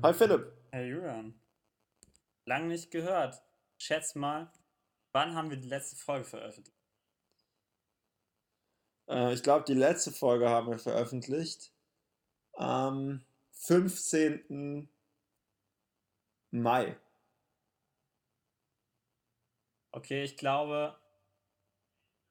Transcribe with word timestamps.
Hi 0.00 0.12
Philipp. 0.14 0.52
Hey 0.70 0.90
Julian. 0.90 1.34
Lang 2.44 2.68
nicht 2.68 2.92
gehört. 2.92 3.42
Schätz 3.78 4.14
mal, 4.14 4.48
wann 5.10 5.34
haben 5.34 5.50
wir 5.50 5.56
die 5.56 5.66
letzte 5.66 5.96
Folge 5.96 6.24
veröffentlicht? 6.24 6.78
Äh, 9.08 9.34
ich 9.34 9.42
glaube, 9.42 9.64
die 9.64 9.74
letzte 9.74 10.12
Folge 10.12 10.48
haben 10.48 10.70
wir 10.70 10.78
veröffentlicht. 10.78 11.72
Am 12.52 13.24
15. 13.50 14.88
Mai. 16.52 16.96
Okay, 19.90 20.22
ich 20.22 20.36
glaube, 20.36 20.96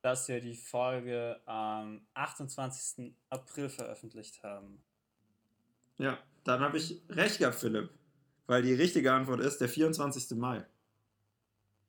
dass 0.02 0.30
wir 0.30 0.40
die 0.40 0.56
Folge 0.56 1.42
am 1.46 2.08
28. 2.14 3.14
April 3.30 3.68
veröffentlicht 3.68 4.42
haben. 4.42 4.82
Ja, 5.98 6.18
dann 6.48 6.62
habe 6.62 6.78
ich 6.78 7.02
recht 7.10 7.40
gehabt, 7.40 7.56
Philipp. 7.56 7.90
Weil 8.46 8.62
die 8.62 8.74
richtige 8.74 9.14
Antwort 9.14 9.42
ist 9.42 9.60
der 9.60 9.68
24. 9.68 10.38
Mai. 10.38 10.66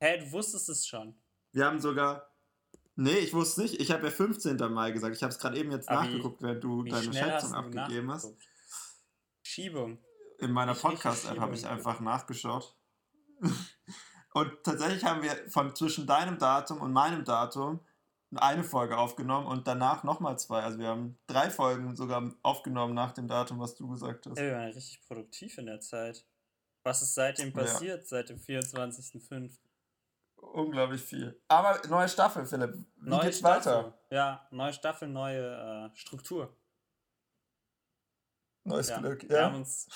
Hey, 0.01 0.19
du 0.19 0.33
wusstest 0.33 0.69
es 0.69 0.87
schon. 0.87 1.15
Wir 1.53 1.65
haben 1.65 1.79
sogar. 1.79 2.35
Nee, 2.97 3.19
ich 3.19 3.33
wusste 3.33 3.63
es 3.63 3.71
nicht. 3.71 3.81
Ich 3.81 3.93
habe 3.93 4.05
ja 4.05 4.11
15. 4.11 4.57
Mai 4.73 4.91
gesagt. 4.91 5.15
Ich 5.15 5.23
habe 5.23 5.33
es 5.33 5.39
gerade 5.39 5.57
eben 5.57 5.71
jetzt 5.71 5.89
Aber 5.89 6.03
nachgeguckt, 6.03 6.43
während 6.43 6.65
du 6.65 6.83
deine 6.83 7.13
Schätzung 7.13 7.55
abgegeben 7.55 8.11
hast. 8.11 8.35
Schiebung. 9.43 9.99
In 10.41 10.51
meiner 10.51 10.75
Podcast-App 10.75 11.39
habe 11.39 11.55
ich 11.55 11.65
einfach 11.67 12.01
nachgeschaut. 12.01 12.77
Und 14.35 14.53
tatsächlich 14.65 15.05
haben 15.05 15.23
wir 15.23 15.37
von 15.49 15.75
zwischen 15.75 16.07
deinem 16.07 16.39
Datum 16.39 16.81
und 16.81 16.93
meinem 16.93 17.25
Datum 17.25 17.81
eine 18.37 18.63
Folge 18.65 18.97
aufgenommen 18.99 19.47
und 19.47 19.67
danach 19.67 20.05
nochmal 20.05 20.39
zwei. 20.39 20.63
Also 20.63 20.79
wir 20.79 20.89
haben 20.89 21.19
drei 21.27 21.51
Folgen 21.51 21.97
sogar 21.97 22.35
aufgenommen 22.43 22.95
nach 22.95 23.13
dem 23.13 23.27
Datum, 23.29 23.59
was 23.59 23.75
du 23.75 23.89
gesagt 23.89 24.27
hast. 24.27 24.39
Hey, 24.39 24.51
wir 24.51 24.57
waren 24.57 24.71
richtig 24.73 25.01
produktiv 25.07 25.57
in 25.59 25.67
der 25.67 25.81
Zeit. 25.81 26.27
Was 26.83 27.03
ist 27.03 27.15
seitdem 27.15 27.49
Ja. 27.49 27.55
passiert, 27.63 28.07
seit 28.07 28.29
dem 28.29 28.39
24.05.? 28.39 29.59
Unglaublich 30.37 31.03
viel. 31.03 31.41
Aber 31.49 31.81
neue 31.89 32.09
Staffel, 32.09 32.47
Philipp. 32.47 32.75
Wie 32.97 33.11
Neue 33.11 33.25
geht's 33.25 33.39
Staffel. 33.39 33.73
weiter? 33.73 33.99
Ja, 34.11 34.47
neue 34.53 34.73
Staffel, 34.73 35.09
neue 35.09 35.91
äh, 35.93 35.97
Struktur. 35.97 36.57
Neues 38.65 38.89
Ja. 38.89 38.99
Glück. 39.01 39.29
Wir, 39.29 39.43
haben 39.45 39.55
Ja. 39.55 39.59
uns, 39.61 39.89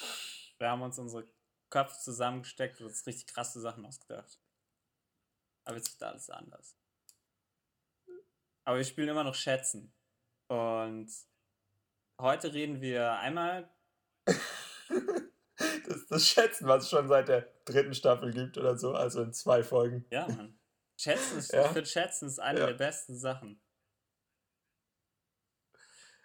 wir 0.59 0.71
haben 0.71 0.83
uns 0.83 0.99
unsere 0.99 1.29
Köpfe 1.71 1.99
zusammengesteckt 2.01 2.81
und 2.81 2.87
uns 2.89 3.07
richtig 3.07 3.27
krasse 3.33 3.61
Sachen 3.61 3.85
ausgedacht. 3.87 4.41
Aber 5.65 5.77
jetzt 5.77 5.93
wird 5.93 6.03
alles 6.11 6.29
anders. 6.29 6.77
Aber 8.65 8.77
wir 8.79 8.85
spielen 8.85 9.09
immer 9.09 9.25
noch 9.25 9.35
Schätzen. 9.35 9.93
Und 10.49 11.11
heute 12.21 12.53
reden 12.53 12.81
wir 12.81 13.13
einmal. 13.19 13.71
Das, 15.87 16.07
das 16.09 16.27
Schätzen, 16.27 16.67
was 16.67 16.85
es 16.85 16.91
schon 16.91 17.07
seit 17.09 17.29
der 17.29 17.43
dritten 17.65 17.95
Staffel 17.95 18.33
gibt 18.33 18.57
oder 18.57 18.77
so, 18.79 18.95
also 18.95 19.23
in 19.23 19.33
zwei 19.33 19.63
Folgen. 19.63 20.05
Ja, 20.11 20.27
Mann. 20.27 20.59
Schätzen 20.99 21.39
ist, 21.39 21.53
Ja. 21.53 21.65
finde 21.69 21.87
Schätzen 21.87 22.27
ist 22.29 22.39
eine 22.39 22.61
Ja. 22.61 22.67
der 22.67 22.75
besten 22.75 23.17
Sachen. 23.17 23.61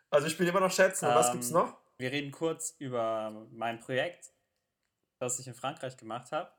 Also 0.09 0.27
ich 0.27 0.33
spiele 0.33 0.49
immer 0.49 0.59
noch 0.59 0.71
Schätzen. 0.71 1.07
Und 1.07 1.15
was 1.15 1.27
Ähm, 1.27 1.33
gibt's 1.33 1.49
noch? 1.51 1.77
Wir 1.97 2.11
reden 2.11 2.31
kurz 2.31 2.75
über 2.79 3.47
mein 3.51 3.79
Projekt, 3.79 4.31
das 5.19 5.39
ich 5.39 5.47
in 5.47 5.53
Frankreich 5.55 5.97
gemacht 5.97 6.31
habe, 6.31 6.51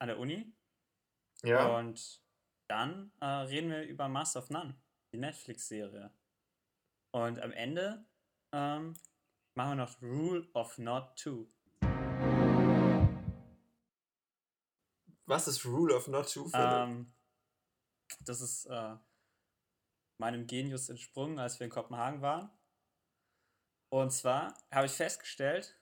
an 0.00 0.08
der 0.08 0.18
Uni. 0.18 0.54
Ja. 1.42 1.76
Und 1.78 2.22
dann 2.68 3.12
äh, 3.20 3.26
reden 3.26 3.70
wir 3.70 3.82
über 3.82 4.08
Master 4.08 4.40
of 4.40 4.50
None, 4.50 4.74
die 5.12 5.18
Netflix-Serie. 5.18 6.12
Und 7.12 7.40
am 7.40 7.52
Ende 7.52 8.04
ähm, 8.52 8.94
machen 9.54 9.70
wir 9.70 9.86
noch 9.86 10.02
Rule 10.02 10.48
of 10.52 10.76
Not 10.78 11.16
Two. 11.16 11.48
Was 15.26 15.48
ist 15.48 15.64
Rule 15.64 15.94
of 15.94 16.08
Not 16.08 16.32
Two, 16.32 16.48
Philipp? 16.48 16.66
Ähm, 16.66 17.14
das 18.20 18.40
ist 18.40 18.66
äh, 18.66 18.96
meinem 20.18 20.46
Genius 20.46 20.88
entsprungen, 20.88 21.38
als 21.38 21.58
wir 21.58 21.64
in 21.64 21.70
Kopenhagen 21.70 22.20
waren. 22.20 22.50
Und 23.90 24.10
zwar 24.10 24.54
habe 24.70 24.86
ich 24.86 24.92
festgestellt, 24.92 25.78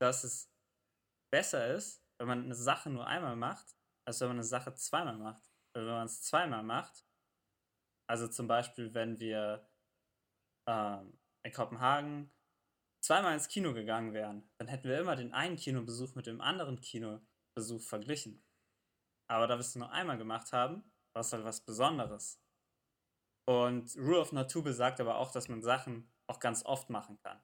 dass 0.00 0.24
es 0.24 0.50
besser 1.30 1.74
ist, 1.74 2.02
wenn 2.18 2.26
man 2.26 2.44
eine 2.44 2.54
Sache 2.54 2.90
nur 2.90 3.06
einmal 3.06 3.36
macht, 3.36 3.76
als 4.04 4.20
wenn 4.20 4.28
man 4.28 4.38
eine 4.38 4.44
Sache 4.44 4.74
zweimal 4.74 5.16
macht. 5.18 5.45
Wenn 5.84 5.86
man 5.86 6.06
es 6.06 6.22
zweimal 6.22 6.62
macht, 6.62 7.04
also 8.08 8.28
zum 8.28 8.46
Beispiel, 8.46 8.94
wenn 8.94 9.18
wir 9.20 9.68
ähm, 10.68 11.18
in 11.42 11.52
Kopenhagen 11.52 12.32
zweimal 13.00 13.34
ins 13.34 13.48
Kino 13.48 13.72
gegangen 13.74 14.12
wären, 14.12 14.48
dann 14.58 14.68
hätten 14.68 14.88
wir 14.88 14.98
immer 14.98 15.16
den 15.16 15.32
einen 15.32 15.56
Kinobesuch 15.56 16.14
mit 16.14 16.26
dem 16.26 16.40
anderen 16.40 16.80
Kinobesuch 16.80 17.82
verglichen. 17.82 18.44
Aber 19.28 19.46
da 19.46 19.56
wir 19.56 19.60
es 19.60 19.74
nur 19.74 19.90
einmal 19.90 20.18
gemacht 20.18 20.52
haben, 20.52 20.90
war 21.12 21.20
es 21.20 21.32
halt 21.32 21.44
was 21.44 21.64
Besonderes. 21.64 22.42
Und 23.48 23.96
Rule 23.96 24.20
of 24.20 24.30
Two 24.48 24.62
besagt 24.62 25.00
aber 25.00 25.18
auch, 25.18 25.30
dass 25.30 25.48
man 25.48 25.62
Sachen 25.62 26.12
auch 26.26 26.40
ganz 26.40 26.64
oft 26.64 26.90
machen 26.90 27.18
kann. 27.18 27.40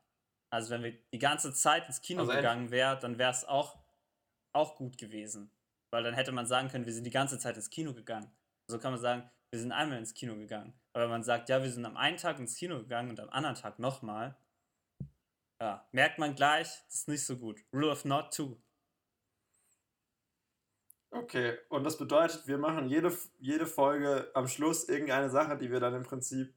Also 0.53 0.71
wenn 0.71 0.83
wir 0.83 0.93
die 1.13 1.19
ganze 1.19 1.55
Zeit 1.55 1.87
ins 1.87 2.03
Kino 2.03 2.23
Also 2.23 2.33
gegangen 2.33 2.71
wären, 2.71 3.01
dann 3.01 3.19
wäre 3.19 3.31
es 3.31 3.45
auch, 3.45 3.79
auch 4.53 4.77
gut 4.77 4.99
gewesen. 4.99 5.51
Weil 5.93 6.03
dann 6.03 6.15
hätte 6.15 6.33
man 6.33 6.47
sagen 6.47 6.69
können, 6.69 6.87
wir 6.87 6.93
sind 6.93 7.05
die 7.05 7.11
ganze 7.11 7.39
Zeit 7.39 7.57
ins 7.57 7.71
Kino 7.71 7.93
gegangen. 7.93 8.31
So 8.67 8.79
kann 8.79 8.93
man 8.93 9.01
sagen, 9.01 9.31
wir 9.51 9.61
sind 9.61 9.73
einmal 9.73 9.99
ins 9.99 10.15
Kino 10.15 10.35
gegangen. 10.35 10.73
Aber 10.95 11.05
wenn 11.05 11.11
man 11.11 11.23
sagt, 11.23 11.51
ja, 11.51 11.63
wir 11.63 11.71
sind 11.71 11.85
am 11.85 11.97
einen 11.97 12.17
Tag 12.17 12.39
ins 12.39 12.57
Kino 12.57 12.79
gegangen 12.79 13.11
und 13.11 13.21
am 13.21 13.29
anderen 13.29 13.57
Tag 13.57 13.79
nochmal, 13.79 14.37
ja, 15.61 15.87
merkt 15.93 16.19
man 16.19 16.35
gleich, 16.35 16.69
das 16.87 16.95
ist 16.95 17.09
nicht 17.09 17.25
so 17.25 17.37
gut. 17.37 17.61
Rule 17.73 17.91
of 17.91 18.05
Not 18.07 18.35
Two. 18.35 18.57
Okay, 21.11 21.59
und 21.69 21.85
das 21.85 21.99
bedeutet, 21.99 22.47
wir 22.47 22.57
machen 22.57 22.89
jede, 22.89 23.15
jede 23.39 23.67
Folge 23.67 24.31
am 24.33 24.49
Schluss 24.49 24.89
irgendeine 24.89 25.29
Sache, 25.29 25.59
die 25.59 25.71
wir 25.71 25.79
dann 25.79 25.95
im 25.95 26.05
Prinzip 26.05 26.55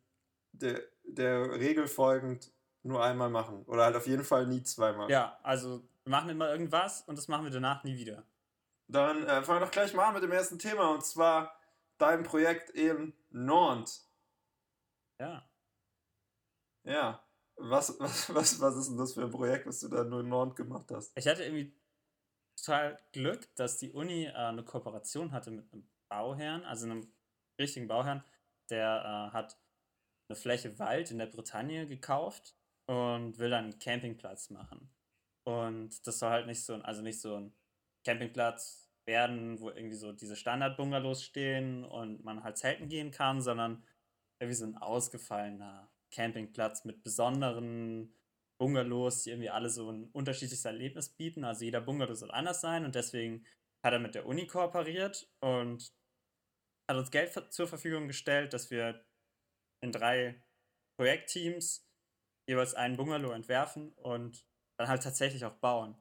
der, 0.53 0.81
der 1.03 1.51
Regel 1.59 1.87
folgend 1.87 2.53
nur 2.83 3.03
einmal 3.03 3.29
machen. 3.29 3.65
Oder 3.65 3.83
halt 3.83 3.97
auf 3.97 4.07
jeden 4.07 4.23
Fall 4.23 4.47
nie 4.47 4.63
zweimal. 4.63 5.11
Ja, 5.11 5.37
also 5.43 5.85
wir 6.05 6.11
machen 6.11 6.29
immer 6.29 6.49
irgendwas 6.49 7.01
und 7.01 7.17
das 7.17 7.27
machen 7.27 7.43
wir 7.43 7.51
danach 7.51 7.83
nie 7.83 7.97
wieder. 7.97 8.23
Dann 8.87 9.23
äh, 9.23 9.41
fangen 9.43 9.59
wir 9.59 9.65
doch 9.65 9.71
gleich 9.71 9.93
mal 9.93 10.07
an 10.07 10.13
mit 10.13 10.23
dem 10.23 10.31
ersten 10.31 10.59
Thema 10.59 10.91
und 10.91 11.03
zwar 11.03 11.59
dein 11.97 12.23
Projekt 12.23 12.69
in 12.69 13.13
Nantes. 13.29 14.09
Ja. 15.19 15.49
Ja. 16.83 17.21
Was, 17.57 17.99
was, 17.99 18.33
was, 18.33 18.59
was 18.59 18.75
ist 18.75 18.89
denn 18.89 18.97
das 18.97 19.13
für 19.13 19.23
ein 19.23 19.31
Projekt, 19.31 19.65
was 19.65 19.79
du 19.79 19.87
da 19.87 20.03
nur 20.03 20.19
in 20.19 20.29
Nantes 20.29 20.55
gemacht 20.55 20.91
hast? 20.91 21.17
Ich 21.17 21.27
hatte 21.27 21.43
irgendwie 21.43 21.73
total 22.57 22.99
Glück, 23.11 23.53
dass 23.55 23.77
die 23.77 23.91
Uni 23.91 24.25
äh, 24.25 24.33
eine 24.33 24.63
Kooperation 24.63 25.31
hatte 25.31 25.51
mit 25.51 25.71
einem 25.71 25.87
Bauherrn, 26.09 26.63
also 26.63 26.85
einem 26.85 27.11
richtigen 27.59 27.87
Bauherrn, 27.87 28.23
der 28.69 29.29
äh, 29.31 29.33
hat 29.33 29.57
eine 30.27 30.35
Fläche 30.35 30.77
Wald 30.79 31.11
in 31.11 31.17
der 31.17 31.27
Bretagne 31.27 31.87
gekauft 31.87 32.55
und 32.87 33.37
will 33.37 33.49
dann 33.49 33.65
einen 33.65 33.79
Campingplatz 33.79 34.49
machen. 34.49 34.89
Und 35.43 36.05
das 36.07 36.19
soll 36.19 36.29
halt 36.29 36.47
nicht 36.47 36.63
so 36.63 36.73
ein, 36.73 36.81
also 36.81 37.01
nicht 37.01 37.21
so 37.21 37.35
ein 37.35 37.53
Campingplatz 38.05 38.89
werden, 39.05 39.59
wo 39.59 39.69
irgendwie 39.69 39.95
so 39.95 40.11
diese 40.11 40.35
Standard-Bungalows 40.35 41.23
stehen 41.23 41.83
und 41.83 42.23
man 42.23 42.43
halt 42.43 42.57
zelten 42.57 42.87
gehen 42.87 43.11
kann, 43.11 43.41
sondern 43.41 43.83
irgendwie 44.39 44.55
so 44.55 44.65
ein 44.65 44.77
ausgefallener 44.77 45.91
Campingplatz 46.11 46.85
mit 46.85 47.03
besonderen 47.03 48.13
Bungalows, 48.59 49.23
die 49.23 49.31
irgendwie 49.31 49.49
alle 49.49 49.69
so 49.69 49.91
ein 49.91 50.09
unterschiedliches 50.11 50.65
Erlebnis 50.65 51.09
bieten. 51.09 51.43
Also 51.43 51.65
jeder 51.65 51.81
Bungalow 51.81 52.13
soll 52.13 52.31
anders 52.31 52.61
sein 52.61 52.85
und 52.85 52.95
deswegen 52.95 53.45
hat 53.83 53.93
er 53.93 53.99
mit 53.99 54.15
der 54.15 54.25
Uni 54.25 54.47
kooperiert 54.47 55.29
und 55.41 55.93
hat 56.89 56.97
uns 56.97 57.11
Geld 57.11 57.31
zur 57.53 57.67
Verfügung 57.67 58.07
gestellt, 58.07 58.53
dass 58.53 58.71
wir 58.71 59.05
in 59.83 59.91
drei 59.91 60.41
Projektteams 60.97 61.87
jeweils 62.47 62.73
einen 62.73 62.97
Bungalow 62.97 63.31
entwerfen 63.31 63.91
und 63.93 64.45
dann 64.79 64.87
halt 64.87 65.03
tatsächlich 65.03 65.45
auch 65.45 65.55
bauen. 65.55 65.95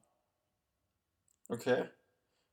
Okay. 1.48 1.88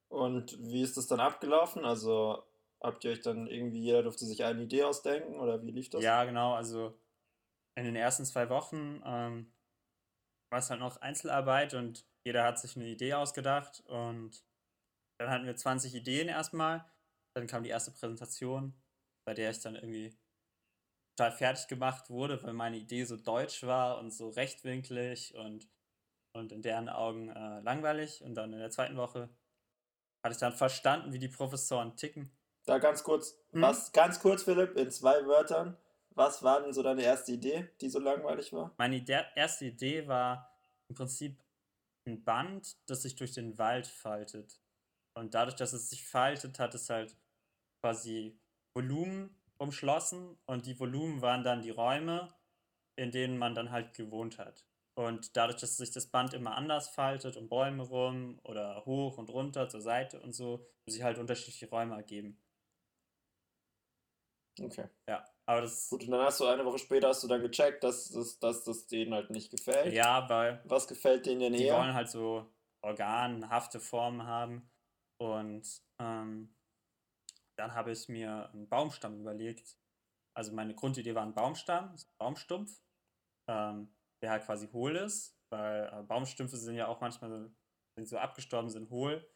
Und 0.09 0.57
wie 0.59 0.81
ist 0.81 0.97
das 0.97 1.07
dann 1.07 1.19
abgelaufen? 1.19 1.85
Also 1.85 2.43
habt 2.81 3.03
ihr 3.03 3.11
euch 3.11 3.21
dann 3.21 3.47
irgendwie, 3.47 3.81
jeder 3.81 4.03
durfte 4.03 4.25
sich 4.25 4.43
eine 4.43 4.63
Idee 4.63 4.83
ausdenken 4.83 5.39
oder 5.39 5.61
wie 5.61 5.71
lief 5.71 5.89
das? 5.89 6.03
Ja, 6.03 6.23
genau. 6.25 6.53
Also 6.53 6.99
in 7.75 7.85
den 7.85 7.95
ersten 7.95 8.25
zwei 8.25 8.49
Wochen 8.49 9.01
ähm, 9.05 9.53
war 10.51 10.59
es 10.59 10.69
halt 10.69 10.81
noch 10.81 10.97
Einzelarbeit 10.97 11.73
und 11.73 12.05
jeder 12.25 12.43
hat 12.43 12.59
sich 12.59 12.75
eine 12.75 12.87
Idee 12.87 13.13
ausgedacht 13.13 13.81
und 13.87 14.43
dann 15.19 15.29
hatten 15.29 15.45
wir 15.45 15.55
20 15.55 15.95
Ideen 15.95 16.27
erstmal. 16.27 16.85
Dann 17.35 17.47
kam 17.47 17.63
die 17.63 17.69
erste 17.69 17.91
Präsentation, 17.91 18.73
bei 19.25 19.33
der 19.33 19.51
ich 19.51 19.59
dann 19.61 19.75
irgendwie 19.75 20.17
total 21.15 21.31
fertig 21.31 21.67
gemacht 21.67 22.09
wurde, 22.09 22.41
weil 22.43 22.53
meine 22.53 22.77
Idee 22.77 23.05
so 23.05 23.15
deutsch 23.15 23.63
war 23.63 23.99
und 23.99 24.11
so 24.11 24.29
rechtwinklig 24.29 25.35
und, 25.35 25.69
und 26.33 26.51
in 26.51 26.61
deren 26.61 26.89
Augen 26.89 27.29
äh, 27.29 27.59
langweilig. 27.61 28.23
Und 28.23 28.35
dann 28.35 28.53
in 28.53 28.59
der 28.59 28.71
zweiten 28.71 28.97
Woche 28.97 29.29
hatte 30.23 30.33
ich 30.33 30.39
dann 30.39 30.53
verstanden, 30.53 31.13
wie 31.13 31.19
die 31.19 31.27
Professoren 31.27 31.95
ticken. 31.95 32.31
Da 32.65 32.77
ganz 32.77 33.03
kurz, 33.03 33.37
Hm? 33.51 33.61
was, 33.61 33.91
ganz 33.91 34.19
kurz, 34.19 34.43
Philipp, 34.43 34.77
in 34.77 34.91
zwei 34.91 35.25
Wörtern. 35.25 35.77
Was 36.13 36.43
war 36.43 36.61
denn 36.61 36.73
so 36.73 36.83
deine 36.83 37.03
erste 37.03 37.31
Idee, 37.31 37.69
die 37.79 37.89
so 37.89 37.99
langweilig 37.99 38.51
war? 38.51 38.73
Meine 38.77 38.97
Ide 38.97 39.25
erste 39.35 39.65
Idee 39.65 40.07
war 40.07 40.51
im 40.89 40.95
Prinzip 40.95 41.41
ein 42.05 42.23
Band, 42.23 42.77
das 42.89 43.03
sich 43.03 43.15
durch 43.15 43.31
den 43.31 43.57
Wald 43.57 43.87
faltet. 43.87 44.59
Und 45.13 45.33
dadurch, 45.33 45.55
dass 45.55 45.73
es 45.73 45.89
sich 45.89 46.07
faltet, 46.07 46.59
hat 46.59 46.75
es 46.75 46.89
halt 46.89 47.15
quasi 47.81 48.37
Volumen 48.75 49.35
umschlossen 49.57 50.37
und 50.45 50.65
die 50.65 50.79
Volumen 50.79 51.21
waren 51.21 51.43
dann 51.43 51.61
die 51.61 51.69
Räume, 51.69 52.33
in 52.97 53.11
denen 53.11 53.37
man 53.37 53.55
dann 53.55 53.71
halt 53.71 53.93
gewohnt 53.93 54.37
hat. 54.37 54.65
Und 54.93 55.37
dadurch, 55.37 55.59
dass 55.59 55.77
sich 55.77 55.91
das 55.91 56.07
Band 56.07 56.33
immer 56.33 56.55
anders 56.55 56.89
faltet, 56.89 57.37
um 57.37 57.47
Bäume 57.47 57.83
rum 57.83 58.39
oder 58.43 58.85
hoch 58.85 59.17
und 59.17 59.29
runter 59.29 59.69
zur 59.69 59.81
Seite 59.81 60.19
und 60.19 60.33
so, 60.33 60.65
muss 60.85 60.95
sich 60.95 61.03
halt 61.03 61.17
unterschiedliche 61.17 61.69
Räume 61.69 61.95
ergeben. 61.95 62.41
Okay. 64.59 64.89
Ja, 65.07 65.25
aber 65.45 65.61
das. 65.61 65.89
Gut, 65.89 66.03
und 66.03 66.11
dann 66.11 66.21
hast 66.21 66.39
du 66.39 66.45
eine 66.45 66.65
Woche 66.65 66.77
später 66.77 67.07
hast 67.07 67.23
du 67.23 67.27
dann 67.27 67.41
gecheckt, 67.41 67.83
dass, 67.83 68.09
dass, 68.09 68.39
dass 68.39 68.63
das 68.63 68.87
denen 68.87 69.13
halt 69.13 69.29
nicht 69.29 69.49
gefällt. 69.49 69.93
Ja, 69.93 70.27
weil. 70.29 70.61
Was 70.65 70.87
gefällt 70.87 71.25
denen 71.25 71.39
denn 71.39 71.53
die 71.53 71.63
eher? 71.63 71.75
Die 71.75 71.81
wollen 71.81 71.93
halt 71.93 72.09
so 72.09 72.51
organhafte 72.81 73.79
Formen 73.79 74.25
haben. 74.25 74.69
Und 75.17 75.81
ähm, 75.99 76.53
dann 77.55 77.73
habe 77.73 77.91
ich 77.91 78.09
mir 78.09 78.49
einen 78.53 78.67
Baumstamm 78.67 79.19
überlegt. 79.19 79.77
Also 80.33 80.53
meine 80.53 80.73
Grundidee 80.73 81.15
war 81.15 81.23
ein 81.23 81.33
Baumstamm, 81.33 81.91
ein 81.91 82.01
Baumstumpf, 82.17 82.81
ähm, 83.47 83.93
der 84.21 84.31
halt 84.31 84.45
quasi 84.45 84.67
hohl 84.71 84.95
ist, 84.95 85.37
weil 85.49 85.91
äh, 85.91 86.03
Baumstümpfe 86.03 86.57
sind 86.57 86.75
ja 86.75 86.87
auch 86.87 87.01
manchmal, 87.01 87.51
sie 87.97 88.05
so 88.05 88.17
abgestorben 88.17 88.69
sind, 88.69 88.89
hohl. 88.89 89.27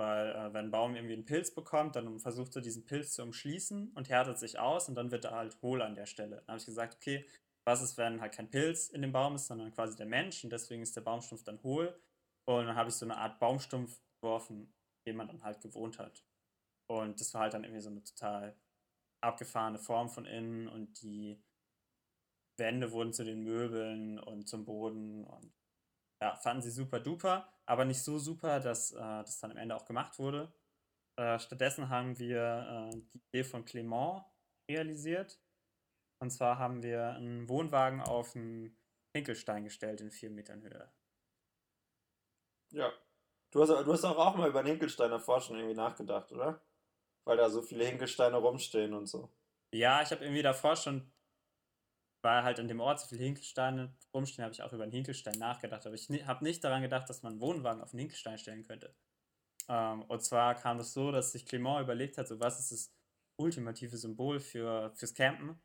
Weil 0.00 0.30
äh, 0.30 0.54
wenn 0.54 0.66
ein 0.66 0.70
Baum 0.70 0.94
irgendwie 0.94 1.14
einen 1.14 1.24
Pilz 1.24 1.52
bekommt, 1.52 1.96
dann 1.96 2.20
versucht 2.20 2.54
er 2.54 2.62
diesen 2.62 2.84
Pilz 2.84 3.14
zu 3.14 3.22
umschließen 3.22 3.92
und 3.94 4.08
härtet 4.08 4.38
sich 4.38 4.58
aus 4.58 4.88
und 4.88 4.94
dann 4.94 5.10
wird 5.10 5.24
er 5.24 5.32
halt 5.32 5.60
hohl 5.60 5.82
an 5.82 5.96
der 5.96 6.06
Stelle. 6.06 6.36
Dann 6.36 6.48
habe 6.48 6.58
ich 6.58 6.66
gesagt, 6.66 6.94
okay, 6.94 7.26
was 7.66 7.82
ist, 7.82 7.98
wenn 7.98 8.20
halt 8.20 8.32
kein 8.32 8.48
Pilz 8.48 8.88
in 8.88 9.02
dem 9.02 9.12
Baum 9.12 9.34
ist, 9.34 9.48
sondern 9.48 9.72
quasi 9.72 9.96
der 9.96 10.06
Mensch 10.06 10.44
und 10.44 10.50
deswegen 10.50 10.82
ist 10.82 10.96
der 10.96 11.00
Baumstumpf 11.02 11.42
dann 11.42 11.62
hohl. 11.62 12.00
Und 12.46 12.66
dann 12.66 12.76
habe 12.76 12.88
ich 12.88 12.94
so 12.94 13.04
eine 13.04 13.18
Art 13.18 13.40
Baumstumpf 13.40 14.00
geworfen, 14.22 14.72
den 15.06 15.16
man 15.16 15.26
dann 15.26 15.42
halt 15.42 15.60
gewohnt 15.60 15.98
hat. 15.98 16.24
Und 16.88 17.20
das 17.20 17.34
war 17.34 17.42
halt 17.42 17.54
dann 17.54 17.64
irgendwie 17.64 17.82
so 17.82 17.90
eine 17.90 18.02
total 18.02 18.56
abgefahrene 19.20 19.78
Form 19.78 20.08
von 20.08 20.24
innen 20.24 20.68
und 20.68 21.02
die 21.02 21.42
Wände 22.58 22.92
wurden 22.92 23.12
zu 23.12 23.24
den 23.24 23.42
Möbeln 23.42 24.18
und 24.18 24.48
zum 24.48 24.64
Boden 24.64 25.24
und 25.24 25.52
ja, 26.20 26.34
fanden 26.36 26.62
sie 26.62 26.70
super 26.70 27.00
duper, 27.00 27.52
aber 27.66 27.84
nicht 27.84 28.02
so 28.02 28.18
super, 28.18 28.60
dass 28.60 28.92
äh, 28.92 28.96
das 28.98 29.38
dann 29.38 29.52
am 29.52 29.56
Ende 29.56 29.76
auch 29.76 29.84
gemacht 29.84 30.18
wurde. 30.18 30.52
Äh, 31.16 31.38
stattdessen 31.38 31.88
haben 31.88 32.18
wir 32.18 32.90
äh, 32.92 33.00
die 33.12 33.18
Idee 33.18 33.44
von 33.44 33.64
Clément 33.64 34.24
realisiert. 34.70 35.40
Und 36.20 36.30
zwar 36.30 36.58
haben 36.58 36.82
wir 36.82 37.10
einen 37.10 37.48
Wohnwagen 37.48 38.00
auf 38.00 38.34
einen 38.34 38.76
Hinkelstein 39.14 39.64
gestellt 39.64 40.00
in 40.00 40.10
vier 40.10 40.30
Metern 40.30 40.62
Höhe. 40.62 40.92
Ja. 42.72 42.92
Du 43.50 43.62
hast, 43.62 43.70
du 43.70 43.92
hast 43.92 44.04
auch, 44.04 44.18
auch 44.18 44.36
mal 44.36 44.48
über 44.48 44.62
den 44.62 44.72
Hinkelsteiner 44.72 45.20
Forschung 45.20 45.56
irgendwie 45.56 45.74
nachgedacht, 45.74 46.30
oder? 46.32 46.60
Weil 47.24 47.36
da 47.36 47.48
so 47.48 47.62
viele 47.62 47.84
Hinkelsteine 47.84 48.36
rumstehen 48.36 48.92
und 48.92 49.06
so. 49.06 49.32
Ja, 49.72 50.02
ich 50.02 50.10
habe 50.10 50.24
irgendwie 50.24 50.42
davor 50.42 50.76
schon 50.76 51.10
weil 52.22 52.42
halt 52.42 52.58
an 52.58 52.68
dem 52.68 52.80
Ort 52.80 53.00
so 53.00 53.06
viele 53.08 53.24
Hinkelsteine 53.24 53.94
rumstehen, 54.12 54.44
habe 54.44 54.52
ich 54.52 54.62
auch 54.62 54.72
über 54.72 54.82
einen 54.82 54.92
Hinkelstein 54.92 55.38
nachgedacht. 55.38 55.86
Aber 55.86 55.94
ich 55.94 56.08
habe 56.26 56.44
nicht 56.44 56.64
daran 56.64 56.82
gedacht, 56.82 57.08
dass 57.08 57.22
man 57.22 57.32
einen 57.32 57.40
Wohnwagen 57.40 57.82
auf 57.82 57.92
einen 57.92 58.00
Hinkelstein 58.00 58.38
stellen 58.38 58.64
könnte. 58.64 58.94
Ähm, 59.68 60.02
und 60.02 60.22
zwar 60.22 60.54
kam 60.54 60.78
das 60.78 60.92
so, 60.92 61.12
dass 61.12 61.32
sich 61.32 61.46
Clement 61.46 61.82
überlegt 61.82 62.18
hat, 62.18 62.28
so 62.28 62.40
was 62.40 62.58
ist 62.58 62.72
das 62.72 62.94
ultimative 63.40 63.96
Symbol 63.96 64.40
für, 64.40 64.90
fürs 64.94 65.14
Campen. 65.14 65.60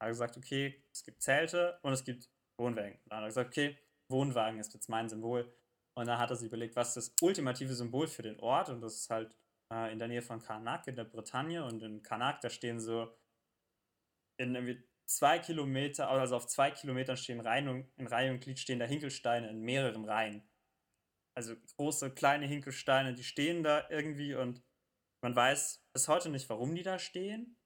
Er 0.00 0.06
hat 0.06 0.12
gesagt, 0.12 0.36
okay, 0.36 0.82
es 0.92 1.02
gibt 1.02 1.22
Zelte 1.22 1.78
und 1.82 1.92
es 1.92 2.04
gibt 2.04 2.28
Wohnwagen. 2.58 2.98
Dann 3.06 3.18
hat 3.18 3.24
er 3.24 3.28
gesagt, 3.28 3.48
okay, 3.48 3.78
Wohnwagen 4.08 4.60
ist 4.60 4.74
jetzt 4.74 4.88
mein 4.88 5.08
Symbol. 5.08 5.52
Und 5.96 6.06
dann 6.06 6.18
hat 6.18 6.30
er 6.30 6.36
sich 6.36 6.48
überlegt, 6.48 6.76
was 6.76 6.88
ist 6.88 6.96
das 6.96 7.16
ultimative 7.22 7.74
Symbol 7.74 8.06
für 8.06 8.22
den 8.22 8.38
Ort? 8.40 8.68
Und 8.68 8.80
das 8.80 8.96
ist 8.96 9.10
halt 9.10 9.36
äh, 9.72 9.92
in 9.92 9.98
der 9.98 10.08
Nähe 10.08 10.22
von 10.22 10.40
Karnak 10.40 10.86
in 10.86 10.96
der 10.96 11.04
Bretagne. 11.04 11.64
Und 11.64 11.82
in 11.82 12.02
Karnak, 12.02 12.40
da 12.40 12.50
stehen 12.50 12.80
so 12.80 13.16
in 14.36 14.54
irgendwie 14.54 14.84
zwei 15.06 15.38
Kilometer, 15.38 16.08
also 16.08 16.36
auf 16.36 16.46
zwei 16.46 16.70
Kilometern 16.70 17.16
stehen 17.16 17.40
Reihen 17.40 17.68
und, 17.68 17.92
in 17.96 18.06
Reihe 18.06 18.30
und 18.30 18.40
Glied 18.40 18.58
stehen 18.58 18.78
da 18.78 18.86
Hinkelsteine 18.86 19.48
in 19.48 19.60
mehreren 19.60 20.04
Reihen. 20.04 20.48
Also 21.36 21.56
große, 21.76 22.14
kleine 22.14 22.46
Hinkelsteine, 22.46 23.14
die 23.14 23.24
stehen 23.24 23.62
da 23.62 23.88
irgendwie 23.90 24.34
und 24.34 24.62
man 25.22 25.34
weiß 25.34 25.84
bis 25.92 26.08
heute 26.08 26.28
nicht, 26.28 26.48
warum 26.48 26.74
die 26.74 26.82
da 26.82 26.98
stehen 26.98 27.56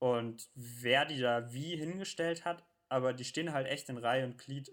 und 0.00 0.50
wer 0.54 1.04
die 1.04 1.20
da 1.20 1.52
wie 1.52 1.76
hingestellt 1.76 2.44
hat, 2.44 2.66
aber 2.90 3.12
die 3.12 3.24
stehen 3.24 3.52
halt 3.52 3.68
echt 3.68 3.88
in 3.88 3.98
Reihe 3.98 4.24
und 4.24 4.38
Glied 4.38 4.72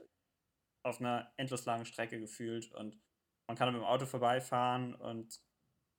auf 0.84 1.00
einer 1.00 1.32
endlos 1.38 1.66
langen 1.66 1.86
Strecke 1.86 2.20
gefühlt 2.20 2.72
und 2.72 3.00
man 3.48 3.58
kann 3.58 3.72
mit 3.72 3.82
dem 3.82 3.86
Auto 3.86 4.06
vorbeifahren 4.06 4.96
und 4.96 5.40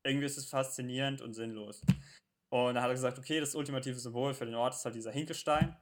irgendwie 0.05 0.27
ist 0.27 0.39
es 0.39 0.49
faszinierend 0.49 1.21
und 1.21 1.35
sinnlos. 1.35 1.83
Und 2.53 2.75
dann 2.75 2.83
hat 2.83 2.91
er 2.91 2.95
gesagt, 2.95 3.19
okay, 3.19 3.41
das 3.41 3.55
ultimative 3.55 3.99
Symbol 3.99 4.35
für 4.35 4.47
den 4.47 4.57
Ort 4.57 4.75
ist 4.75 4.85
halt 4.85 4.95
dieser 4.95 5.13
Hinkelstein. 5.13 5.77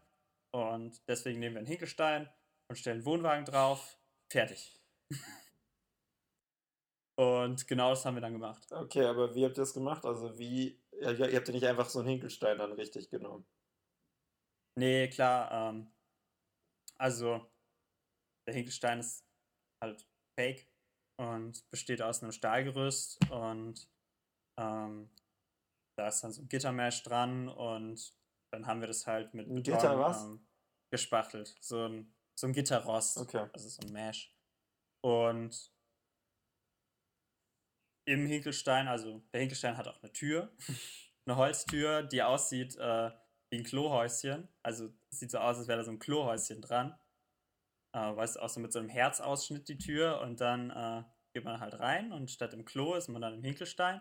Und 0.54 1.02
deswegen 1.08 1.40
nehmen 1.40 1.54
wir 1.54 1.60
einen 1.60 1.66
Hinkelstein 1.66 2.28
und 2.70 2.76
stellen 2.76 2.98
einen 2.98 3.06
Wohnwagen 3.06 3.44
drauf. 3.44 3.98
Fertig. 4.30 4.78
und 7.18 7.66
genau 7.66 7.90
das 7.90 8.04
haben 8.04 8.16
wir 8.16 8.20
dann 8.20 8.34
gemacht. 8.34 8.70
Okay, 8.70 9.04
aber 9.04 9.34
wie 9.34 9.44
habt 9.44 9.56
ihr 9.56 9.62
das 9.62 9.72
gemacht? 9.72 10.04
Also 10.04 10.38
wie, 10.38 10.82
ja, 11.00 11.12
ihr 11.12 11.36
habt 11.36 11.48
ja 11.48 11.54
nicht 11.54 11.66
einfach 11.66 11.88
so 11.88 12.00
einen 12.00 12.08
Hinkelstein 12.08 12.58
dann 12.58 12.72
richtig 12.72 13.08
genommen. 13.08 13.46
Nee, 14.78 15.08
klar. 15.08 15.70
Ähm, 15.70 15.90
also 16.98 17.50
der 18.46 18.54
Hinkelstein 18.54 19.00
ist 19.00 19.24
halt 19.82 20.06
fake 20.38 20.70
und 21.18 21.68
besteht 21.70 22.02
aus 22.02 22.22
einem 22.22 22.32
Stahlgerüst 22.32 23.18
und 23.30 23.88
ähm, 24.58 25.10
da 25.98 26.08
ist 26.08 26.20
dann 26.22 26.32
so 26.32 26.42
ein 26.42 26.48
Gittermesh 26.48 27.02
dran 27.02 27.48
und 27.48 28.14
dann 28.52 28.66
haben 28.66 28.80
wir 28.80 28.86
das 28.86 29.06
halt 29.06 29.34
mit 29.34 29.48
ein 29.48 29.62
Gitter 29.62 29.98
was? 29.98 30.22
Ähm, 30.22 30.46
gespachtelt. 30.90 31.56
So 31.60 31.86
ein, 31.86 32.14
so 32.38 32.46
ein 32.46 32.52
Gitterrost. 32.52 33.18
Okay. 33.18 33.48
Also 33.52 33.68
so 33.68 33.82
ein 33.82 33.92
Mesh. 33.92 34.32
Und 35.04 35.72
im 38.06 38.26
Hinkelstein, 38.26 38.86
also 38.88 39.22
der 39.32 39.40
Hinkelstein 39.40 39.76
hat 39.76 39.88
auch 39.88 40.00
eine 40.02 40.12
Tür, 40.12 40.52
eine 41.26 41.36
Holztür, 41.36 42.04
die 42.04 42.22
aussieht 42.22 42.76
äh, 42.76 43.10
wie 43.50 43.58
ein 43.58 43.64
Klohäuschen. 43.64 44.48
Also 44.62 44.94
sieht 45.10 45.32
so 45.32 45.38
aus, 45.38 45.58
als 45.58 45.68
wäre 45.68 45.78
da 45.78 45.84
so 45.84 45.90
ein 45.90 45.98
Klohäuschen 45.98 46.62
dran. 46.62 46.98
Äh, 47.92 48.16
weißt 48.16 48.36
du, 48.36 48.40
auch 48.40 48.48
so 48.48 48.60
mit 48.60 48.72
so 48.72 48.78
einem 48.78 48.88
Herzausschnitt 48.88 49.68
die 49.68 49.78
Tür 49.78 50.20
und 50.20 50.40
dann 50.40 50.70
äh, 50.70 51.02
geht 51.34 51.44
man 51.44 51.60
halt 51.60 51.80
rein 51.80 52.12
und 52.12 52.30
statt 52.30 52.54
im 52.54 52.64
Klo 52.64 52.94
ist 52.94 53.08
man 53.08 53.20
dann 53.20 53.34
im 53.34 53.42
Hinkelstein 53.42 54.00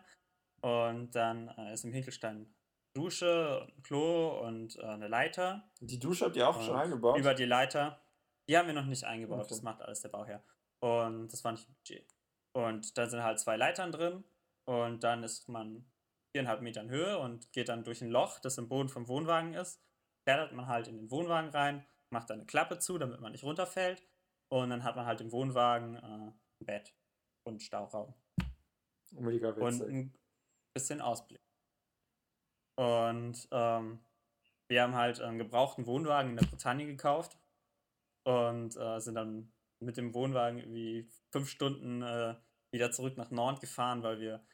und 0.61 1.11
dann 1.15 1.49
äh, 1.49 1.73
ist 1.73 1.83
im 1.85 1.93
Hinkelstein 1.93 2.53
Dusche, 2.93 3.67
ein 3.75 3.83
Klo 3.83 4.41
und 4.41 4.75
äh, 4.77 4.83
eine 4.83 5.07
Leiter. 5.07 5.69
Die 5.79 5.99
Dusche 5.99 6.25
habt 6.25 6.35
ihr 6.35 6.49
auch 6.49 6.57
und 6.57 6.63
schon 6.63 6.75
eingebaut? 6.75 7.19
Über 7.19 7.33
die 7.33 7.45
Leiter. 7.45 8.01
Die 8.49 8.57
haben 8.57 8.67
wir 8.67 8.73
noch 8.73 8.85
nicht 8.85 9.03
eingebaut, 9.03 9.39
okay. 9.39 9.49
das 9.49 9.61
macht 9.61 9.81
alles 9.81 10.01
der 10.01 10.09
Bauherr. 10.09 10.43
Und 10.79 11.31
das 11.31 11.43
war 11.43 11.51
nicht 11.51 11.67
Budget. 11.67 12.07
Und 12.53 12.97
da 12.97 13.07
sind 13.07 13.21
halt 13.21 13.39
zwei 13.39 13.55
Leitern 13.55 13.91
drin 13.91 14.23
und 14.65 15.03
dann 15.03 15.23
ist 15.23 15.47
man 15.47 15.85
viereinhalb 16.31 16.61
Metern 16.61 16.89
Höhe 16.89 17.19
und 17.19 17.51
geht 17.51 17.69
dann 17.69 17.83
durch 17.83 18.01
ein 18.01 18.09
Loch, 18.09 18.39
das 18.39 18.57
im 18.57 18.67
Boden 18.67 18.89
vom 18.89 19.07
Wohnwagen 19.07 19.53
ist. 19.53 19.81
Klettert 20.25 20.53
man 20.53 20.67
halt 20.67 20.87
in 20.87 20.97
den 20.97 21.11
Wohnwagen 21.11 21.51
rein, 21.51 21.85
macht 22.09 22.29
da 22.29 22.33
eine 22.33 22.45
Klappe 22.45 22.79
zu, 22.79 22.97
damit 22.97 23.19
man 23.19 23.31
nicht 23.31 23.43
runterfällt. 23.43 24.03
Und 24.49 24.69
dann 24.69 24.83
hat 24.83 24.95
man 24.95 25.05
halt 25.05 25.21
im 25.21 25.31
Wohnwagen 25.31 25.95
äh, 25.95 25.99
ein 25.99 26.65
Bett 26.65 26.95
und 27.43 27.61
Stauraum. 27.61 28.13
Mega 29.11 29.55
witzig. 29.55 29.81
Und 29.81 29.89
ein 29.89 30.13
bisschen 30.77 31.01
Ausblick. 31.01 31.41
Und 32.77 33.47
ähm, 33.51 33.99
wir 34.69 34.83
haben 34.83 34.95
halt 34.95 35.19
einen 35.19 35.39
gebrauchten 35.39 35.87
Wohnwagen 35.87 36.31
in 36.31 36.37
der 36.37 36.45
Bretagne 36.45 36.85
gekauft 36.85 37.37
und 38.25 38.77
äh, 38.77 38.99
sind 38.99 39.15
dann 39.15 39.51
mit 39.79 39.97
dem 39.97 40.13
Wohnwagen 40.13 40.59
irgendwie 40.59 41.09
fünf 41.31 41.49
Stunden 41.49 42.03
äh, 42.03 42.35
wieder 42.71 42.91
zurück 42.91 43.17
nach 43.17 43.31
Nord 43.31 43.59
gefahren, 43.59 44.03
weil 44.03 44.19
wir 44.19 44.45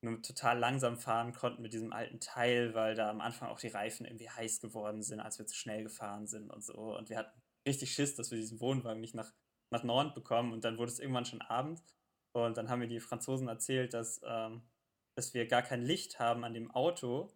nur 0.00 0.22
total 0.22 0.58
langsam 0.58 0.96
fahren 0.96 1.32
konnten 1.32 1.60
mit 1.60 1.72
diesem 1.72 1.92
alten 1.92 2.20
Teil, 2.20 2.72
weil 2.74 2.94
da 2.94 3.10
am 3.10 3.20
Anfang 3.20 3.48
auch 3.48 3.58
die 3.58 3.68
Reifen 3.68 4.06
irgendwie 4.06 4.30
heiß 4.30 4.60
geworden 4.60 5.02
sind, 5.02 5.20
als 5.20 5.38
wir 5.38 5.46
zu 5.46 5.56
schnell 5.56 5.82
gefahren 5.82 6.26
sind 6.26 6.50
und 6.50 6.62
so. 6.62 6.96
Und 6.96 7.10
wir 7.10 7.18
hatten 7.18 7.42
richtig 7.66 7.92
Schiss, 7.92 8.14
dass 8.14 8.30
wir 8.30 8.38
diesen 8.38 8.60
Wohnwagen 8.60 9.00
nicht 9.00 9.14
nach, 9.14 9.32
nach 9.70 9.82
Nord 9.82 10.14
bekommen. 10.14 10.52
Und 10.52 10.64
dann 10.64 10.78
wurde 10.78 10.92
es 10.92 11.00
irgendwann 11.00 11.24
schon 11.24 11.42
Abend. 11.42 11.82
Und 12.32 12.56
dann 12.56 12.70
haben 12.70 12.78
mir 12.78 12.88
die 12.88 13.00
Franzosen 13.00 13.48
erzählt, 13.48 13.92
dass 13.92 14.20
ähm, 14.24 14.62
dass 15.18 15.34
wir 15.34 15.48
gar 15.48 15.62
kein 15.62 15.82
Licht 15.82 16.20
haben 16.20 16.44
an 16.44 16.54
dem 16.54 16.70
Auto, 16.70 17.28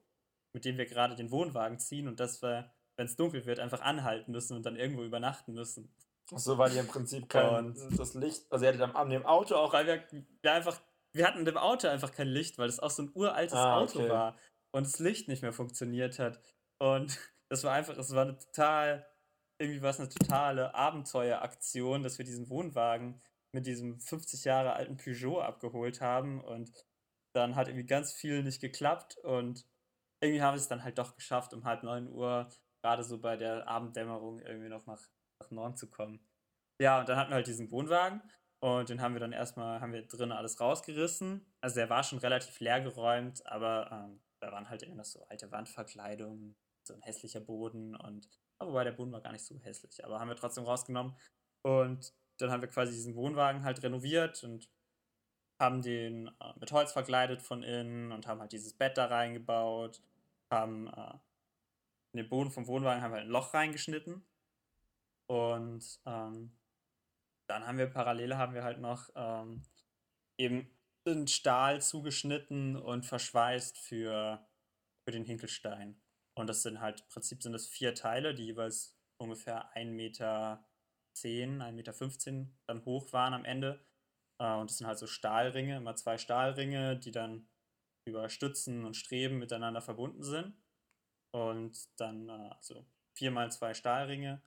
mit 0.52 0.64
dem 0.64 0.78
wir 0.78 0.86
gerade 0.86 1.16
den 1.16 1.32
Wohnwagen 1.32 1.80
ziehen 1.80 2.06
und 2.06 2.20
dass 2.20 2.40
wir, 2.40 2.70
wenn 2.96 3.06
es 3.06 3.16
dunkel 3.16 3.44
wird, 3.44 3.58
einfach 3.58 3.80
anhalten 3.80 4.30
müssen 4.30 4.56
und 4.56 4.64
dann 4.64 4.76
irgendwo 4.76 5.02
übernachten 5.02 5.52
müssen. 5.52 5.92
Ach 6.32 6.38
so, 6.38 6.58
weil 6.58 6.72
ihr 6.72 6.82
im 6.82 6.86
Prinzip 6.86 7.28
kein 7.28 7.66
und 7.66 7.98
das 7.98 8.14
Licht, 8.14 8.46
also 8.52 8.64
ihr 8.64 8.72
hattet 8.72 8.94
an 8.94 9.10
dem 9.10 9.26
Auto 9.26 9.56
auch. 9.56 9.72
Weil 9.72 9.86
wir, 9.88 10.24
wir 10.42 10.52
einfach, 10.52 10.80
wir 11.12 11.26
hatten 11.26 11.44
dem 11.44 11.56
Auto 11.56 11.88
einfach 11.88 12.12
kein 12.12 12.28
Licht, 12.28 12.56
weil 12.56 12.68
es 12.68 12.78
auch 12.78 12.90
so 12.90 13.02
ein 13.02 13.10
uraltes 13.14 13.58
ah, 13.58 13.78
Auto 13.78 13.98
okay. 13.98 14.10
war 14.10 14.36
und 14.70 14.86
das 14.86 15.00
Licht 15.00 15.26
nicht 15.26 15.42
mehr 15.42 15.52
funktioniert 15.52 16.20
hat. 16.20 16.40
Und 16.78 17.18
das 17.48 17.64
war 17.64 17.72
einfach, 17.72 17.98
es 17.98 18.14
war 18.14 18.22
eine 18.22 18.38
total, 18.38 19.04
irgendwie 19.58 19.82
war 19.82 19.90
es 19.90 19.98
eine 19.98 20.08
totale 20.08 20.72
Abenteueraktion, 20.72 22.04
dass 22.04 22.18
wir 22.18 22.24
diesen 22.24 22.48
Wohnwagen 22.48 23.20
mit 23.50 23.66
diesem 23.66 23.98
50 23.98 24.44
Jahre 24.44 24.74
alten 24.74 24.98
Peugeot 24.98 25.40
abgeholt 25.40 26.00
haben 26.00 26.40
und 26.40 26.70
dann 27.34 27.56
hat 27.56 27.68
irgendwie 27.68 27.86
ganz 27.86 28.12
viel 28.12 28.42
nicht 28.42 28.60
geklappt 28.60 29.16
und 29.18 29.66
irgendwie 30.20 30.42
haben 30.42 30.54
wir 30.54 30.60
es 30.60 30.68
dann 30.68 30.84
halt 30.84 30.98
doch 30.98 31.14
geschafft, 31.14 31.52
um 31.52 31.64
halb 31.64 31.82
neun 31.82 32.08
Uhr, 32.08 32.48
gerade 32.82 33.02
so 33.02 33.18
bei 33.18 33.36
der 33.36 33.66
Abenddämmerung, 33.68 34.40
irgendwie 34.40 34.68
noch 34.68 34.86
nach, 34.86 35.02
nach 35.40 35.50
Norden 35.50 35.76
zu 35.76 35.90
kommen. 35.90 36.24
Ja, 36.80 37.00
und 37.00 37.08
dann 37.08 37.16
hatten 37.16 37.30
wir 37.30 37.36
halt 37.36 37.46
diesen 37.46 37.70
Wohnwagen 37.70 38.22
und 38.60 38.88
den 38.88 39.00
haben 39.00 39.14
wir 39.14 39.20
dann 39.20 39.32
erstmal, 39.32 39.80
haben 39.80 39.92
wir 39.92 40.06
drinnen 40.06 40.32
alles 40.32 40.60
rausgerissen. 40.60 41.52
Also 41.60 41.76
der 41.76 41.90
war 41.90 42.02
schon 42.04 42.18
relativ 42.18 42.60
leer 42.60 42.80
geräumt, 42.80 43.44
aber 43.46 43.90
ähm, 43.90 44.22
da 44.40 44.52
waren 44.52 44.68
halt 44.68 44.82
immer 44.82 44.96
noch 44.96 45.04
so 45.04 45.24
alte 45.28 45.50
Wandverkleidungen, 45.50 46.56
so 46.86 46.94
ein 46.94 47.02
hässlicher 47.02 47.40
Boden 47.40 47.96
und, 47.96 48.28
wobei 48.60 48.84
der 48.84 48.92
Boden 48.92 49.12
war 49.12 49.20
gar 49.20 49.32
nicht 49.32 49.44
so 49.44 49.58
hässlich, 49.60 50.04
aber 50.04 50.20
haben 50.20 50.28
wir 50.28 50.36
trotzdem 50.36 50.64
rausgenommen. 50.64 51.16
Und 51.64 52.14
dann 52.38 52.50
haben 52.50 52.62
wir 52.62 52.68
quasi 52.68 52.92
diesen 52.92 53.14
Wohnwagen 53.14 53.64
halt 53.64 53.82
renoviert 53.82 54.42
und 54.42 54.68
haben 55.62 55.80
den 55.80 56.28
äh, 56.28 56.52
mit 56.60 56.72
Holz 56.72 56.92
verkleidet 56.92 57.40
von 57.40 57.62
innen 57.62 58.12
und 58.12 58.26
haben 58.26 58.40
halt 58.40 58.52
dieses 58.52 58.74
Bett 58.74 58.98
da 58.98 59.06
reingebaut, 59.06 60.02
haben 60.50 60.88
äh, 60.88 61.14
in 62.12 62.18
den 62.18 62.28
Boden 62.28 62.50
vom 62.50 62.66
Wohnwagen 62.66 63.02
haben 63.02 63.12
wir 63.12 63.20
ein 63.20 63.28
Loch 63.28 63.54
reingeschnitten 63.54 64.22
und 65.26 66.00
ähm, 66.04 66.52
dann 67.46 67.66
haben 67.66 67.78
wir 67.78 67.86
parallel 67.86 68.36
haben 68.36 68.54
wir 68.54 68.64
halt 68.64 68.80
noch 68.80 69.08
ähm, 69.14 69.62
eben 70.36 70.68
in 71.04 71.26
Stahl 71.26 71.80
zugeschnitten 71.80 72.76
und 72.76 73.06
verschweißt 73.06 73.78
für, 73.78 74.46
für 75.04 75.10
den 75.10 75.24
Hinkelstein. 75.24 76.00
Und 76.34 76.46
das 76.46 76.62
sind 76.62 76.80
halt, 76.80 77.00
im 77.00 77.08
Prinzip 77.08 77.42
sind 77.42 77.52
das 77.52 77.66
vier 77.66 77.94
Teile, 77.94 78.34
die 78.34 78.46
jeweils 78.46 78.96
ungefähr 79.18 79.74
1,10 79.76 79.84
Meter, 79.90 80.64
1,15 81.16 81.72
Meter 81.72 82.50
dann 82.66 82.84
hoch 82.84 83.12
waren 83.12 83.34
am 83.34 83.44
Ende. 83.44 83.84
Äh, 84.42 84.56
und 84.56 84.70
das 84.70 84.78
sind 84.78 84.86
halt 84.86 84.98
so 84.98 85.06
Stahlringe, 85.06 85.76
immer 85.76 85.94
zwei 85.94 86.18
Stahlringe, 86.18 86.98
die 86.98 87.12
dann 87.12 87.48
über 88.04 88.28
Stützen 88.28 88.84
und 88.84 88.96
Streben 88.96 89.38
miteinander 89.38 89.80
verbunden 89.80 90.24
sind. 90.24 90.56
Und 91.32 91.88
dann 91.98 92.28
äh, 92.28 92.50
also 92.50 92.84
viermal 93.14 93.52
zwei 93.52 93.72
Stahlringe. 93.72 94.42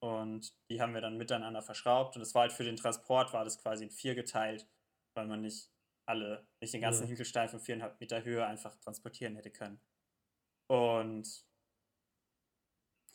Und 0.00 0.52
die 0.70 0.80
haben 0.80 0.94
wir 0.94 1.00
dann 1.00 1.16
miteinander 1.16 1.62
verschraubt. 1.62 2.16
Und 2.16 2.22
es 2.22 2.34
war 2.34 2.42
halt 2.42 2.52
für 2.52 2.64
den 2.64 2.76
Transport, 2.76 3.32
war 3.32 3.44
das 3.44 3.58
quasi 3.58 3.84
in 3.84 3.90
vier 3.90 4.14
geteilt, 4.14 4.68
weil 5.14 5.26
man 5.26 5.42
nicht 5.42 5.70
alle, 6.06 6.46
nicht 6.60 6.74
den 6.74 6.80
ganzen 6.80 7.02
ja. 7.02 7.08
Hinkelstein 7.08 7.48
von 7.48 7.60
viereinhalb 7.60 8.00
Meter 8.00 8.24
Höhe 8.24 8.46
einfach 8.46 8.76
transportieren 8.76 9.36
hätte 9.36 9.50
können. 9.50 9.80
Und 10.68 11.44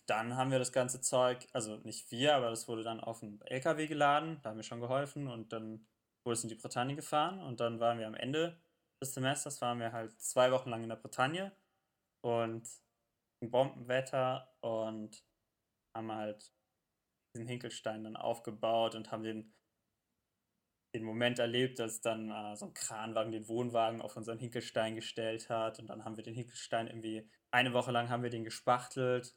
dann 0.05 0.37
haben 0.37 0.51
wir 0.51 0.59
das 0.59 0.71
ganze 0.71 1.01
Zeug, 1.01 1.47
also 1.51 1.77
nicht 1.77 2.11
wir, 2.11 2.35
aber 2.35 2.49
das 2.49 2.69
wurde 2.69 2.83
dann 2.83 3.01
auf 3.01 3.21
einen 3.21 3.41
LKW 3.41 3.87
geladen, 3.87 4.39
da 4.41 4.49
haben 4.49 4.57
wir 4.57 4.63
schon 4.63 4.79
geholfen 4.79 5.27
und 5.27 5.51
dann 5.51 5.85
es 6.31 6.43
in 6.43 6.49
die 6.49 6.55
Bretagne 6.55 6.95
gefahren 6.95 7.41
und 7.41 7.59
dann 7.59 7.79
waren 7.79 7.99
wir 7.99 8.07
am 8.07 8.15
Ende 8.15 8.59
des 9.01 9.13
Semesters, 9.13 9.61
waren 9.61 9.79
wir 9.79 9.91
halt 9.91 10.19
zwei 10.19 10.51
Wochen 10.51 10.69
lang 10.69 10.83
in 10.83 10.89
der 10.89 10.95
Bretagne 10.95 11.55
und 12.21 12.67
ein 13.41 13.51
Bombenwetter 13.51 14.55
und 14.61 15.23
haben 15.95 16.11
halt 16.11 16.51
diesen 17.35 17.47
Hinkelstein 17.47 18.03
dann 18.03 18.15
aufgebaut 18.15 18.95
und 18.95 19.11
haben 19.11 19.23
den, 19.23 19.53
den 20.95 21.03
Moment 21.03 21.39
erlebt, 21.39 21.79
dass 21.79 22.01
dann 22.01 22.31
äh, 22.31 22.55
so 22.55 22.65
ein 22.65 22.73
Kranwagen 22.73 23.31
den 23.31 23.47
Wohnwagen 23.47 24.01
auf 24.01 24.17
unseren 24.17 24.39
Hinkelstein 24.39 24.95
gestellt 24.95 25.49
hat 25.49 25.79
und 25.79 25.87
dann 25.87 26.03
haben 26.03 26.17
wir 26.17 26.23
den 26.23 26.33
Hinkelstein 26.33 26.87
irgendwie 26.87 27.29
eine 27.51 27.73
Woche 27.73 27.91
lang 27.91 28.09
haben 28.09 28.23
wir 28.23 28.29
den 28.29 28.43
gespachtelt 28.43 29.35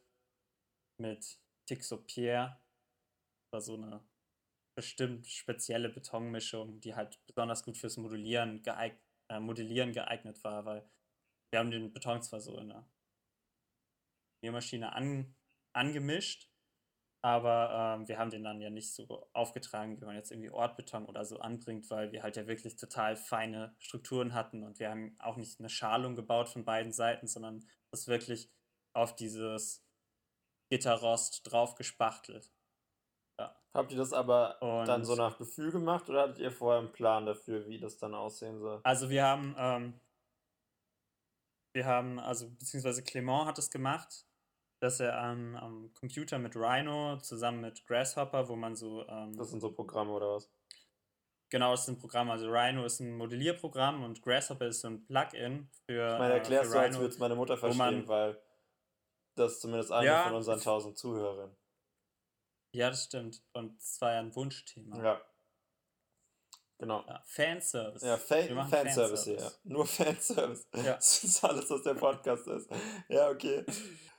mit 0.97 1.39
Tixopier. 1.65 2.59
War 3.53 3.61
so 3.61 3.75
eine 3.75 4.03
bestimmt 4.81 5.27
spezielle 5.27 5.89
Betonmischung, 5.89 6.81
die 6.81 6.95
halt 6.95 7.19
besonders 7.27 7.63
gut 7.63 7.77
fürs 7.77 7.97
Modellieren, 7.97 8.63
geeig 8.63 8.99
äh, 9.29 9.39
Modellieren 9.39 9.91
geeignet 9.91 10.43
war, 10.43 10.65
weil 10.65 10.89
wir 11.51 11.59
haben 11.59 11.69
den 11.69 11.93
Beton 11.93 12.23
zwar 12.23 12.39
so 12.39 12.57
in 12.57 12.69
der 12.69 12.89
Biermaschine 14.43 14.93
an, 14.93 15.35
angemischt, 15.73 16.49
aber 17.23 17.99
ähm, 17.99 18.07
wir 18.07 18.17
haben 18.17 18.31
den 18.31 18.43
dann 18.43 18.59
ja 18.59 18.71
nicht 18.71 18.91
so 18.91 19.29
aufgetragen, 19.33 20.01
wie 20.01 20.05
man 20.05 20.15
jetzt 20.15 20.31
irgendwie 20.31 20.49
Ortbeton 20.49 21.05
oder 21.05 21.25
so 21.25 21.37
anbringt, 21.37 21.87
weil 21.91 22.11
wir 22.11 22.23
halt 22.23 22.35
ja 22.35 22.47
wirklich 22.47 22.75
total 22.75 23.15
feine 23.15 23.75
Strukturen 23.77 24.33
hatten 24.33 24.63
und 24.63 24.79
wir 24.79 24.89
haben 24.89 25.15
auch 25.19 25.37
nicht 25.37 25.59
eine 25.59 25.69
Schalung 25.69 26.15
gebaut 26.15 26.49
von 26.49 26.65
beiden 26.65 26.91
Seiten, 26.91 27.27
sondern 27.27 27.67
das 27.91 28.07
wirklich 28.07 28.51
auf 28.93 29.15
dieses 29.15 29.85
Gitterrost 30.71 31.41
drauf 31.43 31.75
gespachtelt. 31.75 32.51
Ja. 33.41 33.55
Habt 33.73 33.91
ihr 33.91 33.97
das 33.97 34.11
aber 34.11 34.61
und 34.61 34.85
dann 34.85 35.05
so 35.05 35.15
nach 35.15 35.37
Gefühl 35.37 35.71
gemacht 35.71 36.09
oder 36.09 36.23
hattet 36.23 36.39
ihr 36.39 36.51
vorher 36.51 36.79
einen 36.79 36.91
Plan 36.91 37.25
dafür, 37.25 37.65
wie 37.67 37.79
das 37.79 37.97
dann 37.97 38.13
aussehen 38.13 38.59
soll? 38.59 38.81
Also 38.83 39.09
wir 39.09 39.23
haben, 39.23 39.55
ähm, 39.57 39.93
wir 41.73 41.85
haben, 41.85 42.19
also 42.19 42.49
beziehungsweise 42.49 43.01
Clement 43.01 43.45
hat 43.45 43.57
es 43.57 43.71
gemacht, 43.71 44.25
dass 44.81 44.99
er 44.99 45.17
am, 45.17 45.55
am 45.55 45.93
Computer 45.93 46.37
mit 46.37 46.55
Rhino 46.55 47.17
zusammen 47.19 47.61
mit 47.61 47.85
Grasshopper, 47.85 48.49
wo 48.49 48.55
man 48.55 48.75
so. 48.75 49.07
Ähm, 49.07 49.37
das 49.37 49.51
sind 49.51 49.61
so 49.61 49.71
Programme 49.71 50.11
oder 50.11 50.35
was? 50.35 50.49
Genau, 51.49 51.71
das 51.71 51.85
sind 51.85 51.99
Programme. 51.99 52.31
Also 52.31 52.49
Rhino 52.49 52.83
ist 52.85 52.99
ein 52.99 53.15
Modellierprogramm 53.15 54.03
und 54.03 54.21
Grasshopper 54.21 54.67
ist 54.67 54.81
so 54.81 54.89
ein 54.89 55.05
Plugin 55.05 55.69
für. 55.85 56.13
Ich 56.13 56.19
meine, 56.19 56.33
erklärst 56.33 56.71
äh, 56.71 56.73
du, 56.73 56.79
als 56.79 56.97
würde 56.97 57.13
es 57.13 57.19
meine 57.19 57.35
Mutter 57.35 57.55
verstehen, 57.55 57.77
man, 57.77 58.07
weil 58.07 58.41
das 59.35 59.53
ist 59.53 59.61
zumindest 59.61 59.93
eine 59.93 60.07
ja, 60.07 60.23
von 60.23 60.35
unseren 60.35 60.59
tausend 60.59 60.97
Zuhörern. 60.97 61.55
Ja, 62.73 62.89
das 62.89 63.05
stimmt. 63.05 63.41
Und 63.53 63.79
es 63.79 63.99
war 64.01 64.13
ja 64.13 64.19
ein 64.19 64.35
Wunschthema. 64.35 65.03
Ja. 65.03 65.21
Genau. 66.79 67.05
Ja, 67.07 67.21
Fanservice. 67.27 68.03
Ja, 68.03 68.17
Fa 68.17 68.35
Fanservice, 68.35 68.69
Fanservice, 68.69 69.25
ja. 69.27 69.51
Nur 69.63 69.85
Fanservice. 69.85 70.67
Ja. 70.75 70.93
Das 70.95 71.23
ist 71.23 71.43
alles, 71.43 71.69
was 71.69 71.83
der 71.83 71.93
Podcast 71.93 72.47
ist. 72.47 72.69
Ja, 73.07 73.29
okay. 73.29 73.63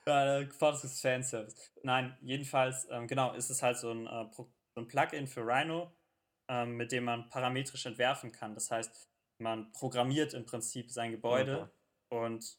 Ja, 0.07 0.41
Podcast 0.45 0.85
ist 0.85 1.01
Fanservice. 1.01 1.55
Nein, 1.83 2.17
jedenfalls, 2.23 2.89
ähm, 2.91 3.07
genau, 3.07 3.35
ist 3.35 3.51
es 3.51 3.63
halt 3.63 3.79
so 3.79 3.93
ein, 3.93 4.07
äh, 4.07 4.29
so 4.35 4.51
ein 4.77 4.89
Plugin 4.89 5.29
für 5.29 5.43
Rhino, 5.43 5.93
ähm, 6.49 6.77
mit 6.77 6.91
dem 6.91 7.05
man 7.05 7.29
parametrisch 7.29 7.87
entwerfen 7.87 8.33
kann. 8.33 8.55
Das 8.55 8.71
heißt, 8.71 9.09
man 9.39 9.71
programmiert 9.73 10.35
im 10.35 10.45
Prinzip 10.45 10.91
sein 10.91 11.13
Gebäude 11.13 11.71
okay. 12.11 12.25
und 12.27 12.59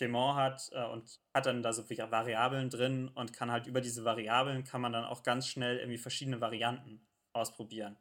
Clement 0.00 0.34
hat 0.34 0.70
äh, 0.72 0.84
und 0.86 1.20
hat 1.34 1.46
dann 1.46 1.62
da 1.62 1.72
so 1.72 1.88
Variablen 1.88 2.70
drin 2.70 3.08
und 3.08 3.34
kann 3.34 3.50
halt 3.50 3.66
über 3.66 3.80
diese 3.82 4.04
Variablen 4.04 4.64
kann 4.64 4.80
man 4.80 4.92
dann 4.92 5.04
auch 5.04 5.22
ganz 5.22 5.46
schnell 5.46 5.78
irgendwie 5.78 5.98
verschiedene 5.98 6.40
Varianten 6.40 7.06
ausprobieren. 7.34 7.98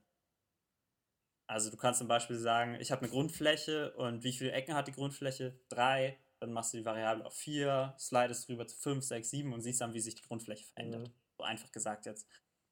Also 1.47 1.69
du 1.71 1.77
kannst 1.77 1.99
zum 1.99 2.07
Beispiel 2.07 2.37
sagen, 2.37 2.77
ich 2.79 2.91
habe 2.91 3.01
eine 3.01 3.11
Grundfläche 3.11 3.91
und 3.95 4.23
wie 4.23 4.31
viele 4.31 4.51
Ecken 4.51 4.75
hat 4.75 4.87
die 4.87 4.93
Grundfläche? 4.93 5.59
Drei 5.67 6.17
dann 6.39 6.53
machst 6.53 6.73
du 6.73 6.77
die 6.77 6.85
Variable 6.85 7.25
auf 7.25 7.33
4, 7.33 7.95
slidest 7.99 8.47
rüber 8.49 8.65
zu 8.65 8.77
5, 8.77 9.03
6, 9.03 9.29
7 9.29 9.53
und 9.53 9.61
siehst 9.61 9.81
dann, 9.81 9.93
wie 9.93 9.99
sich 9.99 10.15
die 10.15 10.23
Grundfläche 10.23 10.65
verändert. 10.65 11.09
Mhm. 11.09 11.13
So 11.37 11.43
einfach 11.43 11.71
gesagt 11.71 12.05
jetzt. 12.05 12.27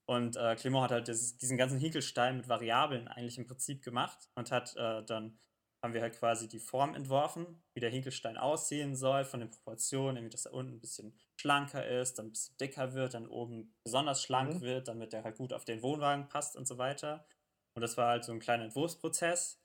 Und 0.05 0.37
äh, 0.37 0.55
Clement 0.55 0.85
hat 0.85 0.91
halt 0.91 1.07
das, 1.09 1.37
diesen 1.37 1.57
ganzen 1.57 1.79
Hinkelstein 1.79 2.37
mit 2.37 2.47
Variablen 2.47 3.09
eigentlich 3.09 3.37
im 3.37 3.45
Prinzip 3.45 3.83
gemacht 3.83 4.29
und 4.35 4.51
hat 4.51 4.73
äh, 4.77 5.03
dann 5.03 5.37
haben 5.83 5.93
wir 5.93 6.01
halt 6.01 6.17
quasi 6.17 6.47
die 6.47 6.59
Form 6.59 6.95
entworfen, 6.95 7.61
wie 7.73 7.79
der 7.79 7.89
Hinkelstein 7.89 8.37
aussehen 8.37 8.95
soll, 8.95 9.25
von 9.25 9.39
den 9.39 9.51
Proportionen, 9.51 10.15
nämlich 10.15 10.31
dass 10.31 10.45
er 10.45 10.53
unten 10.53 10.73
ein 10.73 10.79
bisschen 10.79 11.17
schlanker 11.35 11.85
ist, 11.87 12.17
dann 12.17 12.27
ein 12.27 12.31
bisschen 12.31 12.57
dicker 12.57 12.93
wird, 12.93 13.13
dann 13.13 13.27
oben 13.27 13.75
besonders 13.83 14.23
schlank 14.23 14.55
mhm. 14.55 14.61
wird, 14.61 14.87
damit 14.87 15.13
er 15.13 15.23
halt 15.23 15.37
gut 15.37 15.53
auf 15.53 15.65
den 15.65 15.81
Wohnwagen 15.83 16.29
passt 16.29 16.55
und 16.55 16.67
so 16.67 16.77
weiter. 16.77 17.27
Und 17.75 17.81
das 17.81 17.95
war 17.95 18.09
halt 18.09 18.25
so 18.25 18.31
ein 18.31 18.39
kleiner 18.39 18.63
Entwurfsprozess. 18.63 19.61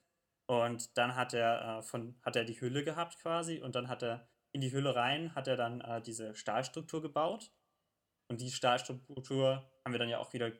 Und 0.46 0.98
dann 0.98 1.16
hat 1.16 1.32
er, 1.32 1.78
äh, 1.78 1.82
von, 1.82 2.20
hat 2.22 2.36
er 2.36 2.44
die 2.44 2.60
Hülle 2.60 2.84
gehabt 2.84 3.18
quasi 3.18 3.60
und 3.60 3.74
dann 3.74 3.88
hat 3.88 4.02
er 4.02 4.28
in 4.52 4.60
die 4.60 4.72
Hülle 4.72 4.94
rein, 4.94 5.34
hat 5.34 5.48
er 5.48 5.56
dann 5.56 5.80
äh, 5.80 6.02
diese 6.02 6.34
Stahlstruktur 6.34 7.00
gebaut. 7.00 7.52
Und 8.28 8.40
die 8.40 8.50
Stahlstruktur 8.50 9.70
haben 9.84 9.92
wir 9.92 9.98
dann 9.98 10.10
ja 10.10 10.18
auch 10.18 10.32
wieder 10.34 10.52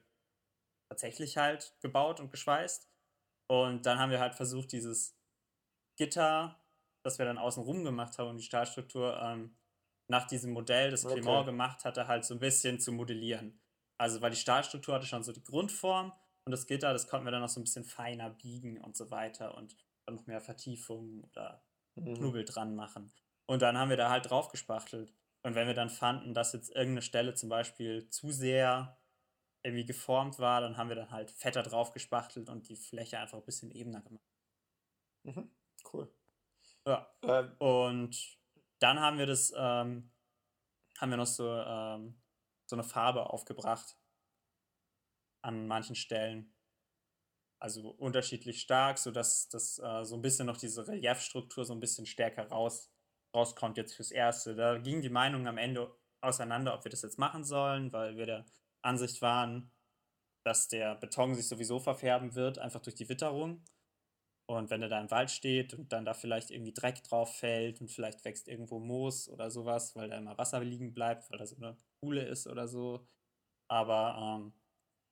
tatsächlich 0.89 1.37
halt 1.37 1.77
gebaut 1.81 2.21
und 2.21 2.31
geschweißt. 2.31 2.89
Und 3.49 3.85
dann 3.85 3.99
haben 3.99 4.11
wir 4.11 4.21
halt 4.21 4.35
versucht, 4.35 4.73
dieses 4.73 5.19
Gitter, 5.97 6.59
das 7.03 7.19
wir 7.19 7.27
dann 7.27 7.39
außen 7.39 7.63
rum 7.63 7.85
gemacht 7.85 8.19
haben, 8.19 8.31
und 8.31 8.37
die 8.39 8.45
Stahlstruktur 8.45 9.21
ähm, 9.23 9.57
nach 10.09 10.27
diesem 10.27 10.53
Modell, 10.53 10.91
das 10.91 11.05
okay. 11.05 11.21
Clement 11.21 11.47
gemacht 11.47 11.85
hatte, 11.85 12.07
halt 12.07 12.25
so 12.25 12.35
ein 12.35 12.41
bisschen 12.41 12.81
zu 12.81 12.93
modellieren. 12.93 13.61
Also, 13.99 14.21
weil 14.21 14.31
die 14.31 14.37
Stahlstruktur 14.37 14.95
hatte 14.95 15.07
schon 15.07 15.23
so 15.23 15.33
die 15.33 15.45
Grundform 15.45 16.13
und 16.45 16.53
das 16.53 16.67
Gitter, 16.67 16.93
das 16.93 17.07
konnten 17.07 17.27
wir 17.27 17.31
dann 17.31 17.43
noch 17.43 17.49
so 17.49 17.61
ein 17.61 17.65
bisschen 17.65 17.85
feiner 17.85 18.31
biegen 18.31 18.79
und 18.79 18.97
so 18.97 19.11
weiter 19.11 19.57
und 19.57 19.77
dann 20.07 20.17
noch 20.17 20.27
mehr 20.27 20.41
Vertiefungen 20.41 21.23
oder 21.25 21.65
mhm. 21.95 22.15
Knubbel 22.15 22.45
dran 22.45 22.75
machen. 22.75 23.13
Und 23.47 23.63
dann 23.63 23.79
haben 23.79 23.91
wir 23.91 23.97
da 23.97 24.11
halt 24.11 24.31
drauf 24.31 24.49
gespachtelt. 24.49 25.13
Und 25.43 25.55
wenn 25.55 25.67
wir 25.67 25.75
dann 25.75 25.91
fanden, 25.91 26.35
dass 26.35 26.53
jetzt 26.53 26.71
irgendeine 26.71 27.03
Stelle 27.03 27.35
zum 27.35 27.49
Beispiel 27.49 28.09
zu 28.09 28.31
sehr 28.31 28.99
irgendwie 29.65 29.85
geformt 29.85 30.39
war, 30.39 30.61
dann 30.61 30.77
haben 30.77 30.89
wir 30.89 30.97
dann 30.97 31.11
halt 31.11 31.31
fetter 31.31 31.63
drauf 31.63 31.93
gespachtelt 31.93 32.49
und 32.49 32.69
die 32.69 32.77
Fläche 32.77 33.19
einfach 33.19 33.39
ein 33.39 33.45
bisschen 33.45 33.71
ebener 33.71 34.01
gemacht. 34.01 34.25
Mhm. 35.25 35.51
Cool. 35.91 36.13
Ja. 36.87 37.15
Ähm. 37.23 37.53
Und 37.59 38.39
dann 38.79 39.01
haben 39.01 39.19
wir 39.19 39.27
das, 39.27 39.53
ähm, 39.57 40.13
haben 40.99 41.11
wir 41.11 41.17
noch 41.17 41.27
so, 41.27 41.49
ähm, 41.49 42.21
so 42.67 42.77
eine 42.77 42.85
Farbe 42.85 43.31
aufgebracht 43.31 43.97
an 45.43 45.67
manchen 45.67 45.97
Stellen. 45.97 46.55
Also 47.61 47.91
unterschiedlich 47.91 48.61
stark, 48.61 48.99
sodass 48.99 49.49
das 49.49 49.79
äh, 49.79 50.05
so 50.05 50.17
ein 50.17 50.23
bisschen 50.23 50.47
noch 50.47 50.57
diese 50.57 50.87
Reliefstruktur 50.89 51.65
so 51.65 51.73
ein 51.73 51.81
bisschen 51.81 52.07
stärker 52.07 52.49
raus, 52.49 52.93
rauskommt 53.35 53.77
jetzt 53.77 53.95
fürs 53.95 54.11
Erste. 54.11 54.57
Da 54.57 54.79
gingen 54.79 55.03
die 55.03 55.11
Meinungen 55.11 55.47
am 55.47 55.59
Ende 55.59 55.95
auseinander, 56.21 56.75
ob 56.75 56.85
wir 56.85 56.91
das 56.91 57.03
jetzt 57.03 57.19
machen 57.19 57.45
sollen, 57.45 57.93
weil 57.93 58.17
wir 58.17 58.27
der 58.27 58.47
Ansicht 58.83 59.23
waren, 59.23 59.71
dass 60.45 60.69
der 60.69 60.97
Beton 60.97 61.35
sich 61.35 61.47
sowieso 61.47 61.79
verfärben 61.79 62.35
wird, 62.35 62.59
einfach 62.59 62.81
durch 62.81 62.97
die 62.97 63.09
Witterung. 63.09 63.65
Und 64.47 64.71
wenn 64.71 64.83
er 64.83 64.89
da 64.89 65.01
im 65.01 65.11
Wald 65.11 65.31
steht 65.31 65.75
und 65.75 65.93
dann 65.93 66.05
da 66.05 66.15
vielleicht 66.15 66.51
irgendwie 66.51 66.73
Dreck 66.75 67.03
drauf 67.05 67.37
fällt 67.37 67.81
und 67.81 67.91
vielleicht 67.91 68.25
wächst 68.25 68.49
irgendwo 68.49 68.81
Moos 68.81 69.29
oder 69.29 69.51
sowas, 69.51 69.95
weil 69.97 70.11
da 70.11 70.19
immer 70.19 70.37
Wasser 70.37 70.61
liegen 70.61 70.93
bleibt, 70.93 71.31
weil 71.31 71.39
da 71.39 71.47
so 71.47 71.57
eine 71.57 71.77
Kuhle 72.01 72.25
ist 72.25 72.47
oder 72.47 72.69
so. 72.69 73.07
Aber 73.69 74.41
ähm, 74.41 74.53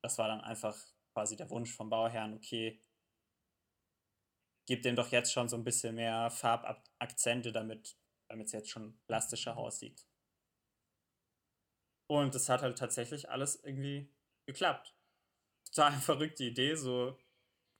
das 0.03 0.17
war 0.17 0.27
dann 0.27 0.41
einfach 0.41 0.77
quasi 1.13 1.35
der 1.35 1.49
Wunsch 1.49 1.73
vom 1.73 1.89
Bauherrn, 1.89 2.33
okay, 2.33 2.79
gib 4.67 4.83
dem 4.83 4.95
doch 4.95 5.11
jetzt 5.11 5.33
schon 5.33 5.49
so 5.49 5.57
ein 5.57 5.63
bisschen 5.63 5.95
mehr 5.95 6.29
Farbakzente, 6.29 7.51
damit 7.51 7.97
es 8.29 8.51
jetzt 8.51 8.69
schon 8.69 8.99
plastischer 9.07 9.57
aussieht. 9.57 10.05
Und 12.07 12.35
es 12.35 12.49
hat 12.49 12.61
halt 12.61 12.77
tatsächlich 12.77 13.29
alles 13.29 13.63
irgendwie 13.63 14.13
geklappt. 14.45 14.95
Total 15.65 15.93
verrückte 15.93 16.43
Idee, 16.43 16.75
so 16.75 17.17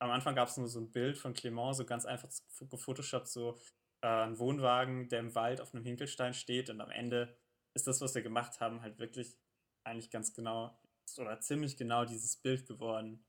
am 0.02 0.10
Anfang 0.10 0.34
gab 0.34 0.50
es 0.50 0.58
nur 0.58 0.68
so 0.68 0.80
ein 0.80 0.92
Bild 0.92 1.18
von 1.18 1.34
Clement, 1.34 1.76
so 1.76 1.86
ganz 1.86 2.06
einfach 2.06 2.28
gefotoshoppt, 2.60 3.28
so 3.28 3.60
äh, 4.02 4.08
ein 4.08 4.40
Wohnwagen, 4.40 5.08
der 5.10 5.20
im 5.20 5.36
Wald 5.36 5.62
auf 5.62 5.76
einem 5.76 5.86
Hinkelstein 5.86 6.34
steht 6.34 6.72
und 6.72 6.82
am 6.82 6.90
Ende 6.90 7.38
ist 7.76 7.86
das, 7.86 8.02
was 8.02 8.16
wir 8.16 8.24
gemacht 8.24 8.60
haben, 8.60 8.82
halt 8.82 8.98
wirklich 8.98 9.38
eigentlich 9.84 10.10
ganz 10.10 10.34
genau 10.34 10.76
oder 11.18 11.40
ziemlich 11.40 11.78
genau 11.78 12.06
dieses 12.06 12.36
Bild 12.36 12.66
geworden. 12.66 13.24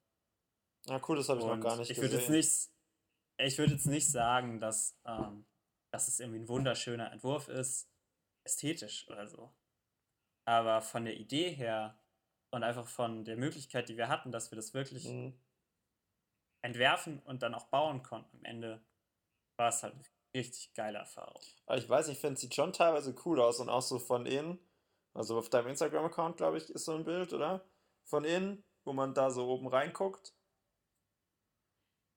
Ja, 0.86 1.00
cool, 1.08 1.16
das 1.16 1.28
habe 1.28 1.40
ich 1.40 1.46
und 1.46 1.58
noch 1.58 1.68
gar 1.68 1.76
nicht 1.76 1.90
ich 1.90 2.00
gesehen. 2.00 2.18
Jetzt 2.18 2.30
nicht, 2.30 2.70
ich 3.38 3.58
würde 3.58 3.74
jetzt 3.74 3.86
nicht 3.86 4.10
sagen, 4.10 4.58
dass, 4.58 4.98
ähm, 5.04 5.44
dass 5.92 6.08
es 6.08 6.20
irgendwie 6.20 6.40
ein 6.40 6.48
wunderschöner 6.48 7.12
Entwurf 7.12 7.48
ist, 7.48 7.90
ästhetisch 8.44 9.06
oder 9.10 9.26
so. 9.26 9.52
Aber 10.46 10.80
von 10.80 11.04
der 11.04 11.18
Idee 11.18 11.50
her 11.50 12.00
und 12.50 12.62
einfach 12.62 12.86
von 12.86 13.26
der 13.26 13.36
Möglichkeit, 13.36 13.90
die 13.90 13.98
wir 13.98 14.08
hatten, 14.08 14.32
dass 14.32 14.50
wir 14.50 14.56
das 14.56 14.72
wirklich 14.72 15.04
mhm 15.04 15.34
entwerfen 16.62 17.20
und 17.20 17.42
dann 17.42 17.54
auch 17.54 17.66
bauen 17.66 18.02
konnten. 18.02 18.38
Am 18.38 18.44
Ende 18.44 18.84
war 19.56 19.68
es 19.68 19.82
halt 19.82 19.94
eine 19.94 20.04
richtig 20.34 20.72
geile 20.74 20.98
Erfahrung. 20.98 21.42
Aber 21.66 21.78
ich 21.78 21.88
weiß, 21.88 22.08
ich 22.08 22.18
finde, 22.18 22.34
es 22.34 22.40
sieht 22.40 22.54
schon 22.54 22.72
teilweise 22.72 23.14
cool 23.24 23.40
aus 23.40 23.60
und 23.60 23.68
auch 23.68 23.82
so 23.82 23.98
von 23.98 24.26
innen. 24.26 24.58
Also 25.14 25.38
auf 25.38 25.50
deinem 25.50 25.68
Instagram-Account, 25.68 26.38
glaube 26.38 26.58
ich, 26.58 26.70
ist 26.70 26.86
so 26.86 26.94
ein 26.94 27.04
Bild, 27.04 27.32
oder? 27.32 27.68
Von 28.04 28.24
innen, 28.24 28.64
wo 28.84 28.92
man 28.92 29.14
da 29.14 29.30
so 29.30 29.46
oben 29.46 29.66
reinguckt. 29.66 30.34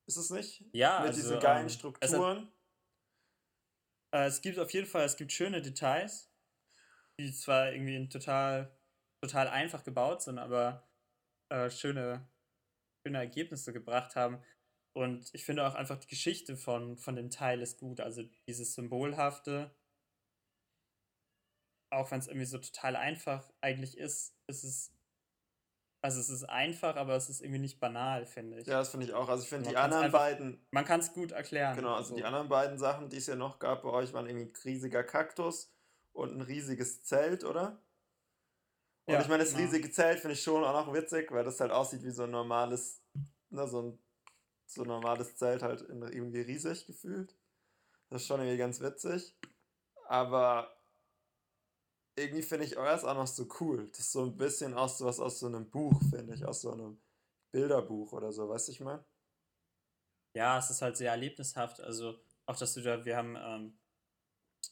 Ist 0.08 0.18
es 0.18 0.30
nicht? 0.30 0.64
Ja, 0.72 1.00
Mit 1.00 1.10
also, 1.10 1.22
diesen 1.22 1.40
geilen 1.40 1.64
ähm, 1.64 1.70
Strukturen. 1.70 2.52
Es, 4.12 4.20
äh, 4.20 4.26
es 4.28 4.42
gibt 4.42 4.60
auf 4.60 4.72
jeden 4.72 4.88
Fall, 4.88 5.04
es 5.04 5.18
gibt 5.18 5.32
schöne 5.32 5.62
Details, 5.62 6.32
die 7.20 7.34
zwar 7.34 7.72
irgendwie 7.74 8.08
total, 8.08 8.78
total 9.22 9.48
einfach 9.50 9.84
gebaut 9.84 10.22
sind, 10.22 10.38
aber 10.38 10.88
äh, 11.50 11.70
schöne, 11.70 12.28
schöne 13.06 13.20
Ergebnisse 13.20 13.72
gebracht 13.72 14.16
haben. 14.16 14.40
Und 14.94 15.30
ich 15.34 15.46
finde 15.46 15.68
auch 15.68 15.76
einfach 15.76 15.98
die 15.98 16.08
Geschichte 16.08 16.56
von, 16.56 16.98
von 16.98 17.16
dem 17.16 17.30
Teil 17.30 17.62
ist 17.62 17.80
gut. 17.80 18.00
Also 18.00 18.24
dieses 18.48 18.74
Symbolhafte, 18.74 19.76
auch 21.92 22.12
wenn 22.12 22.20
es 22.20 22.28
irgendwie 22.28 22.46
so 22.46 22.58
total 22.58 22.96
einfach 22.96 23.52
eigentlich 23.62 23.98
ist, 23.98 24.36
ist 24.48 24.64
es. 24.64 24.92
Also 26.02 26.20
es 26.20 26.30
ist 26.30 26.44
einfach, 26.44 26.96
aber 26.98 27.16
es 27.16 27.30
ist 27.30 27.42
irgendwie 27.42 27.60
nicht 27.60 27.80
banal, 27.80 28.28
finde 28.28 28.60
ich. 28.60 28.68
Ja, 28.68 28.78
das 28.78 28.90
finde 28.90 29.08
ich 29.08 29.14
auch. 29.14 29.28
Also 29.28 29.42
ich 29.44 29.50
finde 29.50 29.70
die 29.70 29.76
anderen 29.76 30.06
einfach, 30.06 30.20
beiden. 30.20 30.64
Man 30.70 30.86
kann 30.86 31.00
es 31.00 31.14
gut 31.14 31.32
erklären. 31.32 31.76
Genau, 31.76 31.96
also, 31.96 32.12
also 32.12 32.16
die 32.16 32.24
anderen 32.24 32.48
beiden 32.48 32.78
Sachen, 32.78 33.10
die 33.10 33.18
es 33.18 33.26
ja 33.26 33.36
noch 33.36 33.58
gab 33.58 33.82
bei 33.82 33.90
euch, 33.90 34.14
waren 34.14 34.28
irgendwie 34.28 34.46
ein 34.46 34.64
riesiger 34.64 35.04
Kaktus 35.04 35.74
und 36.14 36.32
ein 36.32 36.42
riesiges 36.42 37.04
Zelt, 37.04 37.44
oder? 37.44 37.82
Und 39.06 39.14
ja, 39.14 39.22
ich 39.22 39.28
meine, 39.28 39.44
das 39.44 39.54
genau. 39.54 39.64
riesige 39.66 39.92
Zelt 39.92 40.20
finde 40.20 40.34
ich 40.34 40.42
schon 40.42 40.64
auch 40.64 40.86
noch 40.86 40.94
witzig, 40.94 41.32
weil 41.32 41.44
das 41.44 41.60
halt 41.60 41.72
aussieht 41.72 42.04
wie 42.04 42.12
so 42.12 42.24
ein 42.24 42.32
normales, 42.32 43.04
ne, 43.50 43.68
so 43.68 43.82
ein, 43.82 44.00
so 44.66 44.82
ein 44.82 44.88
normales 44.88 45.36
Zelt 45.36 45.62
halt 45.62 45.82
irgendwie 45.88 46.42
riesig 46.42 46.88
gefühlt. 46.88 47.38
Das 48.10 48.22
ist 48.22 48.28
schon 48.28 48.40
irgendwie 48.40 48.58
ganz 48.58 48.82
witzig. 48.82 49.36
Aber 50.08 50.76
irgendwie 52.16 52.44
finde 52.44 52.66
ich 52.66 52.78
euers 52.78 53.04
auch 53.04 53.16
noch 53.16 53.28
so 53.28 53.48
cool. 53.60 53.90
Das 53.90 54.00
ist 54.00 54.12
so 54.12 54.24
ein 54.24 54.38
bisschen 54.38 54.74
aus 54.74 54.98
sowas 54.98 55.20
aus 55.20 55.40
so 55.40 55.48
einem 55.48 55.70
Buch, 55.70 56.00
finde 56.10 56.34
ich, 56.34 56.46
aus 56.46 56.62
so 56.62 56.72
einem 56.72 57.00
Bilderbuch 57.52 58.14
oder 58.14 58.32
so, 58.32 58.50
weißt 58.50 58.68
du, 58.68 58.72
ich 58.72 58.80
meine? 58.82 59.06
Ja, 60.36 60.58
es 60.58 60.70
ist 60.70 60.82
halt 60.82 60.98
sehr 60.98 61.12
erlebnishaft. 61.12 61.80
Also 61.80 62.20
auch, 62.46 62.58
dass 62.58 62.74
du 62.74 62.82
da, 62.82 63.06
wir 63.06 63.18
haben 63.18 63.38
ähm, 63.38 63.80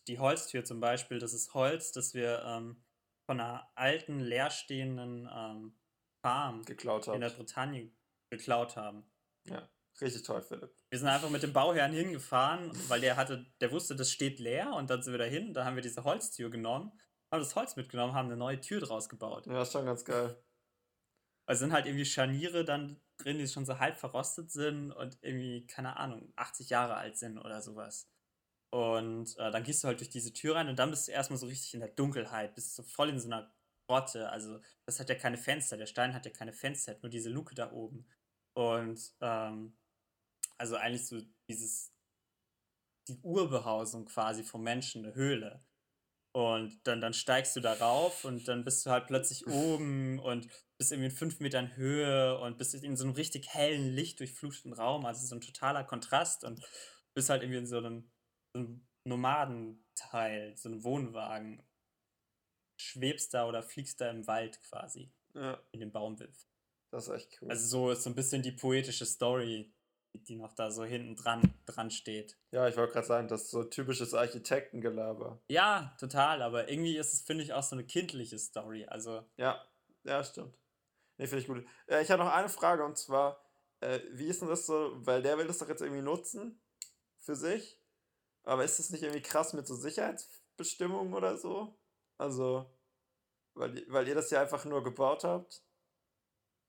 die 0.07 0.19
Holztür 0.19 0.65
zum 0.65 0.79
Beispiel, 0.79 1.19
das 1.19 1.33
ist 1.33 1.53
Holz, 1.53 1.91
das 1.91 2.13
wir 2.13 2.43
ähm, 2.45 2.82
von 3.25 3.39
einer 3.39 3.71
alten, 3.75 4.19
leerstehenden 4.19 5.29
ähm, 5.33 5.77
Farm 6.21 6.63
geklaut 6.63 7.07
in 7.07 7.21
der 7.21 7.29
Bretagne 7.29 7.91
geklaut 8.29 8.75
haben. 8.75 9.05
Ja, 9.45 9.69
richtig 10.01 10.23
toll, 10.23 10.41
Philipp. 10.41 10.73
Wir 10.89 10.99
sind 10.99 11.07
einfach 11.07 11.29
mit 11.29 11.43
dem 11.43 11.53
Bauherrn 11.53 11.93
hingefahren, 11.93 12.71
weil 12.87 13.01
der 13.01 13.15
hatte, 13.15 13.45
der 13.61 13.71
wusste, 13.71 13.95
das 13.95 14.11
steht 14.11 14.39
leer 14.39 14.73
und 14.73 14.89
dann 14.89 15.01
sind 15.03 15.13
wir 15.13 15.17
dahin, 15.19 15.53
da 15.53 15.65
haben 15.65 15.75
wir 15.75 15.83
diese 15.83 16.03
Holztür 16.03 16.49
genommen, 16.49 16.91
haben 17.31 17.39
das 17.39 17.55
Holz 17.55 17.75
mitgenommen, 17.75 18.13
haben 18.13 18.27
eine 18.27 18.37
neue 18.37 18.61
Tür 18.61 18.79
draus 18.79 19.09
gebaut. 19.09 19.47
Ja, 19.47 19.61
ist 19.61 19.71
schon 19.71 19.85
ganz 19.85 20.05
geil. 20.05 20.41
Also 21.45 21.61
sind 21.61 21.73
halt 21.73 21.85
irgendwie 21.85 22.05
Scharniere 22.05 22.63
dann 22.63 23.01
drin, 23.17 23.37
die 23.37 23.47
schon 23.47 23.65
so 23.65 23.79
halb 23.79 23.97
verrostet 23.97 24.51
sind 24.51 24.91
und 24.91 25.17
irgendwie, 25.21 25.67
keine 25.67 25.97
Ahnung, 25.97 26.31
80 26.37 26.69
Jahre 26.69 26.95
alt 26.95 27.17
sind 27.17 27.37
oder 27.37 27.61
sowas. 27.61 28.09
Und 28.73 29.37
äh, 29.37 29.51
dann 29.51 29.63
gehst 29.63 29.83
du 29.83 29.87
halt 29.87 29.99
durch 29.99 30.09
diese 30.09 30.33
Tür 30.33 30.55
rein 30.55 30.67
und 30.67 30.79
dann 30.79 30.89
bist 30.89 31.07
du 31.07 31.11
erstmal 31.11 31.37
so 31.37 31.45
richtig 31.45 31.75
in 31.75 31.81
der 31.81 31.89
Dunkelheit, 31.89 32.55
bist 32.55 32.75
du 32.75 32.81
voll 32.81 33.09
in 33.09 33.19
so 33.19 33.27
einer 33.27 33.53
Grotte. 33.87 34.31
Also, 34.31 34.61
das 34.87 34.99
hat 34.99 35.09
ja 35.09 35.15
keine 35.15 35.37
Fenster. 35.37 35.77
Der 35.77 35.85
Stein 35.85 36.15
hat 36.15 36.25
ja 36.25 36.31
keine 36.31 36.53
Fenster, 36.53 36.93
hat 36.93 37.03
nur 37.03 37.11
diese 37.11 37.29
Luke 37.29 37.53
da 37.53 37.71
oben. 37.71 38.07
Und 38.55 39.13
ähm, 39.21 39.77
also 40.57 40.75
eigentlich 40.75 41.05
so 41.05 41.21
dieses, 41.47 41.93
die 43.07 43.19
Urbehausung 43.21 44.05
quasi 44.05 44.43
vom 44.43 44.63
Menschen, 44.63 45.05
eine 45.05 45.13
Höhle. 45.13 45.63
Und 46.35 46.79
dann, 46.87 46.99
dann 46.99 47.13
steigst 47.13 47.55
du 47.55 47.59
da 47.59 47.73
rauf 47.73 48.25
und 48.25 48.47
dann 48.47 48.65
bist 48.65 48.87
du 48.87 48.89
halt 48.89 49.05
plötzlich 49.05 49.45
oben 49.45 50.17
und 50.17 50.47
bist 50.79 50.91
irgendwie 50.91 51.11
in 51.11 51.15
fünf 51.15 51.39
Metern 51.39 51.75
Höhe 51.75 52.39
und 52.39 52.57
bist 52.57 52.73
in 52.73 52.97
so 52.97 53.03
einem 53.03 53.13
richtig 53.13 53.49
hellen, 53.49 53.93
lichtdurchfluteten 53.93 54.73
Raum. 54.73 55.05
Also 55.05 55.27
so 55.27 55.35
ein 55.35 55.41
totaler 55.41 55.83
Kontrast 55.83 56.43
und 56.43 56.59
bist 57.13 57.29
halt 57.29 57.43
irgendwie 57.43 57.59
in 57.59 57.67
so 57.67 57.77
einem 57.77 58.09
so 58.53 58.61
ein 58.61 58.87
Nomadenteil, 59.05 60.55
so 60.55 60.69
ein 60.69 60.83
Wohnwagen, 60.83 61.61
schwebst 62.79 63.33
da 63.33 63.47
oder 63.47 63.63
fliegst 63.63 63.99
da 64.01 64.09
im 64.09 64.27
Wald 64.27 64.61
quasi. 64.61 65.11
Ja. 65.33 65.59
In 65.71 65.79
dem 65.79 65.91
Baumwipfel. 65.91 66.49
Das 66.91 67.07
ist 67.07 67.13
echt 67.13 67.41
cool. 67.41 67.49
Also 67.49 67.65
so 67.65 67.91
ist 67.91 68.03
so 68.03 68.09
ein 68.09 68.15
bisschen 68.15 68.43
die 68.43 68.51
poetische 68.51 69.05
Story, 69.05 69.73
die 70.13 70.35
noch 70.35 70.53
da 70.53 70.69
so 70.69 70.83
hinten 70.83 71.15
dran, 71.15 71.41
dran 71.65 71.89
steht. 71.89 72.37
Ja, 72.51 72.67
ich 72.67 72.77
wollte 72.77 72.93
gerade 72.93 73.07
sagen, 73.07 73.27
das 73.27 73.43
ist 73.43 73.51
so 73.51 73.63
typisches 73.63 74.13
Architektengelaber. 74.13 75.41
Ja, 75.49 75.95
total, 75.99 76.43
aber 76.43 76.69
irgendwie 76.69 76.97
ist 76.97 77.13
es, 77.13 77.21
finde 77.21 77.43
ich, 77.43 77.53
auch 77.53 77.63
so 77.63 77.75
eine 77.75 77.85
kindliche 77.85 78.37
Story. 78.37 78.85
Also. 78.85 79.27
Ja, 79.37 79.65
ja, 80.03 80.23
stimmt. 80.23 80.55
Nee, 81.17 81.25
finde 81.25 81.41
ich 81.41 81.47
gut. 81.47 81.65
Äh, 81.87 82.03
ich 82.03 82.11
habe 82.11 82.23
noch 82.23 82.31
eine 82.31 82.49
Frage 82.49 82.85
und 82.85 82.95
zwar, 82.95 83.43
äh, 83.79 83.99
wie 84.11 84.27
ist 84.27 84.41
denn 84.41 84.49
das 84.49 84.67
so, 84.67 84.91
weil 84.95 85.23
der 85.23 85.37
will 85.39 85.47
das 85.47 85.57
doch 85.57 85.69
jetzt 85.69 85.81
irgendwie 85.81 86.03
nutzen 86.03 86.61
für 87.19 87.35
sich. 87.35 87.82
Aber 88.43 88.63
ist 88.63 88.79
das 88.79 88.89
nicht 88.89 89.03
irgendwie 89.03 89.21
krass 89.21 89.53
mit 89.53 89.67
so 89.67 89.75
Sicherheitsbestimmungen 89.75 91.13
oder 91.13 91.37
so? 91.37 91.77
Also, 92.17 92.69
weil, 93.55 93.85
weil 93.87 94.07
ihr 94.07 94.15
das 94.15 94.29
ja 94.31 94.41
einfach 94.41 94.65
nur 94.65 94.83
gebaut 94.83 95.23
habt? 95.23 95.63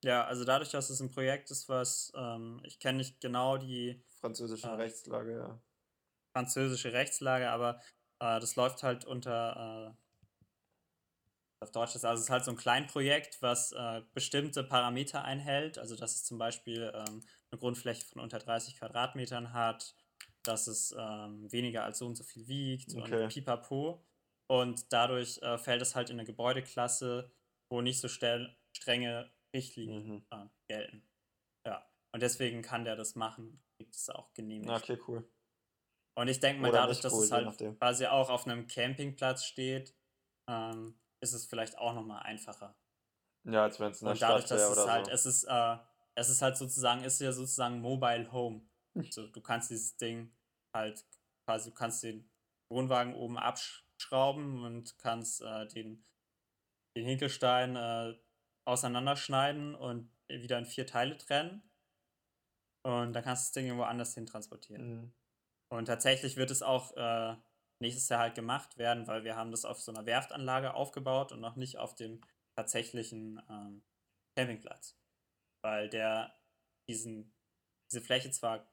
Ja, 0.04 0.24
also 0.24 0.44
dadurch, 0.44 0.70
dass 0.70 0.90
es 0.90 1.00
ein 1.00 1.10
Projekt 1.10 1.50
ist, 1.50 1.68
was 1.68 2.12
ähm, 2.14 2.60
ich 2.64 2.78
kenne 2.78 2.98
nicht 2.98 3.20
genau 3.20 3.56
die 3.56 4.04
französische 4.20 4.68
äh, 4.68 4.72
Rechtslage, 4.72 5.32
ja. 5.32 5.62
Französische 6.36 6.92
Rechtslage, 6.92 7.50
aber 7.50 7.80
äh, 8.20 8.38
das 8.38 8.54
läuft 8.56 8.82
halt 8.82 9.04
unter 9.06 9.94
äh, 9.96 10.04
auf 11.64 11.72
Deutsch 11.72 11.94
ist 11.94 12.04
also 12.04 12.20
es 12.20 12.26
ist 12.26 12.30
halt 12.30 12.44
so 12.44 12.50
ein 12.50 12.58
Kleinprojekt, 12.58 13.40
was 13.40 13.72
äh, 13.72 14.02
bestimmte 14.12 14.62
Parameter 14.62 15.24
einhält, 15.24 15.78
also 15.78 15.96
dass 15.96 16.14
es 16.14 16.24
zum 16.24 16.36
Beispiel 16.36 16.92
ähm, 16.94 17.22
eine 17.50 17.58
Grundfläche 17.58 18.04
von 18.04 18.20
unter 18.20 18.38
30 18.38 18.76
Quadratmetern 18.76 19.54
hat, 19.54 19.94
dass 20.46 20.66
es 20.66 20.94
ähm, 20.98 21.50
weniger 21.50 21.84
als 21.84 21.98
so 21.98 22.06
und 22.06 22.16
so 22.16 22.24
viel 22.24 22.46
wiegt 22.46 22.94
okay. 22.94 23.24
und 23.24 23.28
pipapo. 23.28 24.04
Und 24.46 24.92
dadurch 24.92 25.40
äh, 25.42 25.58
fällt 25.58 25.82
es 25.82 25.94
halt 25.94 26.10
in 26.10 26.18
eine 26.18 26.26
Gebäudeklasse, 26.26 27.32
wo 27.70 27.80
nicht 27.80 28.00
so 28.00 28.08
strenge 28.08 29.30
Richtlinien 29.54 30.06
mhm. 30.06 30.26
äh, 30.30 30.46
gelten. 30.68 31.08
Ja. 31.66 31.88
Und 32.12 32.22
deswegen 32.22 32.62
kann 32.62 32.84
der 32.84 32.96
das 32.96 33.14
machen, 33.14 33.64
gibt 33.78 33.94
es 33.94 34.08
auch 34.10 34.32
genehmigt. 34.34 34.70
Okay, 34.70 34.98
cool. 35.08 35.28
Und 36.16 36.28
ich 36.28 36.40
denke 36.40 36.62
mal, 36.62 36.68
Oder 36.68 36.80
dadurch, 36.80 37.00
dass 37.00 37.12
cool, 37.12 37.24
es 37.24 37.32
halt 37.32 37.78
quasi 37.78 38.06
auch 38.06 38.30
auf 38.30 38.46
einem 38.46 38.66
Campingplatz 38.66 39.44
steht, 39.44 39.96
ähm, 40.48 41.00
ist 41.20 41.32
es 41.32 41.46
vielleicht 41.46 41.78
auch 41.78 41.94
nochmal 41.94 42.22
einfacher. 42.22 42.76
Ja, 43.46 43.64
als 43.64 43.80
wenn 43.80 43.90
es 43.90 44.00
in 44.00 44.06
der 44.06 44.12
Und 44.12 44.22
dadurch, 44.22 44.46
Stadt 44.46 44.58
wäre 44.58 44.72
oder 44.72 44.92
halt, 44.92 45.06
so. 45.06 45.12
Es 45.12 45.26
ist, 45.26 45.44
äh, 45.44 45.76
es 46.14 46.28
ist 46.28 46.42
halt 46.42 46.56
sozusagen, 46.56 47.02
ist 47.02 47.20
ja 47.20 47.32
sozusagen 47.32 47.80
Mobile 47.80 48.30
Home. 48.32 48.62
Also 48.94 49.26
du 49.28 49.40
kannst 49.40 49.70
dieses 49.70 49.96
Ding 49.96 50.32
halt 50.74 51.04
quasi, 51.46 51.70
du 51.70 51.74
kannst 51.74 52.02
den 52.02 52.30
Wohnwagen 52.70 53.14
oben 53.14 53.38
abschrauben 53.38 54.64
und 54.64 54.98
kannst 54.98 55.42
äh, 55.42 55.66
den, 55.68 56.04
den 56.96 57.04
Hinkelstein 57.04 57.76
äh, 57.76 58.14
auseinanderschneiden 58.66 59.74
und 59.74 60.10
wieder 60.28 60.58
in 60.58 60.66
vier 60.66 60.86
Teile 60.86 61.16
trennen. 61.18 61.70
Und 62.86 63.12
dann 63.14 63.24
kannst 63.24 63.44
du 63.44 63.46
das 63.46 63.52
Ding 63.52 63.66
irgendwo 63.66 63.84
anders 63.84 64.14
hin 64.14 64.26
transportieren. 64.26 64.86
Mhm. 64.86 65.14
Und 65.72 65.86
tatsächlich 65.86 66.36
wird 66.36 66.50
es 66.50 66.62
auch 66.62 66.96
äh, 66.96 67.36
nächstes 67.80 68.08
Jahr 68.08 68.20
halt 68.20 68.34
gemacht 68.34 68.78
werden, 68.78 69.06
weil 69.06 69.24
wir 69.24 69.36
haben 69.36 69.50
das 69.50 69.64
auf 69.64 69.80
so 69.80 69.92
einer 69.92 70.06
Werftanlage 70.06 70.74
aufgebaut 70.74 71.32
und 71.32 71.40
noch 71.40 71.56
nicht 71.56 71.78
auf 71.78 71.94
dem 71.94 72.20
tatsächlichen 72.56 73.42
ähm, 73.48 73.82
Campingplatz. 74.36 74.98
Weil 75.62 75.88
der 75.88 76.38
diesen, 76.88 77.34
diese 77.90 78.02
Fläche 78.02 78.30
zwar 78.30 78.66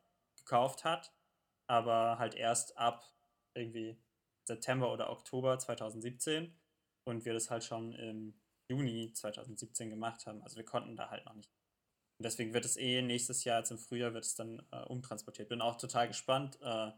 gekauft 0.44 0.84
hat, 0.84 1.14
aber 1.68 2.18
halt 2.20 2.36
erst 2.36 2.78
ab 2.78 3.04
irgendwie 3.56 4.02
September 4.46 4.92
oder 4.92 5.10
Oktober 5.10 5.58
2017 5.60 6.56
und 7.06 7.26
wir 7.26 7.34
das 7.34 7.50
halt 7.50 7.64
schon 7.64 7.94
im 7.94 8.42
Juni 8.70 9.12
2017 9.14 9.90
gemacht 9.90 10.26
haben. 10.26 10.42
Also 10.44 10.58
wir 10.58 10.66
konnten 10.66 10.96
da 10.96 11.10
halt 11.10 11.26
noch 11.26 11.34
nicht. 11.34 11.52
Und 12.20 12.26
deswegen 12.26 12.54
wird 12.54 12.66
es 12.66 12.78
eh 12.78 13.02
nächstes 13.02 13.44
Jahr, 13.44 13.60
jetzt 13.60 13.72
im 13.72 13.80
Frühjahr, 13.80 14.14
wird 14.14 14.26
es 14.26 14.36
dann 14.36 14.66
äh, 14.72 14.84
umtransportiert. 14.84 15.50
Bin 15.50 15.62
auch 15.62 15.78
total 15.78 16.08
gespannt, 16.08 16.60
äh, 16.62 16.92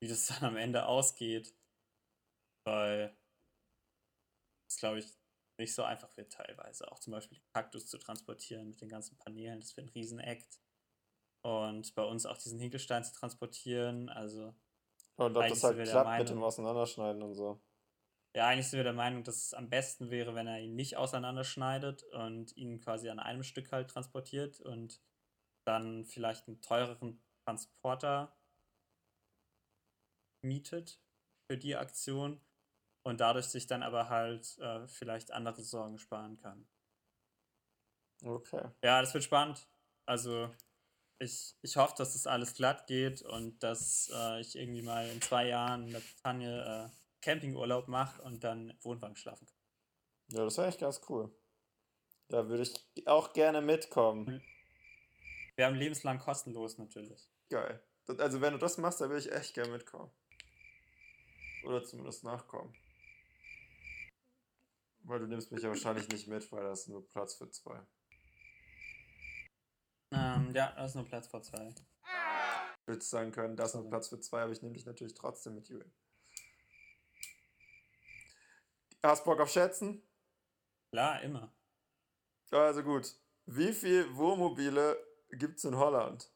wie 0.00 0.08
das 0.08 0.26
dann 0.28 0.44
am 0.44 0.56
Ende 0.56 0.86
ausgeht, 0.86 1.54
weil 2.66 3.16
es, 4.68 4.76
glaube 4.76 4.98
ich, 4.98 5.06
nicht 5.58 5.74
so 5.74 5.82
einfach 5.82 6.16
wird 6.16 6.32
teilweise. 6.32 6.90
Auch 6.90 6.98
zum 6.98 7.12
Beispiel 7.12 7.40
Kaktus 7.52 7.86
zu 7.86 7.98
transportieren 7.98 8.68
mit 8.68 8.80
den 8.80 8.88
ganzen 8.88 9.16
Paneelen, 9.16 9.60
das 9.60 9.76
wird 9.76 9.86
ein 9.86 9.92
Riesenakt. 9.92 10.60
Und 11.44 11.94
bei 11.94 12.02
uns 12.02 12.24
auch 12.24 12.38
diesen 12.38 12.58
Hinkelstein 12.58 13.04
zu 13.04 13.12
transportieren, 13.12 14.08
also. 14.08 14.54
Und 15.16 15.36
ob 15.36 15.46
das 15.46 15.62
halt 15.62 15.84
klappt 15.84 16.06
Meinung, 16.06 16.26
mit 16.26 16.30
dem 16.30 16.42
Auseinanderschneiden 16.42 17.22
und 17.22 17.34
so. 17.34 17.60
Ja, 18.34 18.48
eigentlich 18.48 18.68
sind 18.68 18.78
wir 18.78 18.84
der 18.84 18.94
Meinung, 18.94 19.24
dass 19.24 19.36
es 19.36 19.54
am 19.54 19.68
besten 19.68 20.10
wäre, 20.10 20.34
wenn 20.34 20.46
er 20.46 20.60
ihn 20.60 20.74
nicht 20.74 20.96
auseinanderschneidet 20.96 22.02
und 22.14 22.56
ihn 22.56 22.80
quasi 22.80 23.10
an 23.10 23.20
einem 23.20 23.42
Stück 23.42 23.70
halt 23.72 23.90
transportiert 23.90 24.60
und 24.60 25.02
dann 25.66 26.06
vielleicht 26.06 26.48
einen 26.48 26.62
teureren 26.62 27.22
Transporter 27.44 28.34
mietet 30.42 30.98
für 31.46 31.58
die 31.58 31.76
Aktion 31.76 32.40
und 33.06 33.20
dadurch 33.20 33.46
sich 33.46 33.66
dann 33.66 33.82
aber 33.82 34.08
halt 34.08 34.56
äh, 34.58 34.88
vielleicht 34.88 35.30
andere 35.30 35.62
Sorgen 35.62 35.98
sparen 35.98 36.38
kann. 36.38 36.66
Okay. 38.24 38.70
Ja, 38.82 39.02
das 39.02 39.12
wird 39.12 39.24
spannend. 39.24 39.68
Also 40.06 40.50
ich, 41.18 41.56
ich 41.62 41.76
hoffe, 41.76 41.94
dass 41.96 42.12
das 42.12 42.26
alles 42.26 42.54
glatt 42.54 42.86
geht 42.86 43.22
und 43.22 43.62
dass 43.62 44.10
äh, 44.12 44.40
ich 44.40 44.56
irgendwie 44.56 44.82
mal 44.82 45.08
in 45.08 45.20
zwei 45.22 45.48
Jahren 45.48 45.86
mit 45.90 46.02
Tanja 46.22 46.86
äh, 46.86 46.90
Campingurlaub 47.22 47.88
mache 47.88 48.20
und 48.22 48.44
dann 48.44 48.76
Wohnwagen 48.82 49.16
schlafen 49.16 49.46
kann. 49.46 49.56
Ja, 50.28 50.44
das 50.44 50.56
wäre 50.58 50.68
echt 50.68 50.80
ganz 50.80 51.00
cool. 51.08 51.34
Da 52.28 52.48
würde 52.48 52.62
ich 52.62 53.06
auch 53.06 53.32
gerne 53.32 53.60
mitkommen. 53.60 54.42
Wir 55.56 55.66
haben 55.66 55.76
lebenslang 55.76 56.18
kostenlos 56.18 56.78
natürlich. 56.78 57.28
Geil. 57.50 57.82
Also 58.18 58.40
wenn 58.40 58.52
du 58.52 58.58
das 58.58 58.78
machst, 58.78 59.00
dann 59.00 59.10
würde 59.10 59.20
ich 59.20 59.32
echt 59.32 59.54
gerne 59.54 59.72
mitkommen. 59.72 60.10
Oder 61.64 61.84
zumindest 61.84 62.24
nachkommen. 62.24 62.74
Weil 65.04 65.20
du 65.20 65.26
nimmst 65.26 65.52
mich 65.52 65.62
ja 65.62 65.68
wahrscheinlich 65.68 66.08
nicht 66.08 66.26
mit, 66.26 66.50
weil 66.50 66.64
da 66.64 66.72
ist 66.72 66.88
nur 66.88 67.06
Platz 67.10 67.34
für 67.34 67.50
zwei. 67.50 67.80
Ähm, 70.14 70.52
ja, 70.54 70.72
da 70.76 70.84
ist 70.84 70.94
nur 70.94 71.04
Platz 71.04 71.26
für 71.26 71.42
zwei. 71.42 71.74
Würdest 72.86 73.10
sagen 73.10 73.32
können, 73.32 73.56
da 73.56 73.64
ist 73.64 73.74
nur 73.74 73.88
Platz 73.88 74.08
für 74.08 74.20
zwei, 74.20 74.42
aber 74.42 74.52
ich 74.52 74.62
nehme 74.62 74.74
dich 74.74 74.86
natürlich 74.86 75.14
trotzdem 75.14 75.54
mit, 75.54 75.68
Julian. 75.68 75.90
Hast 79.02 79.24
Bock 79.24 79.40
auf 79.40 79.50
Schätzen? 79.50 80.02
Klar, 80.90 81.22
immer. 81.22 81.52
Also 82.50 82.82
gut. 82.82 83.16
Wie 83.46 83.72
viel 83.72 84.14
Wohnmobile 84.16 84.96
gibt 85.30 85.58
es 85.58 85.64
in 85.64 85.76
Holland? 85.76 86.30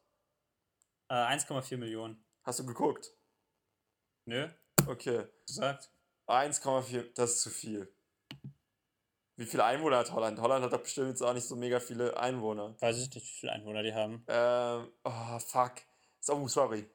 Äh, 1.07 1.13
1,4 1.13 1.77
Millionen. 1.77 2.23
Hast 2.43 2.59
du 2.59 2.65
geguckt? 2.65 3.11
Nö. 4.25 4.49
Okay. 4.85 5.27
Gesagt. 5.47 5.91
1,4, 6.27 7.13
das 7.13 7.35
ist 7.35 7.41
zu 7.41 7.49
viel. 7.49 7.91
Wie 9.39 9.45
viele 9.45 9.63
Einwohner 9.63 9.99
hat 9.99 10.11
Holland? 10.11 10.37
Holland 10.41 10.65
hat 10.65 10.73
doch 10.73 10.81
bestimmt 10.81 11.07
jetzt 11.07 11.21
auch 11.21 11.31
nicht 11.31 11.47
so 11.47 11.55
mega 11.55 11.79
viele 11.79 12.17
Einwohner. 12.17 12.75
Weiß 12.81 12.97
ich 12.97 13.03
nicht, 13.03 13.15
wie 13.15 13.39
viele 13.39 13.53
Einwohner 13.53 13.83
die 13.83 13.93
haben. 13.93 14.21
Ähm, 14.27 14.91
oh, 15.05 15.39
fuck. 15.39 15.75
Oh, 16.27 16.45
sorry. 16.49 16.85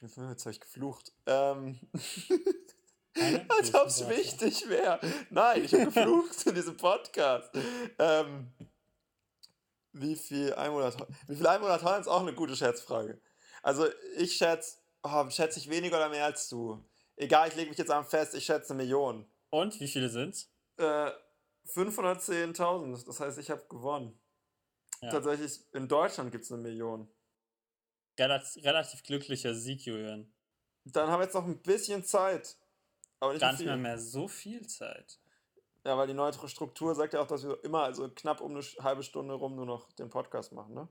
Jetzt 0.00 0.46
habe 0.46 0.50
ich 0.50 0.60
geflucht. 0.60 1.12
Ähm. 1.26 1.78
Als 3.50 3.74
ob 3.74 3.88
es 3.88 4.08
wichtig 4.08 4.66
wäre. 4.70 4.98
Nein, 5.28 5.62
ich 5.62 5.74
habe 5.74 5.84
geflucht 5.90 6.46
in 6.46 6.54
diesem 6.54 6.74
Podcast. 6.78 7.50
Ähm, 7.98 8.50
wie 9.92 10.16
viel 10.16 10.54
Einwohner 10.54 10.86
hat 10.86 11.06
Wie 11.28 11.36
viel 11.36 11.46
Einwohner 11.46 11.74
hat 11.74 11.82
Holland 11.82 12.00
ist 12.00 12.08
auch 12.08 12.22
eine 12.22 12.32
gute 12.32 12.56
Schätzfrage. 12.56 13.20
Also 13.62 13.86
ich 14.16 14.38
schätze, 14.38 14.78
oh, 15.02 15.28
schätze 15.28 15.58
ich 15.58 15.68
weniger 15.68 15.98
oder 15.98 16.08
mehr 16.08 16.24
als 16.24 16.48
du. 16.48 16.82
Egal, 17.16 17.48
ich 17.48 17.56
lege 17.56 17.68
mich 17.68 17.78
jetzt 17.78 17.90
am 17.90 18.06
fest, 18.06 18.34
ich 18.34 18.46
schätze 18.46 18.72
eine 18.72 18.84
Million. 18.84 19.30
Und 19.50 19.78
wie 19.80 19.88
viele 19.88 20.08
sind's? 20.08 20.50
Äh, 20.78 21.10
510.000, 21.74 23.06
das 23.06 23.20
heißt, 23.20 23.38
ich 23.38 23.50
habe 23.50 23.64
gewonnen. 23.68 24.18
Ja. 25.00 25.10
Tatsächlich, 25.10 25.60
in 25.72 25.88
Deutschland 25.88 26.30
gibt 26.30 26.44
es 26.44 26.52
eine 26.52 26.62
Million. 26.62 27.08
Relativ, 28.18 28.64
relativ 28.64 29.02
glücklicher 29.02 29.54
Sieg, 29.54 29.84
Julian. 29.86 30.32
Dann 30.84 31.08
haben 31.08 31.20
wir 31.20 31.24
jetzt 31.24 31.34
noch 31.34 31.46
ein 31.46 31.62
bisschen 31.62 32.04
Zeit. 32.04 32.56
Aber 33.18 33.32
nicht 33.32 33.40
Gar 33.40 33.52
nicht 33.52 33.64
mehr, 33.64 33.76
mehr 33.76 33.98
so 33.98 34.28
viel 34.28 34.66
Zeit. 34.66 35.18
Ja, 35.84 35.96
weil 35.96 36.06
die 36.06 36.14
neue 36.14 36.32
Struktur 36.48 36.94
sagt 36.94 37.14
ja 37.14 37.20
auch, 37.20 37.26
dass 37.26 37.44
wir 37.46 37.62
immer, 37.64 37.84
also 37.84 38.08
knapp 38.10 38.40
um 38.40 38.52
eine 38.52 38.62
halbe 38.82 39.02
Stunde 39.02 39.34
rum 39.34 39.56
nur 39.56 39.66
noch 39.66 39.92
den 39.92 40.10
Podcast 40.10 40.52
machen, 40.52 40.74
ne? 40.74 40.88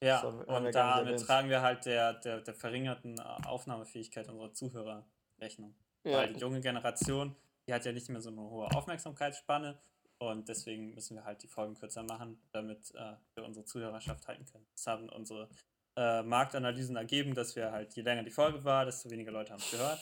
Ja, 0.00 0.20
und 0.22 0.74
damit 0.74 1.20
tragen 1.20 1.48
wir 1.48 1.62
halt 1.62 1.86
der, 1.86 2.14
der, 2.14 2.40
der 2.40 2.54
verringerten 2.54 3.18
Aufnahmefähigkeit 3.20 4.28
unserer 4.28 4.52
Zuhörer 4.52 5.06
Rechnung. 5.38 5.74
Ja. 6.02 6.18
Weil 6.18 6.32
die 6.32 6.40
junge 6.40 6.60
Generation 6.60 7.34
die 7.66 7.74
hat 7.74 7.84
ja 7.84 7.92
nicht 7.92 8.08
mehr 8.08 8.20
so 8.20 8.30
eine 8.30 8.40
hohe 8.40 8.66
Aufmerksamkeitsspanne 8.74 9.78
und 10.18 10.48
deswegen 10.48 10.94
müssen 10.94 11.16
wir 11.16 11.24
halt 11.24 11.42
die 11.42 11.48
Folgen 11.48 11.74
kürzer 11.74 12.02
machen, 12.02 12.40
damit 12.52 12.94
äh, 12.94 13.14
wir 13.34 13.44
unsere 13.44 13.64
Zuhörerschaft 13.64 14.26
halten 14.28 14.44
können. 14.44 14.66
Das 14.74 14.86
haben 14.86 15.08
unsere 15.08 15.48
äh, 15.96 16.22
Marktanalysen 16.22 16.96
ergeben, 16.96 17.34
dass 17.34 17.56
wir 17.56 17.72
halt, 17.72 17.94
je 17.94 18.02
länger 18.02 18.22
die 18.22 18.30
Folge 18.30 18.64
war, 18.64 18.84
desto 18.84 19.10
weniger 19.10 19.32
Leute 19.32 19.52
haben 19.52 19.60
es 19.60 19.70
gehört. 19.70 20.00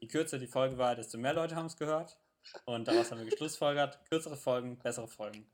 Je 0.00 0.08
kürzer 0.08 0.38
die 0.38 0.46
Folge 0.46 0.78
war, 0.78 0.94
desto 0.94 1.18
mehr 1.18 1.34
Leute 1.34 1.56
haben 1.56 1.66
es 1.66 1.76
gehört. 1.76 2.18
Und 2.64 2.88
daraus 2.88 3.10
haben 3.10 3.18
wir 3.18 3.26
geschlussfolgert, 3.26 4.04
kürzere 4.08 4.36
Folgen, 4.36 4.78
bessere 4.78 5.08
Folgen. 5.08 5.46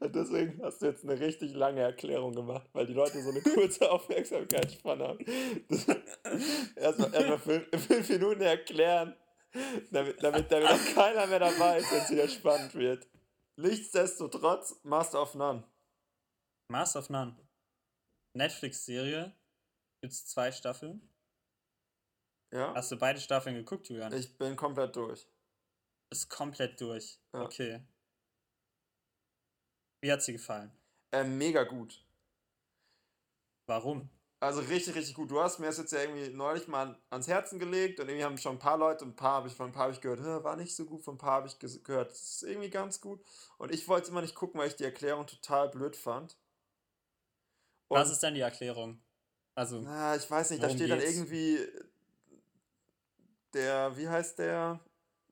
Und 0.00 0.14
deswegen 0.14 0.60
hast 0.62 0.82
du 0.82 0.86
jetzt 0.86 1.04
eine 1.04 1.18
richtig 1.20 1.54
lange 1.54 1.80
Erklärung 1.80 2.32
gemacht, 2.32 2.68
weil 2.72 2.86
die 2.86 2.94
Leute 2.94 3.22
so 3.22 3.30
eine 3.30 3.40
kurze 3.40 3.90
Aufmerksamkeitsspanne 3.90 5.08
haben. 5.08 5.24
Erstmal 6.76 7.14
erst 7.14 7.44
fünf, 7.44 7.86
fünf 7.86 8.08
Minuten 8.08 8.40
erklären, 8.40 9.14
damit, 9.90 10.22
damit, 10.22 10.50
damit 10.50 10.68
auch 10.68 10.94
keiner 10.94 11.26
mehr 11.26 11.40
dabei 11.40 11.78
ist, 11.78 11.92
wenn 11.92 12.00
es 12.00 12.10
wieder 12.10 12.28
spannend 12.28 12.74
wird. 12.74 13.06
Nichtsdestotrotz, 13.56 14.80
Master 14.82 15.22
of 15.22 15.34
None. 15.34 15.64
Master 16.68 17.00
of 17.00 17.10
None. 17.10 17.36
Netflix-Serie. 18.34 19.36
Gibt 20.00 20.12
es 20.12 20.26
zwei 20.26 20.50
Staffeln. 20.50 21.08
Ja. 22.52 22.74
Hast 22.74 22.90
du 22.92 22.98
beide 22.98 23.20
Staffeln 23.20 23.54
geguckt, 23.54 23.88
Julian? 23.88 24.12
Ich 24.12 24.36
bin 24.36 24.56
komplett 24.56 24.96
durch. 24.96 25.26
Ist 26.10 26.28
komplett 26.28 26.80
durch. 26.80 27.18
Ja. 27.32 27.42
Okay. 27.42 27.82
Wie 30.02 30.10
hat 30.10 30.22
sie 30.22 30.32
gefallen? 30.32 30.70
Äh, 31.12 31.24
mega 31.24 31.62
gut. 31.62 32.04
Warum? 33.66 34.10
Also 34.42 34.58
richtig, 34.58 34.96
richtig 34.96 35.14
gut. 35.14 35.30
Du 35.30 35.40
hast 35.40 35.60
mir 35.60 35.66
das 35.66 35.78
jetzt 35.78 35.92
ja 35.92 36.00
irgendwie 36.00 36.28
neulich 36.30 36.66
mal 36.66 36.98
ans 37.10 37.28
Herzen 37.28 37.60
gelegt 37.60 38.00
und 38.00 38.08
irgendwie 38.08 38.24
haben 38.24 38.36
schon 38.38 38.56
ein 38.56 38.58
paar 38.58 38.76
Leute, 38.76 39.04
ein 39.04 39.14
paar 39.14 39.34
habe 39.34 39.46
ich 39.46 39.54
von 39.54 39.66
ein 39.66 39.72
paar 39.72 39.84
habe 39.84 39.92
ich 39.92 40.00
gehört, 40.00 40.20
war 40.42 40.56
nicht 40.56 40.74
so 40.74 40.84
gut, 40.84 41.04
von 41.04 41.14
ein 41.14 41.18
paar 41.18 41.34
habe 41.34 41.46
ich 41.46 41.60
gehört, 41.60 42.10
das 42.10 42.20
ist 42.20 42.42
irgendwie 42.42 42.68
ganz 42.68 43.00
gut. 43.00 43.24
Und 43.58 43.72
ich 43.72 43.86
wollte 43.86 44.02
es 44.02 44.08
immer 44.08 44.20
nicht 44.20 44.34
gucken, 44.34 44.58
weil 44.58 44.66
ich 44.66 44.74
die 44.74 44.82
Erklärung 44.82 45.28
total 45.28 45.68
blöd 45.68 45.94
fand. 45.94 46.36
Und 47.86 48.00
Was 48.00 48.10
ist 48.10 48.20
denn 48.20 48.34
die 48.34 48.40
Erklärung? 48.40 49.00
Also. 49.54 49.80
Na, 49.80 50.16
ich 50.16 50.28
weiß 50.28 50.50
nicht, 50.50 50.60
da 50.60 50.70
steht 50.70 50.88
geht's? 50.88 50.90
dann 50.90 51.00
irgendwie 51.00 51.60
der, 53.54 53.96
wie 53.96 54.08
heißt 54.08 54.40
der? 54.40 54.80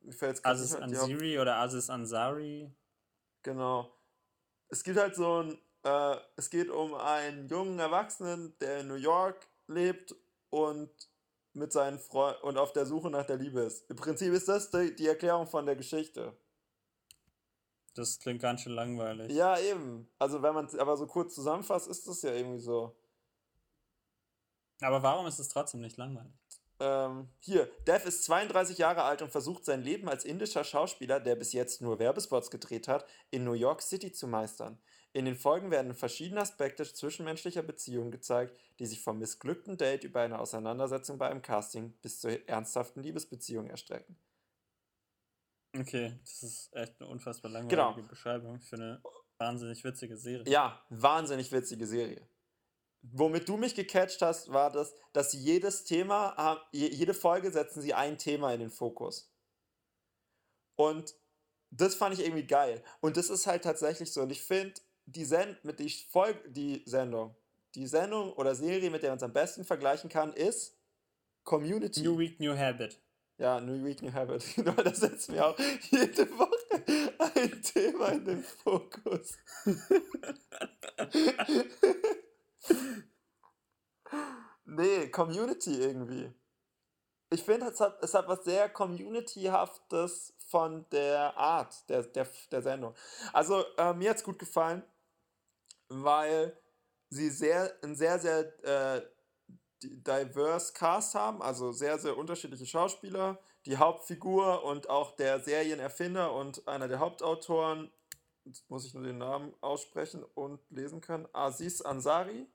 Mir 0.03 0.13
fällt 0.13 0.37
jetzt 0.37 0.47
Aziz 0.47 0.77
Ansiri 0.77 1.41
oder 1.41 1.57
Aziz 1.57 1.91
Ansari. 1.91 2.73
Genau. 3.43 3.93
Es 4.69 4.85
gibt 4.85 5.01
halt 5.01 5.17
so 5.17 5.43
ein 5.43 5.59
äh, 5.83 6.17
es 6.37 6.51
geht 6.51 6.71
um 6.71 6.95
einen 6.95 7.49
jungen 7.49 7.79
Erwachsenen, 7.79 8.57
der 8.61 8.81
in 8.81 8.89
New 8.89 8.95
York 8.95 9.49
lebt 9.67 10.15
und 10.51 10.91
mit 11.53 11.73
seinen 11.73 11.99
Freunden 11.99 12.43
und 12.43 12.59
auf 12.59 12.73
der 12.73 12.87
Suche 12.87 13.11
nach 13.11 13.27
der 13.27 13.37
Liebe 13.37 13.61
ist. 13.61 13.91
Im 13.91 13.97
Prinzip 13.97 14.33
ist 14.33 14.49
das 14.49 14.71
die, 14.71 14.95
die 14.95 15.07
Erklärung 15.07 15.47
von 15.47 15.67
der 15.67 15.77
Geschichte. 15.77 16.37
Das 17.95 18.19
klingt 18.21 18.41
ganz 18.41 18.63
schön 18.63 18.73
langweilig. 18.73 19.33
Ja, 19.33 19.59
eben. 19.59 20.09
Also 20.19 20.43
wenn 20.43 20.55
man 20.55 20.67
es 20.67 20.77
aber 20.77 20.97
so 20.97 21.07
kurz 21.07 21.35
zusammenfasst, 21.35 21.89
ist 21.89 22.07
das 22.07 22.23
ja 22.23 22.33
irgendwie 22.33 22.61
so. 22.61 22.97
Aber 24.81 25.03
warum 25.03 25.27
ist 25.27 25.39
es 25.39 25.49
trotzdem 25.49 25.81
nicht 25.81 25.97
langweilig? 25.97 26.33
Ähm, 26.79 27.29
hier, 27.41 27.71
Dev 27.87 28.07
ist 28.07 28.25
32 28.25 28.79
Jahre 28.79 29.03
alt 29.03 29.21
und 29.21 29.31
versucht 29.31 29.67
sein 29.67 29.83
Leben 29.83 30.09
als 30.09 30.25
indischer 30.25 30.65
Schauspieler, 30.65 31.21
der 31.21 31.37
bis 31.37 31.53
jetzt 31.53 31.83
nur 31.83 31.99
Werbespots 31.99 32.51
gedreht 32.51 32.89
hat, 32.89 33.05
in 33.31 33.45
New 33.45 33.53
York 33.53 33.83
City 33.83 34.13
zu 34.13 34.27
meistern. 34.27 34.79
In 35.13 35.25
den 35.25 35.37
Folgen 35.37 35.71
werden 35.71 35.95
verschiedene 35.95 36.41
Aspekte 36.41 36.85
zwischenmenschlicher 36.85 37.63
Beziehungen 37.63 38.13
gezeigt, 38.13 38.57
die 38.79 38.87
sich 38.87 39.03
vom 39.03 39.19
missglückten 39.19 39.77
Date 39.77 40.05
über 40.05 40.21
eine 40.21 40.39
Auseinandersetzung 40.39 41.19
bei 41.19 41.29
einem 41.29 41.43
Casting 41.43 41.93
bis 42.01 42.21
zur 42.21 42.49
ernsthaften 42.49 43.03
Liebesbeziehung 43.03 43.69
erstrecken. 43.69 44.17
Okay, 45.77 46.19
das 46.25 46.43
ist 46.43 46.75
echt 46.75 47.01
eine 47.01 47.11
unfassbar 47.11 47.51
langweilige 47.51 47.95
genau. 47.97 48.09
Beschreibung 48.09 48.61
für 48.61 48.77
eine 48.77 49.03
wahnsinnig 49.39 49.83
witzige 49.83 50.17
Serie. 50.17 50.45
Ja, 50.49 50.85
wahnsinnig 50.91 51.51
witzige 51.51 51.87
Serie. 51.87 52.27
Womit 53.03 53.49
du 53.49 53.57
mich 53.57 53.75
gecatcht 53.75 54.21
hast, 54.23 54.53
war 54.53 54.71
das, 54.71 54.95
dass 55.13 55.31
sie 55.31 55.39
jedes 55.39 55.85
Thema, 55.85 56.61
jede 56.71 57.15
Folge 57.15 57.51
setzen 57.51 57.81
sie 57.81 57.95
ein 57.95 58.19
Thema 58.19 58.53
in 58.53 58.61
den 58.61 58.71
Fokus. 58.71 59.33
Und 60.77 61.15
das 61.71 61.95
fand 61.95 62.15
ich 62.15 62.25
irgendwie 62.25 62.47
geil. 62.47 62.83
Und 63.01 63.17
das 63.17 63.31
ist 63.31 63.47
halt 63.47 63.65
tatsächlich 63.65 64.13
so. 64.13 64.23
Und 64.23 64.31
ich 64.31 64.43
finde, 64.43 64.81
die, 65.07 65.25
Send 65.25 65.65
mit 65.65 65.79
die, 65.79 65.91
Folge, 65.91 66.41
die 66.49 66.83
Sendung, 66.87 67.35
die 67.75 67.87
Sendung 67.87 68.33
oder 68.35 68.55
Serie, 68.55 68.91
mit 68.91 69.03
der 69.03 69.11
man 69.11 69.19
es 69.19 69.23
am 69.23 69.33
besten 69.33 69.65
vergleichen 69.65 70.11
kann, 70.11 70.33
ist 70.33 70.77
Community. 71.45 72.03
New 72.03 72.19
Week, 72.19 72.39
New 72.41 72.57
Habit. 72.57 72.99
Ja, 73.39 73.61
New 73.61 73.85
Week, 73.85 74.03
New 74.03 74.13
Habit. 74.13 74.45
Genau, 74.55 74.73
da 74.73 74.95
setzen 74.95 75.35
wir 75.35 75.47
auch 75.47 75.59
jede 75.91 76.31
Woche 76.39 76.85
ein 77.35 77.63
Thema 77.63 78.09
in 78.09 78.25
den 78.25 78.43
Fokus. 78.43 79.39
nee, 84.67 85.09
Community 85.09 85.81
irgendwie. 85.81 86.31
Ich 87.31 87.43
finde, 87.43 87.67
es 87.69 87.81
hat, 87.81 88.03
es 88.03 88.13
hat 88.13 88.29
was 88.29 88.45
sehr 88.45 88.69
Community-haftes 88.69 90.35
von 90.51 90.85
der 90.91 91.37
Art 91.37 91.89
der, 91.89 92.03
der, 92.03 92.27
der 92.51 92.63
Sendung. 92.63 92.95
Also, 93.33 93.65
äh, 93.79 93.95
mir 93.95 94.11
hat 94.11 94.17
es 94.17 94.25
gut 94.25 94.39
gefallen, 94.39 94.83
weil 95.89 96.57
sie 97.09 97.31
sehr, 97.31 97.73
ein 97.83 97.95
sehr, 97.95 98.19
sehr 98.19 98.65
äh, 98.65 99.03
diverse 99.83 100.73
Cast 100.73 101.15
haben, 101.15 101.41
also 101.41 101.73
sehr, 101.73 101.99
sehr 101.99 102.17
unterschiedliche 102.17 102.67
Schauspieler. 102.67 103.39
Die 103.67 103.77
Hauptfigur 103.77 104.65
und 104.65 104.89
auch 104.89 105.17
der 105.17 105.41
Serienerfinder 105.41 106.33
und 106.33 106.67
einer 106.67 106.89
der 106.89 106.99
Hauptautoren, 106.99 107.91
jetzt 108.45 108.69
muss 108.71 108.87
ich 108.87 108.95
nur 108.95 109.05
den 109.05 109.19
Namen 109.19 109.55
aussprechen 109.61 110.25
und 110.35 110.61
lesen 110.71 111.01
können, 111.01 111.29
Aziz 111.33 111.81
Ansari. 111.81 112.47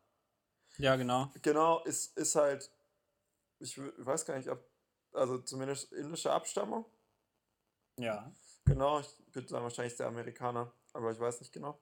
Ja, 0.78 0.96
genau. 0.96 1.32
Genau, 1.42 1.84
ist, 1.84 2.18
ist 2.18 2.36
halt, 2.36 2.72
ich 3.60 3.78
weiß 3.78 4.26
gar 4.26 4.38
nicht, 4.38 4.50
ob, 4.50 4.64
also 5.14 5.38
zumindest 5.38 5.94
indische 5.94 6.32
Abstammung. 6.32 6.86
Ja. 7.98 8.32
Genau, 8.66 9.00
ich 9.00 9.08
würde 9.34 9.48
sagen, 9.48 9.64
wahrscheinlich 9.64 9.94
ist 9.94 10.00
der 10.00 10.08
Amerikaner, 10.08 10.72
aber 10.94 11.12
ich 11.12 11.20
weiß 11.20 11.40
nicht 11.40 11.54
genau. 11.54 11.80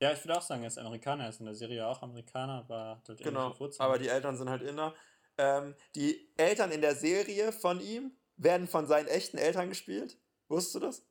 Ja, 0.00 0.12
ich 0.12 0.22
würde 0.24 0.38
auch 0.38 0.42
sagen, 0.42 0.62
er 0.62 0.68
ist 0.68 0.78
Amerikaner, 0.78 1.24
er 1.24 1.30
ist 1.30 1.40
in 1.40 1.46
der 1.46 1.54
Serie 1.54 1.86
auch 1.86 2.02
Amerikaner, 2.02 2.60
aber 2.60 3.02
dort 3.06 3.22
Genau, 3.22 3.54
aber 3.78 3.98
die 3.98 4.08
Eltern 4.08 4.36
sind 4.36 4.50
halt 4.50 4.62
Inder. 4.62 4.94
Ähm, 5.38 5.74
die 5.94 6.32
Eltern 6.36 6.70
in 6.70 6.80
der 6.80 6.94
Serie 6.94 7.52
von 7.52 7.80
ihm 7.80 8.12
werden 8.36 8.66
von 8.66 8.86
seinen 8.86 9.08
echten 9.08 9.38
Eltern 9.38 9.68
gespielt. 9.68 10.18
Wusstest 10.48 10.74
du 10.74 10.80
das? 10.80 11.06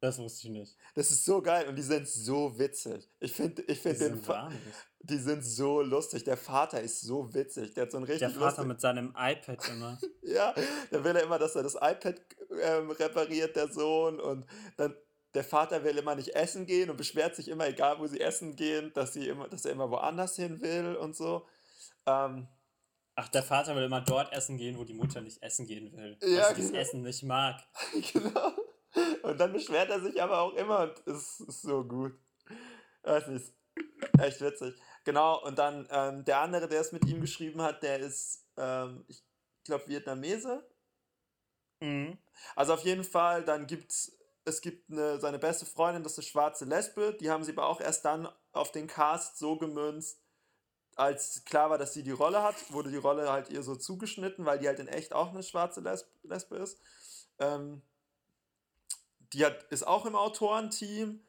Das 0.00 0.18
wusste 0.18 0.48
ich 0.48 0.52
nicht. 0.52 0.76
Das 0.94 1.10
ist 1.10 1.24
so 1.24 1.40
geil 1.40 1.68
und 1.68 1.76
die 1.76 1.82
sind 1.82 2.06
so 2.06 2.58
witzig. 2.58 3.10
Ich 3.18 3.32
finde 3.32 3.62
ich 3.62 3.80
find 3.80 3.98
den 3.98 4.20
Fa 4.20 4.52
Die 5.00 5.16
sind 5.16 5.42
so 5.42 5.80
lustig. 5.80 6.24
Der 6.24 6.36
Vater 6.36 6.80
ist 6.82 7.00
so 7.00 7.32
witzig. 7.32 7.72
Der 7.74 7.84
hat 7.84 7.92
so 7.92 7.96
ein 7.96 8.04
richtig 8.04 8.20
Der 8.20 8.30
Vater 8.30 8.64
mit 8.64 8.80
seinem 8.80 9.14
iPad 9.16 9.68
immer. 9.70 9.98
ja, 10.22 10.54
dann 10.90 11.02
will 11.02 11.16
er 11.16 11.22
immer, 11.22 11.38
dass 11.38 11.56
er 11.56 11.62
das 11.62 11.76
iPad 11.76 12.20
ähm, 12.60 12.90
repariert, 12.90 13.56
der 13.56 13.68
Sohn. 13.68 14.20
Und 14.20 14.46
dann 14.76 14.94
der 15.34 15.44
Vater 15.44 15.84
will 15.84 15.98
immer 15.98 16.14
nicht 16.14 16.34
essen 16.34 16.66
gehen 16.66 16.88
und 16.88 16.96
beschwert 16.96 17.36
sich 17.36 17.48
immer, 17.48 17.68
egal 17.68 17.98
wo 17.98 18.06
sie 18.06 18.20
essen 18.20 18.56
gehen, 18.56 18.92
dass, 18.94 19.12
sie 19.12 19.28
immer, 19.28 19.48
dass 19.48 19.66
er 19.66 19.72
immer 19.72 19.90
woanders 19.90 20.36
hin 20.36 20.60
will 20.62 20.96
und 20.96 21.14
so. 21.14 21.46
Ähm, 22.06 22.48
Ach, 23.18 23.28
der 23.28 23.42
Vater 23.42 23.74
will 23.74 23.84
immer 23.84 24.02
dort 24.02 24.32
essen 24.32 24.58
gehen, 24.58 24.76
wo 24.76 24.84
die 24.84 24.94
Mutter 24.94 25.22
nicht 25.22 25.42
essen 25.42 25.66
gehen 25.66 25.90
will. 25.92 26.18
Ja, 26.22 26.48
weil 26.48 26.56
sie 26.56 26.62
genau. 26.62 26.72
das 26.72 26.88
Essen 26.88 27.02
nicht 27.02 27.22
mag. 27.22 27.62
genau. 28.12 28.52
Und 29.22 29.40
dann 29.40 29.52
beschwert 29.52 29.90
er 29.90 30.00
sich 30.00 30.22
aber 30.22 30.40
auch 30.40 30.54
immer 30.54 30.80
und 30.80 31.06
es 31.06 31.40
ist 31.40 31.62
so 31.62 31.82
gut. 31.84 32.12
Das 33.02 33.26
ist 33.28 33.54
echt 34.18 34.40
witzig. 34.40 34.74
Genau, 35.04 35.42
und 35.44 35.58
dann 35.58 35.86
ähm, 35.90 36.24
der 36.24 36.40
andere, 36.40 36.68
der 36.68 36.80
es 36.80 36.92
mit 36.92 37.06
ihm 37.06 37.20
geschrieben 37.20 37.62
hat, 37.62 37.82
der 37.82 38.00
ist, 38.00 38.44
ähm, 38.56 39.04
ich 39.08 39.24
glaube, 39.64 39.86
Vietnamese. 39.86 40.66
Mhm. 41.80 42.18
Also 42.54 42.74
auf 42.74 42.82
jeden 42.82 43.04
Fall, 43.04 43.44
dann 43.44 43.66
gibt 43.66 43.92
es 43.92 44.16
es 44.46 44.60
gibt 44.60 44.90
eine, 44.90 45.18
seine 45.18 45.40
beste 45.40 45.66
Freundin, 45.66 46.04
das 46.04 46.12
ist 46.12 46.18
eine 46.18 46.26
schwarze 46.26 46.64
Lesbe, 46.64 47.16
die 47.20 47.30
haben 47.30 47.42
sie 47.42 47.50
aber 47.50 47.66
auch 47.66 47.80
erst 47.80 48.04
dann 48.04 48.28
auf 48.52 48.70
den 48.70 48.86
Cast 48.86 49.38
so 49.38 49.58
gemünzt, 49.58 50.20
als 50.94 51.44
klar 51.44 51.68
war, 51.68 51.78
dass 51.78 51.92
sie 51.92 52.04
die 52.04 52.12
Rolle 52.12 52.42
hat, 52.42 52.72
wurde 52.72 52.90
die 52.90 52.96
Rolle 52.96 53.30
halt 53.30 53.50
ihr 53.50 53.62
so 53.64 53.74
zugeschnitten, 53.74 54.46
weil 54.46 54.60
die 54.60 54.68
halt 54.68 54.78
in 54.78 54.88
echt 54.88 55.12
auch 55.12 55.30
eine 55.30 55.42
schwarze 55.42 55.80
Lesbe, 55.80 56.08
Lesbe 56.22 56.56
ist. 56.56 56.78
Ähm, 57.38 57.82
die 59.32 59.44
hat, 59.44 59.64
ist 59.64 59.86
auch 59.86 60.06
im 60.06 60.14
Autorenteam. 60.14 61.20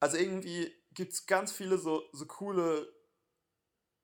Also 0.00 0.16
irgendwie 0.16 0.74
gibt 0.92 1.12
es 1.12 1.26
ganz 1.26 1.52
viele 1.52 1.78
so, 1.78 2.02
so 2.12 2.26
coole, 2.26 2.92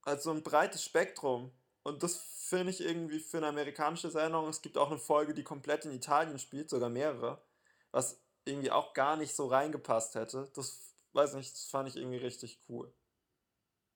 also 0.02 0.22
so 0.22 0.30
ein 0.30 0.42
breites 0.44 0.82
Spektrum. 0.82 1.50
Und 1.82 2.02
das 2.02 2.14
finde 2.44 2.70
ich 2.70 2.80
irgendwie 2.80 3.20
für 3.20 3.38
eine 3.38 3.48
amerikanische 3.48 4.10
Sendung. 4.10 4.48
Es 4.48 4.62
gibt 4.62 4.76
auch 4.76 4.90
eine 4.90 4.98
Folge, 4.98 5.34
die 5.34 5.44
komplett 5.44 5.84
in 5.84 5.92
Italien 5.92 6.38
spielt, 6.38 6.70
sogar 6.70 6.90
mehrere. 6.90 7.42
Was 7.90 8.20
irgendwie 8.44 8.70
auch 8.70 8.92
gar 8.92 9.16
nicht 9.16 9.34
so 9.34 9.46
reingepasst 9.46 10.14
hätte. 10.14 10.50
Das 10.54 10.94
weiß 11.12 11.34
nicht, 11.34 11.52
das 11.52 11.64
fand 11.64 11.88
ich 11.88 11.96
irgendwie 11.96 12.18
richtig 12.18 12.60
cool. 12.68 12.92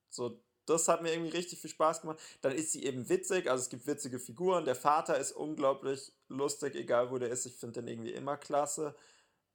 So, 0.09 0.41
das 0.65 0.87
hat 0.87 1.01
mir 1.01 1.11
irgendwie 1.11 1.31
richtig 1.31 1.59
viel 1.59 1.69
Spaß 1.69 2.01
gemacht. 2.01 2.19
Dann 2.41 2.53
ist 2.53 2.71
sie 2.71 2.83
eben 2.83 3.09
witzig, 3.09 3.49
also 3.49 3.63
es 3.63 3.69
gibt 3.69 3.87
witzige 3.87 4.19
Figuren. 4.19 4.65
Der 4.65 4.75
Vater 4.75 5.17
ist 5.17 5.31
unglaublich 5.31 6.11
lustig, 6.27 6.75
egal 6.75 7.11
wo 7.11 7.17
der 7.17 7.29
ist. 7.29 7.45
Ich 7.45 7.55
finde 7.55 7.81
den 7.81 7.87
irgendwie 7.87 8.13
immer 8.13 8.37
klasse. 8.37 8.95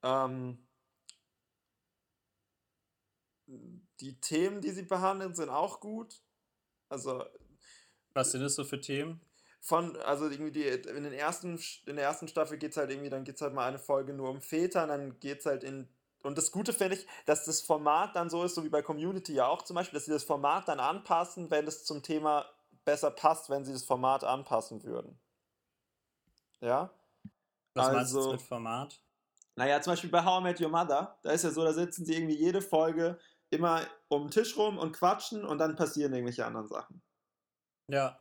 Ähm, 0.02 0.64
die 3.46 4.20
Themen, 4.20 4.60
die 4.60 4.70
sie 4.70 4.82
behandeln, 4.82 5.34
sind 5.34 5.50
auch 5.50 5.80
gut. 5.80 6.20
Also. 6.88 7.24
Was 8.14 8.32
sind 8.32 8.42
das 8.42 8.54
so 8.54 8.64
für 8.64 8.80
Themen? 8.80 9.20
von, 9.64 9.96
also 10.02 10.28
irgendwie 10.28 10.50
die, 10.50 10.66
in, 10.66 11.04
den 11.04 11.14
ersten, 11.14 11.58
in 11.86 11.96
der 11.96 12.04
ersten 12.04 12.28
Staffel 12.28 12.58
geht 12.58 12.72
es 12.72 12.76
halt 12.76 12.90
irgendwie, 12.90 13.08
dann 13.08 13.24
geht 13.24 13.36
es 13.36 13.40
halt 13.40 13.54
mal 13.54 13.66
eine 13.66 13.78
Folge 13.78 14.12
nur 14.12 14.28
um 14.28 14.42
Väter, 14.42 14.82
und 14.82 14.88
dann 14.90 15.20
geht 15.20 15.40
es 15.40 15.46
halt 15.46 15.64
in. 15.64 15.88
Und 16.22 16.36
das 16.36 16.52
Gute 16.52 16.74
finde 16.74 16.96
ich, 16.96 17.06
dass 17.24 17.46
das 17.46 17.62
Format 17.62 18.14
dann 18.14 18.28
so 18.28 18.44
ist, 18.44 18.54
so 18.54 18.64
wie 18.64 18.68
bei 18.68 18.82
Community 18.82 19.32
ja 19.32 19.46
auch 19.46 19.62
zum 19.62 19.76
Beispiel, 19.76 19.96
dass 19.98 20.04
sie 20.04 20.12
das 20.12 20.24
Format 20.24 20.68
dann 20.68 20.80
anpassen, 20.80 21.50
wenn 21.50 21.66
es 21.66 21.84
zum 21.84 22.02
Thema 22.02 22.44
besser 22.84 23.10
passt, 23.10 23.48
wenn 23.48 23.64
sie 23.64 23.72
das 23.72 23.84
Format 23.84 24.22
anpassen 24.22 24.84
würden. 24.84 25.18
Ja? 26.60 26.90
Was 27.72 27.86
also, 27.86 27.96
meinst 27.96 28.12
du 28.12 28.18
also 28.18 28.32
mit 28.32 28.42
Format? 28.42 29.00
Naja, 29.56 29.80
zum 29.80 29.92
Beispiel 29.92 30.10
bei 30.10 30.22
How 30.22 30.40
I 30.40 30.44
Met 30.44 30.60
Your 30.60 30.68
Mother, 30.68 31.18
da 31.22 31.30
ist 31.30 31.44
ja 31.44 31.50
so, 31.50 31.64
da 31.64 31.72
sitzen 31.72 32.04
sie 32.04 32.14
irgendwie 32.14 32.36
jede 32.36 32.60
Folge 32.60 33.18
immer 33.48 33.82
um 34.08 34.24
den 34.24 34.30
Tisch 34.30 34.56
rum 34.58 34.76
und 34.76 34.92
quatschen 34.92 35.44
und 35.44 35.56
dann 35.58 35.74
passieren 35.74 36.12
irgendwelche 36.12 36.44
anderen 36.44 36.68
Sachen. 36.68 37.02
Ja. 37.88 38.20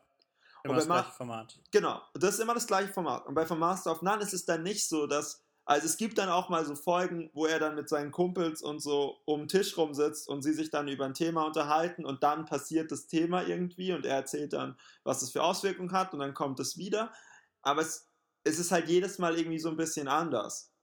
Immer 0.63 0.75
das 0.75 0.85
gleiche 0.85 1.11
Format. 1.11 1.59
Genau, 1.71 2.01
das 2.13 2.35
ist 2.35 2.39
immer 2.39 2.53
das 2.53 2.67
gleiche 2.67 2.93
Format. 2.93 3.25
Und 3.25 3.35
bei 3.35 3.45
From 3.45 3.59
Master 3.59 3.91
of 3.91 4.01
None 4.01 4.23
ist 4.23 4.33
es 4.33 4.45
dann 4.45 4.63
nicht 4.63 4.87
so, 4.87 5.07
dass. 5.07 5.41
Also 5.65 5.85
es 5.85 5.95
gibt 5.95 6.17
dann 6.17 6.27
auch 6.27 6.49
mal 6.49 6.65
so 6.65 6.75
Folgen, 6.75 7.29
wo 7.33 7.45
er 7.45 7.57
dann 7.57 7.75
mit 7.75 7.87
seinen 7.87 8.11
Kumpels 8.11 8.61
und 8.61 8.81
so 8.81 9.21
um 9.23 9.43
den 9.43 9.47
Tisch 9.47 9.77
rumsitzt 9.77 10.27
und 10.27 10.41
sie 10.41 10.51
sich 10.51 10.71
dann 10.71 10.89
über 10.89 11.05
ein 11.05 11.13
Thema 11.13 11.45
unterhalten 11.45 12.05
und 12.05 12.21
dann 12.21 12.43
passiert 12.43 12.91
das 12.91 13.07
Thema 13.07 13.47
irgendwie 13.47 13.93
und 13.93 14.05
er 14.05 14.15
erzählt 14.15 14.51
dann, 14.51 14.77
was 15.05 15.21
es 15.21 15.31
für 15.31 15.41
Auswirkungen 15.41 15.93
hat 15.93 16.13
und 16.13 16.19
dann 16.19 16.33
kommt 16.33 16.59
es 16.59 16.77
wieder. 16.77 17.13
Aber 17.61 17.81
es, 17.81 18.09
es 18.43 18.59
ist 18.59 18.73
halt 18.73 18.89
jedes 18.89 19.19
Mal 19.19 19.37
irgendwie 19.37 19.59
so 19.59 19.69
ein 19.69 19.77
bisschen 19.77 20.09
anders. 20.09 20.73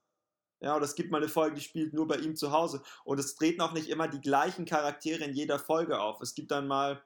Ja, 0.60 0.76
oder 0.76 0.86
es 0.86 0.94
gibt 0.94 1.10
mal 1.10 1.18
eine 1.18 1.28
Folge, 1.28 1.56
die 1.56 1.62
spielt 1.62 1.92
nur 1.92 2.08
bei 2.08 2.16
ihm 2.16 2.34
zu 2.34 2.52
Hause. 2.52 2.82
Und 3.04 3.20
es 3.20 3.34
treten 3.34 3.60
auch 3.60 3.72
nicht 3.72 3.88
immer 3.88 4.08
die 4.08 4.20
gleichen 4.20 4.64
Charaktere 4.64 5.24
in 5.24 5.34
jeder 5.34 5.58
Folge 5.58 6.00
auf. 6.00 6.22
Es 6.22 6.34
gibt 6.34 6.50
dann 6.50 6.66
mal 6.66 7.02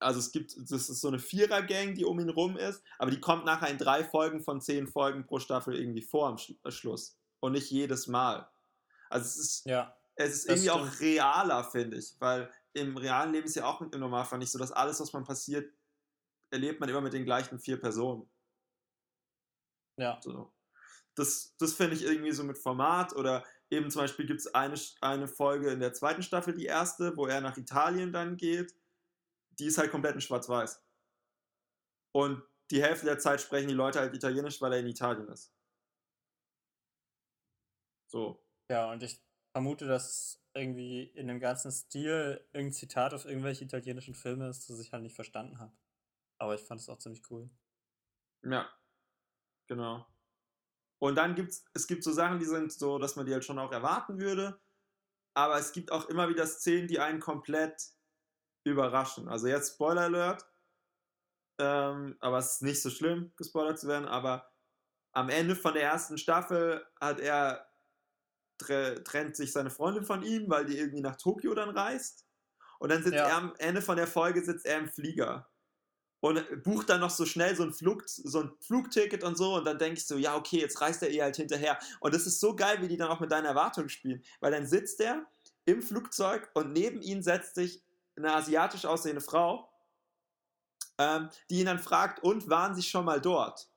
also 0.00 0.20
es 0.20 0.32
gibt, 0.32 0.56
das 0.56 0.88
ist 0.88 1.00
so 1.00 1.08
eine 1.08 1.18
Vierer-Gang, 1.18 1.94
die 1.94 2.04
um 2.04 2.20
ihn 2.20 2.28
rum 2.28 2.56
ist, 2.56 2.82
aber 2.98 3.10
die 3.10 3.20
kommt 3.20 3.44
nachher 3.44 3.68
in 3.68 3.78
drei 3.78 4.04
Folgen 4.04 4.40
von 4.40 4.60
zehn 4.60 4.86
Folgen 4.86 5.26
pro 5.26 5.38
Staffel 5.38 5.74
irgendwie 5.74 6.02
vor 6.02 6.28
am 6.28 6.36
äh, 6.64 6.70
Schluss. 6.70 7.16
Und 7.40 7.52
nicht 7.52 7.70
jedes 7.70 8.08
Mal. 8.08 8.48
Also 9.10 9.26
es 9.26 9.36
ist, 9.36 9.66
ja, 9.66 9.96
es 10.16 10.34
ist 10.34 10.46
irgendwie 10.46 10.68
stimmt. 10.68 10.80
auch 10.80 11.00
realer, 11.00 11.64
finde 11.64 11.96
ich, 11.98 12.14
weil 12.18 12.50
im 12.72 12.96
realen 12.96 13.32
Leben 13.32 13.46
ist 13.46 13.56
ja 13.56 13.64
auch 13.64 13.80
im 13.80 14.00
Normalfall 14.00 14.38
nicht 14.38 14.50
so, 14.50 14.58
dass 14.58 14.72
alles, 14.72 15.00
was 15.00 15.12
man 15.12 15.24
passiert, 15.24 15.72
erlebt 16.50 16.80
man 16.80 16.88
immer 16.88 17.00
mit 17.00 17.12
den 17.12 17.24
gleichen 17.24 17.58
vier 17.58 17.80
Personen. 17.80 18.28
Ja. 19.96 20.20
So. 20.22 20.52
Das, 21.14 21.54
das 21.58 21.74
finde 21.74 21.94
ich 21.94 22.04
irgendwie 22.04 22.32
so 22.32 22.44
mit 22.44 22.58
Format 22.58 23.14
oder 23.14 23.44
eben 23.70 23.90
zum 23.90 24.02
Beispiel 24.02 24.26
gibt 24.26 24.40
es 24.40 24.54
eine, 24.54 24.76
eine 25.00 25.28
Folge 25.28 25.70
in 25.70 25.80
der 25.80 25.92
zweiten 25.92 26.22
Staffel, 26.22 26.54
die 26.54 26.66
erste, 26.66 27.16
wo 27.16 27.26
er 27.26 27.40
nach 27.40 27.56
Italien 27.56 28.12
dann 28.12 28.36
geht. 28.36 28.74
Die 29.58 29.66
ist 29.66 29.78
halt 29.78 29.90
komplett 29.90 30.14
in 30.14 30.20
Schwarz-Weiß. 30.20 30.84
Und 32.12 32.42
die 32.70 32.82
Hälfte 32.82 33.06
der 33.06 33.18
Zeit 33.18 33.40
sprechen 33.40 33.68
die 33.68 33.74
Leute 33.74 34.00
halt 34.00 34.14
Italienisch, 34.14 34.60
weil 34.60 34.72
er 34.72 34.80
in 34.80 34.86
Italien 34.86 35.28
ist. 35.28 35.54
So. 38.10 38.44
Ja, 38.70 38.90
und 38.92 39.02
ich 39.02 39.22
vermute, 39.52 39.86
dass 39.86 40.42
irgendwie 40.54 41.04
in 41.04 41.28
dem 41.28 41.40
ganzen 41.40 41.70
Stil 41.70 42.44
irgendein 42.52 42.72
Zitat 42.72 43.14
auf 43.14 43.24
irgendwelche 43.24 43.64
italienischen 43.64 44.14
Filme 44.14 44.48
ist, 44.48 44.68
das 44.68 44.80
ich 44.80 44.92
halt 44.92 45.02
nicht 45.02 45.14
verstanden 45.14 45.58
habe. 45.58 45.72
Aber 46.38 46.54
ich 46.54 46.60
fand 46.60 46.80
es 46.80 46.88
auch 46.88 46.98
ziemlich 46.98 47.22
cool. 47.30 47.50
Ja, 48.42 48.68
genau. 49.66 50.06
Und 51.00 51.14
dann 51.14 51.34
gibt 51.34 51.54
es, 51.74 51.86
gibt 51.86 52.02
so 52.02 52.12
Sachen, 52.12 52.38
die 52.38 52.44
sind 52.44 52.72
so, 52.72 52.98
dass 52.98 53.16
man 53.16 53.26
die 53.26 53.32
halt 53.32 53.44
schon 53.44 53.58
auch 53.58 53.72
erwarten 53.72 54.18
würde. 54.18 54.60
Aber 55.34 55.58
es 55.58 55.72
gibt 55.72 55.92
auch 55.92 56.08
immer 56.08 56.28
wieder 56.28 56.46
Szenen, 56.46 56.88
die 56.88 56.98
einen 56.98 57.20
komplett 57.20 57.92
überraschen. 58.64 59.28
Also 59.28 59.46
jetzt 59.46 59.74
Spoiler 59.74 60.02
Alert. 60.02 60.46
Ähm, 61.60 62.16
aber 62.20 62.38
es 62.38 62.54
ist 62.54 62.62
nicht 62.62 62.82
so 62.82 62.90
schlimm, 62.90 63.32
gespoilert 63.36 63.78
zu 63.78 63.88
werden. 63.88 64.06
Aber 64.06 64.50
am 65.12 65.28
Ende 65.28 65.56
von 65.56 65.74
der 65.74 65.82
ersten 65.82 66.18
Staffel 66.18 66.86
hat 67.00 67.20
er 67.20 67.64
trennt 68.58 69.36
sich 69.36 69.52
seine 69.52 69.70
Freundin 69.70 70.04
von 70.04 70.22
ihm, 70.22 70.50
weil 70.50 70.64
die 70.64 70.78
irgendwie 70.78 71.00
nach 71.00 71.16
Tokio 71.16 71.54
dann 71.54 71.70
reist. 71.70 72.26
Und 72.80 72.90
dann 72.90 73.02
sitzt 73.02 73.14
ja. 73.14 73.28
er 73.28 73.36
am 73.36 73.54
Ende 73.58 73.82
von 73.82 73.96
der 73.96 74.06
Folge 74.06 74.44
sitzt 74.44 74.66
er 74.66 74.78
im 74.78 74.88
Flieger 74.88 75.48
und 76.20 76.62
bucht 76.64 76.90
dann 76.90 77.00
noch 77.00 77.10
so 77.10 77.24
schnell 77.24 77.54
so 77.54 77.62
ein, 77.62 77.72
Flug, 77.72 78.02
so 78.06 78.40
ein 78.40 78.52
Flugticket 78.60 79.22
und 79.22 79.36
so 79.36 79.54
und 79.54 79.64
dann 79.64 79.78
denke 79.78 79.98
ich 79.98 80.06
so, 80.06 80.16
ja 80.16 80.36
okay, 80.36 80.60
jetzt 80.60 80.80
reist 80.80 81.02
er 81.02 81.10
ihr 81.10 81.22
halt 81.22 81.36
hinterher. 81.36 81.78
Und 82.00 82.14
das 82.14 82.26
ist 82.26 82.40
so 82.40 82.56
geil, 82.56 82.78
wie 82.80 82.88
die 82.88 82.96
dann 82.96 83.10
auch 83.10 83.20
mit 83.20 83.30
deinen 83.30 83.46
Erwartungen 83.46 83.88
spielen, 83.88 84.22
weil 84.40 84.50
dann 84.50 84.66
sitzt 84.66 85.00
er 85.00 85.26
im 85.64 85.82
Flugzeug 85.82 86.50
und 86.54 86.72
neben 86.72 87.00
ihn 87.02 87.22
setzt 87.22 87.54
sich 87.54 87.82
eine 88.18 88.34
asiatisch 88.34 88.84
aussehende 88.84 89.20
Frau, 89.20 89.70
ähm, 90.98 91.30
die 91.50 91.60
ihn 91.60 91.66
dann 91.66 91.78
fragt, 91.78 92.22
und 92.22 92.48
waren 92.50 92.74
Sie 92.74 92.82
schon 92.82 93.04
mal 93.04 93.20
dort? 93.20 93.68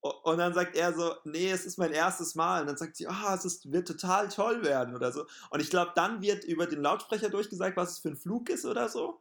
Und 0.00 0.38
dann 0.38 0.54
sagt 0.54 0.76
er 0.76 0.92
so, 0.92 1.16
nee, 1.24 1.50
es 1.50 1.66
ist 1.66 1.76
mein 1.76 1.92
erstes 1.92 2.36
Mal. 2.36 2.60
Und 2.60 2.68
dann 2.68 2.76
sagt 2.76 2.96
sie, 2.96 3.08
ah, 3.08 3.32
oh, 3.32 3.34
es 3.34 3.44
ist, 3.44 3.72
wird 3.72 3.88
total 3.88 4.28
toll 4.28 4.62
werden 4.62 4.94
oder 4.94 5.10
so. 5.10 5.26
Und 5.50 5.60
ich 5.60 5.70
glaube, 5.70 5.92
dann 5.96 6.22
wird 6.22 6.44
über 6.44 6.66
den 6.66 6.82
Lautsprecher 6.82 7.30
durchgesagt, 7.30 7.76
was 7.76 7.92
es 7.92 7.98
für 7.98 8.10
ein 8.10 8.16
Flug 8.16 8.48
ist 8.48 8.64
oder 8.64 8.88
so. 8.88 9.20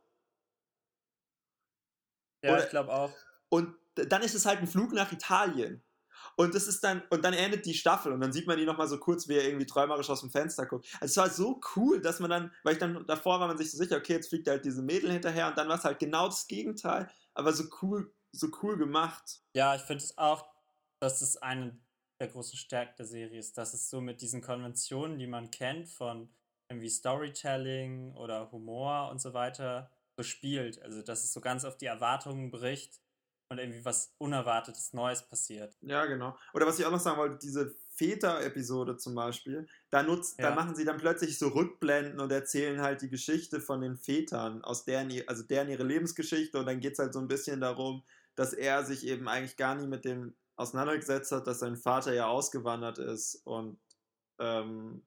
Ja, 2.43 2.54
oder, 2.54 2.63
ich 2.63 2.70
glaube 2.70 2.93
auch. 2.93 3.12
Und 3.50 3.76
dann 3.96 4.22
ist 4.22 4.36
es 4.36 4.46
halt 4.46 4.60
ein 4.60 4.67
Flug 4.67 4.93
nach 4.93 5.12
Italien. 5.12 5.84
Und 6.38 6.54
das 6.54 6.67
ist 6.67 6.84
dann, 6.84 7.02
und 7.10 7.26
dann 7.26 7.34
endet 7.34 7.65
die 7.65 7.73
Staffel 7.73 8.12
und 8.13 8.21
dann 8.21 8.32
sieht 8.32 8.45
man 8.45 8.60
ihn 8.60 8.67
nochmal 8.67 8.88
so 8.88 9.00
kurz, 9.00 9.28
wie 9.28 9.36
er 9.36 9.45
irgendwie 9.45 9.65
träumerisch 9.65 10.10
aus 10.10 10.21
dem 10.21 10.30
Fenster 10.30 10.67
guckt. 10.67 10.88
Also 11.02 11.06
es 11.06 11.17
war 11.17 11.30
so 11.32 11.60
cool, 11.76 12.00
dass 12.00 12.19
man 12.19 12.30
dann, 12.30 12.54
weil 12.63 12.73
ich 12.73 12.80
dann 12.80 13.06
davor 13.08 13.39
war 13.39 13.47
man 13.47 13.58
sich 13.58 13.71
so 13.71 13.78
sicher, 13.78 13.97
okay, 13.97 14.13
jetzt 14.13 14.30
fliegt 14.30 14.47
halt 14.47 14.63
diese 14.63 14.84
Mädel 14.84 15.12
hinterher 15.12 15.47
und 15.47 15.58
dann 15.58 15.67
war 15.67 15.80
es 15.80 15.84
halt 15.84 15.97
genau 15.97 16.28
das 16.28 16.45
Gegenteil, 16.45 17.10
aber 17.34 17.54
so 17.54 17.63
cool, 17.82 18.13
so 18.32 18.50
cool 18.62 18.78
gemacht. 18.78 19.41
Ja, 19.56 19.76
ich 19.76 19.82
finde 19.82 20.04
es 20.04 20.15
auch, 20.19 20.45
dass 21.00 21.21
es 21.21 21.38
eine 21.38 21.80
der 22.19 22.28
großen 22.28 22.58
Stärken 22.58 22.93
der 23.00 23.08
Serie 23.08 23.39
ist, 23.39 23.58
dass 23.58 23.73
es 23.73 23.89
so 23.89 24.00
mit 24.00 24.21
diesen 24.21 24.41
Konventionen, 24.41 25.17
die 25.17 25.28
man 25.28 25.50
kennt, 25.50 25.89
von 25.89 26.30
irgendwie 26.69 26.89
Storytelling 26.89 28.13
oder 28.13 28.52
Humor 28.52 29.10
und 29.10 29.19
so 29.19 29.34
weiter, 29.34 29.89
so 30.17 30.23
spielt. 30.23 30.82
Also, 30.84 31.02
dass 31.02 31.23
es 31.23 31.34
so 31.34 31.41
ganz 31.41 31.65
auf 31.65 31.78
die 31.78 31.86
Erwartungen 31.88 32.52
bricht 32.52 33.00
und 33.49 33.60
irgendwie 33.60 33.83
was 33.86 34.13
Unerwartetes 34.17 34.93
Neues 34.93 35.27
passiert. 35.27 35.75
Ja, 35.81 36.05
genau. 36.05 36.38
Oder 36.53 36.67
was 36.67 36.79
ich 36.79 36.86
auch 36.86 36.91
noch 36.91 36.99
sagen 36.99 37.17
wollte, 37.17 37.38
diese 37.38 37.75
Väter-Episode 37.95 38.97
zum 38.97 39.15
Beispiel, 39.15 39.67
da, 39.89 40.03
nutzt, 40.03 40.38
ja. 40.39 40.49
da 40.49 40.55
machen 40.55 40.75
sie 40.75 40.86
dann 40.86 40.97
plötzlich 40.97 41.39
so 41.39 41.49
Rückblenden 41.49 42.19
und 42.19 42.31
erzählen 42.31 42.81
halt 42.81 43.01
die 43.01 43.10
Geschichte 43.10 43.62
von 43.62 43.81
den 43.81 43.97
Vätern, 43.97 44.63
aus 44.63 44.86
deren, 44.86 45.12
also 45.27 45.43
deren 45.43 45.69
ihre 45.69 45.83
Lebensgeschichte 45.83 46.60
und 46.60 46.65
dann 46.65 46.79
geht 46.79 46.93
es 46.93 46.99
halt 46.99 47.13
so 47.13 47.19
ein 47.19 47.27
bisschen 47.27 47.62
darum, 47.62 48.03
dass 48.36 48.53
er 48.53 48.83
sich 48.86 49.07
eben 49.07 49.27
eigentlich 49.27 49.57
gar 49.57 49.75
nicht 49.75 49.88
mit 49.88 50.05
dem 50.05 50.36
auseinandergesetzt 50.57 51.31
hat, 51.31 51.47
dass 51.47 51.60
sein 51.60 51.77
Vater 51.77 52.13
ja 52.13 52.27
ausgewandert 52.27 52.97
ist 52.97 53.36
und, 53.45 53.79
ähm, 54.39 55.05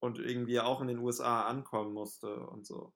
und 0.00 0.18
irgendwie 0.18 0.60
auch 0.60 0.80
in 0.80 0.88
den 0.88 0.98
USA 0.98 1.42
ankommen 1.42 1.92
musste 1.92 2.46
und 2.46 2.66
so. 2.66 2.94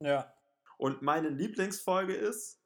Ja. 0.00 0.32
Und 0.78 1.02
meine 1.02 1.28
Lieblingsfolge 1.28 2.14
ist, 2.14 2.57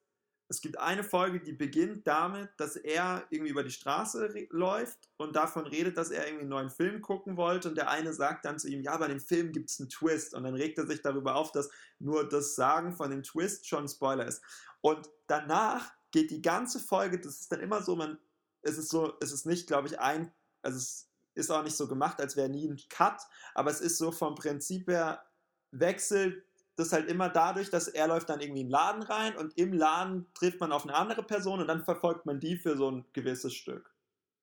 es 0.52 0.60
gibt 0.60 0.78
eine 0.78 1.02
Folge, 1.02 1.40
die 1.40 1.54
beginnt 1.54 2.06
damit, 2.06 2.50
dass 2.58 2.76
er 2.76 3.24
irgendwie 3.30 3.50
über 3.50 3.64
die 3.64 3.70
Straße 3.70 4.28
läuft 4.50 5.08
und 5.16 5.34
davon 5.34 5.66
redet, 5.66 5.96
dass 5.96 6.10
er 6.10 6.26
irgendwie 6.26 6.42
einen 6.42 6.50
neuen 6.50 6.68
Film 6.68 7.00
gucken 7.00 7.38
wollte. 7.38 7.70
Und 7.70 7.74
der 7.76 7.88
eine 7.88 8.12
sagt 8.12 8.44
dann 8.44 8.58
zu 8.58 8.68
ihm, 8.68 8.82
ja, 8.82 8.94
bei 8.98 9.08
dem 9.08 9.18
Film 9.18 9.52
gibt 9.52 9.70
es 9.70 9.80
einen 9.80 9.88
Twist. 9.88 10.34
Und 10.34 10.44
dann 10.44 10.54
regt 10.54 10.76
er 10.76 10.86
sich 10.86 11.00
darüber 11.00 11.36
auf, 11.36 11.52
dass 11.52 11.70
nur 11.98 12.28
das 12.28 12.54
Sagen 12.54 12.92
von 12.92 13.10
dem 13.10 13.22
Twist 13.22 13.66
schon 13.66 13.84
ein 13.84 13.88
Spoiler 13.88 14.26
ist. 14.26 14.42
Und 14.82 15.08
danach 15.26 15.90
geht 16.10 16.30
die 16.30 16.42
ganze 16.42 16.80
Folge, 16.80 17.18
das 17.18 17.40
ist 17.40 17.50
dann 17.50 17.60
immer 17.60 17.82
so, 17.82 17.96
man, 17.96 18.18
es 18.60 18.76
ist 18.76 18.90
so, 18.90 19.14
es 19.22 19.32
ist 19.32 19.46
nicht, 19.46 19.66
glaube 19.66 19.88
ich, 19.88 19.98
ein, 20.00 20.30
also 20.60 20.76
es 20.76 21.08
ist 21.32 21.50
auch 21.50 21.62
nicht 21.62 21.76
so 21.76 21.88
gemacht, 21.88 22.20
als 22.20 22.36
wäre 22.36 22.50
nie 22.50 22.68
ein 22.68 22.78
Cut, 22.90 23.22
aber 23.54 23.70
es 23.70 23.80
ist 23.80 23.96
so 23.96 24.12
vom 24.12 24.34
Prinzip 24.34 24.86
her, 24.88 25.24
wechselt 25.70 26.44
das 26.82 26.92
halt 26.92 27.08
immer 27.08 27.28
dadurch, 27.28 27.70
dass 27.70 27.88
er 27.88 28.08
läuft 28.08 28.28
dann 28.28 28.40
irgendwie 28.40 28.60
in 28.60 28.66
den 28.66 28.72
Laden 28.72 29.02
rein 29.02 29.36
und 29.36 29.56
im 29.56 29.72
Laden 29.72 30.26
trifft 30.34 30.60
man 30.60 30.72
auf 30.72 30.84
eine 30.84 30.94
andere 30.94 31.22
Person 31.22 31.60
und 31.60 31.66
dann 31.66 31.84
verfolgt 31.84 32.26
man 32.26 32.40
die 32.40 32.56
für 32.56 32.76
so 32.76 32.90
ein 32.90 33.04
gewisses 33.12 33.54
Stück. 33.54 33.94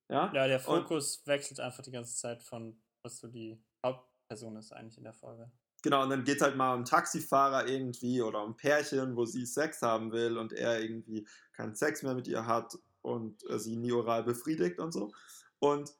Ja, 0.09 0.31
ja 0.33 0.47
der 0.47 0.59
Fokus 0.59 1.17
und, 1.17 1.27
wechselt 1.27 1.59
einfach 1.59 1.83
die 1.83 1.91
ganze 1.91 2.15
Zeit 2.15 2.41
von, 2.41 2.81
was 3.03 3.19
so 3.19 3.27
die 3.27 3.61
Hauptperson 3.85 4.55
ist 4.57 4.71
eigentlich 4.71 4.97
in 4.97 5.03
der 5.03 5.13
Folge. 5.13 5.51
Genau, 5.81 6.03
und 6.03 6.09
dann 6.09 6.23
geht 6.23 6.37
es 6.37 6.41
halt 6.41 6.57
mal 6.57 6.73
um 6.73 6.83
Taxifahrer 6.83 7.67
irgendwie 7.67 8.21
oder 8.21 8.43
um 8.43 8.57
Pärchen, 8.57 9.15
wo 9.15 9.25
sie 9.25 9.45
Sex 9.45 9.81
haben 9.81 10.11
will 10.11 10.37
und 10.37 10.51
er 10.51 10.81
irgendwie 10.81 11.27
keinen 11.53 11.75
Sex 11.75 12.03
mehr 12.03 12.15
mit 12.15 12.27
ihr 12.27 12.45
hat 12.45 12.77
und 13.01 13.49
äh, 13.49 13.59
sie 13.59 13.77
nie 13.77 13.91
oral 13.91 14.23
befriedigt 14.23 14.79
und 14.79 14.91
so. 14.91 15.11
Und 15.59 15.93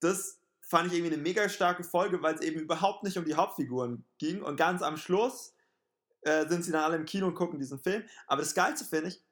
das 0.00 0.40
fand 0.74 0.88
ich 0.88 0.98
irgendwie 0.98 1.14
eine 1.14 1.22
mega 1.22 1.48
starke 1.48 1.84
Folge, 1.84 2.20
weil 2.20 2.34
es 2.34 2.40
eben 2.40 2.58
überhaupt 2.58 3.04
nicht 3.04 3.16
um 3.16 3.24
die 3.24 3.36
Hauptfiguren 3.36 4.04
ging. 4.18 4.42
Und 4.42 4.56
ganz 4.56 4.82
am 4.82 4.96
Schluss 4.96 5.54
äh, 6.22 6.48
sind 6.48 6.64
sie 6.64 6.72
dann 6.72 6.82
alle 6.82 6.96
im 6.96 7.04
Kino 7.04 7.28
und 7.28 7.36
gucken 7.36 7.60
diesen 7.60 7.78
Film. 7.78 8.02
Aber 8.26 8.42
das 8.42 8.56
Geilste 8.56 8.84
finde 8.84 9.10
ich, 9.10 9.22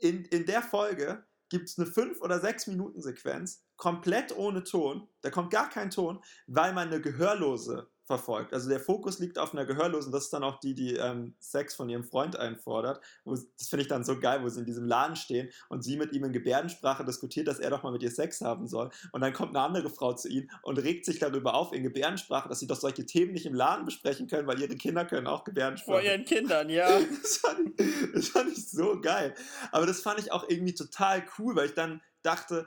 in, 0.00 0.24
in 0.24 0.46
der 0.46 0.62
Folge 0.62 1.24
gibt 1.48 1.68
es 1.68 1.78
eine 1.78 1.86
5 1.86 2.20
oder 2.22 2.40
6 2.40 2.66
Minuten 2.66 3.02
Sequenz, 3.02 3.64
komplett 3.76 4.36
ohne 4.36 4.64
Ton. 4.64 5.06
Da 5.20 5.30
kommt 5.30 5.52
gar 5.52 5.70
kein 5.70 5.90
Ton, 5.90 6.20
weil 6.48 6.72
man 6.72 6.88
eine 6.88 7.00
Gehörlose 7.00 7.88
verfolgt. 8.10 8.52
Also 8.52 8.68
der 8.68 8.80
Fokus 8.80 9.20
liegt 9.20 9.38
auf 9.38 9.52
einer 9.52 9.64
Gehörlosen, 9.64 10.10
das 10.10 10.24
ist 10.24 10.32
dann 10.32 10.42
auch 10.42 10.58
die, 10.58 10.74
die 10.74 10.96
ähm, 10.96 11.34
Sex 11.38 11.76
von 11.76 11.88
ihrem 11.88 12.02
Freund 12.02 12.34
einfordert. 12.34 13.00
Wo, 13.24 13.36
das 13.36 13.68
finde 13.68 13.82
ich 13.82 13.88
dann 13.88 14.02
so 14.02 14.18
geil, 14.18 14.42
wo 14.42 14.48
sie 14.48 14.58
in 14.58 14.66
diesem 14.66 14.84
Laden 14.84 15.14
stehen 15.14 15.48
und 15.68 15.82
sie 15.82 15.96
mit 15.96 16.12
ihm 16.12 16.24
in 16.24 16.32
Gebärdensprache 16.32 17.04
diskutiert, 17.04 17.46
dass 17.46 17.60
er 17.60 17.70
doch 17.70 17.84
mal 17.84 17.92
mit 17.92 18.02
ihr 18.02 18.10
Sex 18.10 18.40
haben 18.40 18.66
soll. 18.66 18.90
Und 19.12 19.20
dann 19.20 19.32
kommt 19.32 19.54
eine 19.54 19.64
andere 19.64 19.90
Frau 19.90 20.12
zu 20.12 20.28
ihm 20.28 20.50
und 20.62 20.78
regt 20.78 21.04
sich 21.04 21.20
darüber 21.20 21.54
auf 21.54 21.72
in 21.72 21.84
Gebärdensprache, 21.84 22.48
dass 22.48 22.58
sie 22.58 22.66
doch 22.66 22.80
solche 22.80 23.06
Themen 23.06 23.32
nicht 23.32 23.46
im 23.46 23.54
Laden 23.54 23.84
besprechen 23.84 24.26
können, 24.26 24.48
weil 24.48 24.60
ihre 24.60 24.74
Kinder 24.74 25.04
können 25.04 25.28
auch 25.28 25.44
Gebärdensprache. 25.44 26.00
Vor 26.00 26.02
ihren 26.02 26.24
Kindern, 26.24 26.68
ja. 26.68 26.88
das, 27.22 27.36
fand 27.36 27.80
ich, 27.80 28.12
das 28.12 28.28
fand 28.28 28.50
ich 28.50 28.68
so 28.68 29.00
geil. 29.00 29.36
Aber 29.70 29.86
das 29.86 30.00
fand 30.00 30.18
ich 30.18 30.32
auch 30.32 30.48
irgendwie 30.48 30.74
total 30.74 31.22
cool, 31.38 31.54
weil 31.54 31.66
ich 31.66 31.74
dann 31.74 32.02
dachte, 32.22 32.66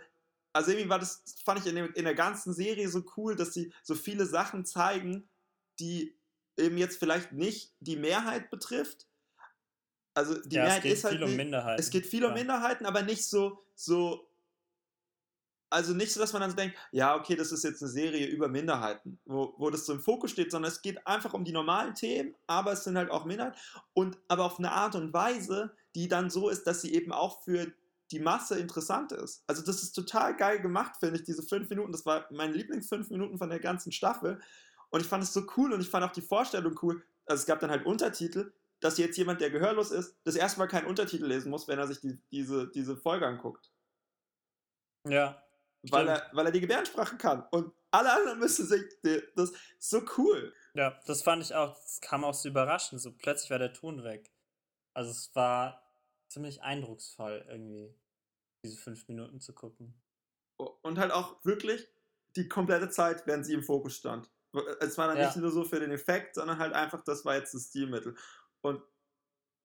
also 0.53 0.71
irgendwie 0.71 0.89
war 0.89 0.99
das, 0.99 1.23
fand 1.43 1.60
ich 1.60 1.75
in, 1.75 2.03
der 2.03 2.15
ganzen 2.15 2.53
Serie 2.53 2.88
so 2.88 3.03
cool, 3.17 3.36
dass 3.36 3.53
sie 3.53 3.73
so 3.82 3.95
viele 3.95 4.25
Sachen 4.25 4.65
zeigen, 4.65 5.27
die 5.79 6.17
eben 6.57 6.77
jetzt 6.77 6.97
vielleicht 6.97 7.31
nicht 7.31 7.73
die 7.79 7.95
Mehrheit 7.95 8.49
betrifft. 8.49 9.07
Also 10.13 10.39
die 10.41 10.55
ja, 10.55 10.63
Mehrheit 10.63 10.86
ist 10.86 11.03
halt. 11.03 11.15
Viel 11.15 11.23
um 11.23 11.36
Minderheiten. 11.36 11.79
Es 11.79 11.89
geht 11.89 12.05
viel 12.05 12.25
um 12.25 12.33
Minderheiten, 12.33 12.85
aber 12.85 13.02
nicht 13.02 13.25
so, 13.25 13.63
so. 13.75 14.29
Also 15.71 15.95
nicht 15.95 16.13
so, 16.13 16.19
dass 16.19 16.33
man 16.33 16.43
dann 16.43 16.56
denkt, 16.56 16.77
ja, 16.91 17.15
okay, 17.15 17.35
das 17.35 17.52
ist 17.52 17.63
jetzt 17.63 17.81
eine 17.81 17.89
Serie 17.89 18.27
über 18.27 18.48
Minderheiten, 18.48 19.19
wo, 19.25 19.56
wo 19.58 19.71
das 19.71 19.87
so 19.87 19.93
im 19.93 20.02
Fokus 20.02 20.29
steht, 20.29 20.52
sondern 20.52 20.71
es 20.71 20.83
geht 20.83 21.08
einfach 21.08 21.33
um 21.33 21.43
die 21.43 21.52
normalen 21.52 21.95
Themen, 21.95 22.35
aber 22.45 22.73
es 22.73 22.83
sind 22.83 22.95
halt 22.95 23.10
auch 23.10 23.25
Minderheiten 23.25 23.58
und 23.93 24.19
aber 24.27 24.45
auf 24.45 24.60
eine 24.60 24.71
Art 24.71 24.93
und 24.93 25.13
Weise, 25.13 25.75
die 25.95 26.08
dann 26.08 26.29
so 26.29 26.50
ist, 26.50 26.67
dass 26.67 26.81
sie 26.81 26.93
eben 26.93 27.12
auch 27.12 27.41
für 27.41 27.73
die 28.12 28.19
Masse 28.19 28.60
interessant 28.60 29.12
ist. 29.13 29.43
Also 29.48 29.63
das 29.63 29.81
ist 29.81 29.93
total 29.93 30.37
geil 30.37 30.62
gemacht, 30.62 30.98
finde 31.00 31.15
ich, 31.15 31.23
diese 31.23 31.41
fünf 31.41 31.67
Minuten. 31.69 31.91
Das 31.91 32.06
war 32.06 32.27
meine 32.29 32.54
Lieblingsfünf 32.54 33.10
Minuten 33.10 33.39
von 33.39 33.50
der 33.50 33.60
ganzen 33.60 33.91
Staffel. 33.91 34.39
Und 34.94 35.02
ich 35.02 35.08
fand 35.08 35.23
es 35.23 35.33
so 35.33 35.48
cool 35.58 35.73
und 35.73 35.81
ich 35.81 35.89
fand 35.89 36.06
auch 36.06 36.12
die 36.12 36.21
Vorstellung 36.21 36.77
cool. 36.83 37.04
Also 37.25 37.41
es 37.41 37.48
gab 37.48 37.60
dann 37.60 37.71
halt 37.71 37.83
Untertitel, 37.83 38.54
dass 38.79 39.00
jetzt 39.00 39.17
jemand, 39.17 39.41
der 39.41 39.50
gehörlos 39.50 39.89
ist, 39.89 40.15
das 40.23 40.35
erste 40.35 40.60
Mal 40.60 40.67
keinen 40.67 40.85
Untertitel 40.85 41.25
lesen 41.25 41.50
muss, 41.50 41.67
wenn 41.67 41.79
er 41.79 41.87
sich 41.87 42.00
die, 42.00 42.21
diese, 42.31 42.69
diese 42.69 42.96
Folge 42.96 43.25
anguckt. 43.25 43.71
Ja. 45.08 45.44
Weil 45.89 46.08
er, 46.08 46.29
weil 46.33 46.46
er 46.46 46.52
die 46.52 46.62
Gebärdensprache 46.62 47.17
kann. 47.17 47.44
Und 47.50 47.73
alle 47.89 48.13
anderen 48.13 48.37
müssen 48.37 48.67
sich. 48.67 48.83
Das 49.35 49.50
ist 49.50 49.58
so 49.79 50.04
cool. 50.17 50.54
Ja, 50.75 51.00
das 51.08 51.23
fand 51.23 51.41
ich 51.41 51.56
auch. 51.56 51.73
Das 51.73 52.00
kam 52.00 52.23
auch 52.23 52.35
so 52.35 52.48
überraschend. 52.48 53.02
So 53.02 53.13
plötzlich 53.13 53.50
war 53.50 53.60
der 53.60 53.73
Ton 53.73 54.04
weg. 54.04 54.31
Also 54.94 55.10
es 55.10 55.35
war 55.35 55.91
ziemlich 56.29 56.62
eindrucksvoll, 56.62 57.44
irgendwie, 57.50 57.96
diese 58.63 58.77
fünf 58.77 59.08
Minuten 59.08 59.41
zu 59.41 59.54
gucken. 59.54 60.00
Und 60.58 61.00
halt 61.00 61.12
auch 61.12 61.44
wirklich 61.44 61.89
die 62.35 62.48
komplette 62.48 62.91
Zeit, 62.91 63.25
während 63.25 63.44
sie 63.48 63.54
im 63.54 63.63
Fokus 63.63 63.96
stand. 63.96 64.29
Es 64.81 64.97
war 64.97 65.08
dann 65.08 65.17
Ja. 65.17 65.25
nicht 65.25 65.35
nur 65.37 65.51
so 65.51 65.63
für 65.63 65.79
den 65.79 65.91
Effekt, 65.91 66.35
sondern 66.35 66.60
halt 66.60 66.73
einfach, 66.73 67.04
das 67.04 67.25
war 67.25 67.35
jetzt 67.35 67.54
das 67.54 67.67
Stilmittel. 67.69 68.15
Und 68.62 68.81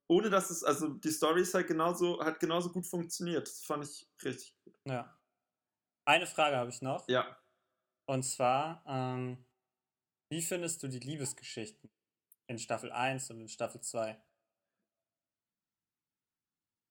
ohne 0.08 0.30
dass 0.30 0.50
es, 0.50 0.64
also 0.64 0.88
die 0.88 1.10
Story 1.10 1.42
ist 1.42 1.54
halt 1.54 1.68
genauso, 1.68 2.24
hat 2.24 2.40
genauso 2.40 2.72
gut 2.72 2.86
funktioniert. 2.86 3.46
Das 3.48 3.64
fand 3.64 3.84
ich 3.84 4.10
richtig 4.24 4.56
gut. 4.64 4.78
Ja. 4.84 5.18
Eine 6.06 6.26
Frage 6.26 6.56
habe 6.56 6.70
ich 6.70 6.82
noch. 6.82 7.08
Ja. 7.08 7.38
Und 8.06 8.22
zwar, 8.24 8.82
ähm, 8.86 9.46
wie 10.30 10.42
findest 10.42 10.82
du 10.82 10.88
die 10.88 11.00
Liebesgeschichten 11.00 11.90
in 12.48 12.58
Staffel 12.58 12.92
1 12.92 13.30
und 13.30 13.40
in 13.40 13.48
Staffel 13.48 13.80
2? 13.82 14.22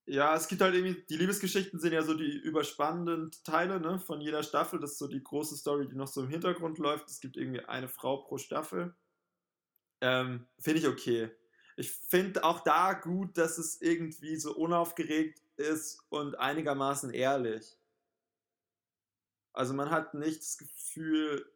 Ja, 0.09 0.33
es 0.35 0.47
gibt 0.47 0.61
halt 0.61 0.73
irgendwie, 0.73 1.03
die 1.09 1.17
Liebesgeschichten 1.17 1.81
sind 1.81 1.91
ja 1.91 2.01
so 2.01 2.13
die 2.13 2.37
überspannenden 2.37 3.29
Teile 3.43 3.81
ne, 3.81 3.99
von 3.99 4.21
jeder 4.21 4.41
Staffel. 4.41 4.79
Das 4.79 4.91
ist 4.91 4.99
so 4.99 5.07
die 5.09 5.21
große 5.21 5.57
Story, 5.57 5.85
die 5.85 5.97
noch 5.97 6.07
so 6.07 6.23
im 6.23 6.29
Hintergrund 6.29 6.77
läuft. 6.77 7.09
Es 7.09 7.19
gibt 7.19 7.35
irgendwie 7.35 7.59
eine 7.65 7.89
Frau 7.89 8.15
pro 8.15 8.37
Staffel. 8.37 8.95
Ähm, 9.99 10.47
finde 10.59 10.79
ich 10.79 10.87
okay. 10.87 11.29
Ich 11.75 11.91
finde 11.91 12.45
auch 12.45 12.61
da 12.61 12.93
gut, 12.93 13.37
dass 13.37 13.57
es 13.57 13.81
irgendwie 13.81 14.37
so 14.37 14.55
unaufgeregt 14.55 15.41
ist 15.57 15.99
und 16.07 16.39
einigermaßen 16.39 17.11
ehrlich. 17.11 17.77
Also 19.51 19.73
man 19.73 19.91
hat 19.91 20.13
nicht 20.13 20.39
das 20.39 20.57
Gefühl, 20.57 21.51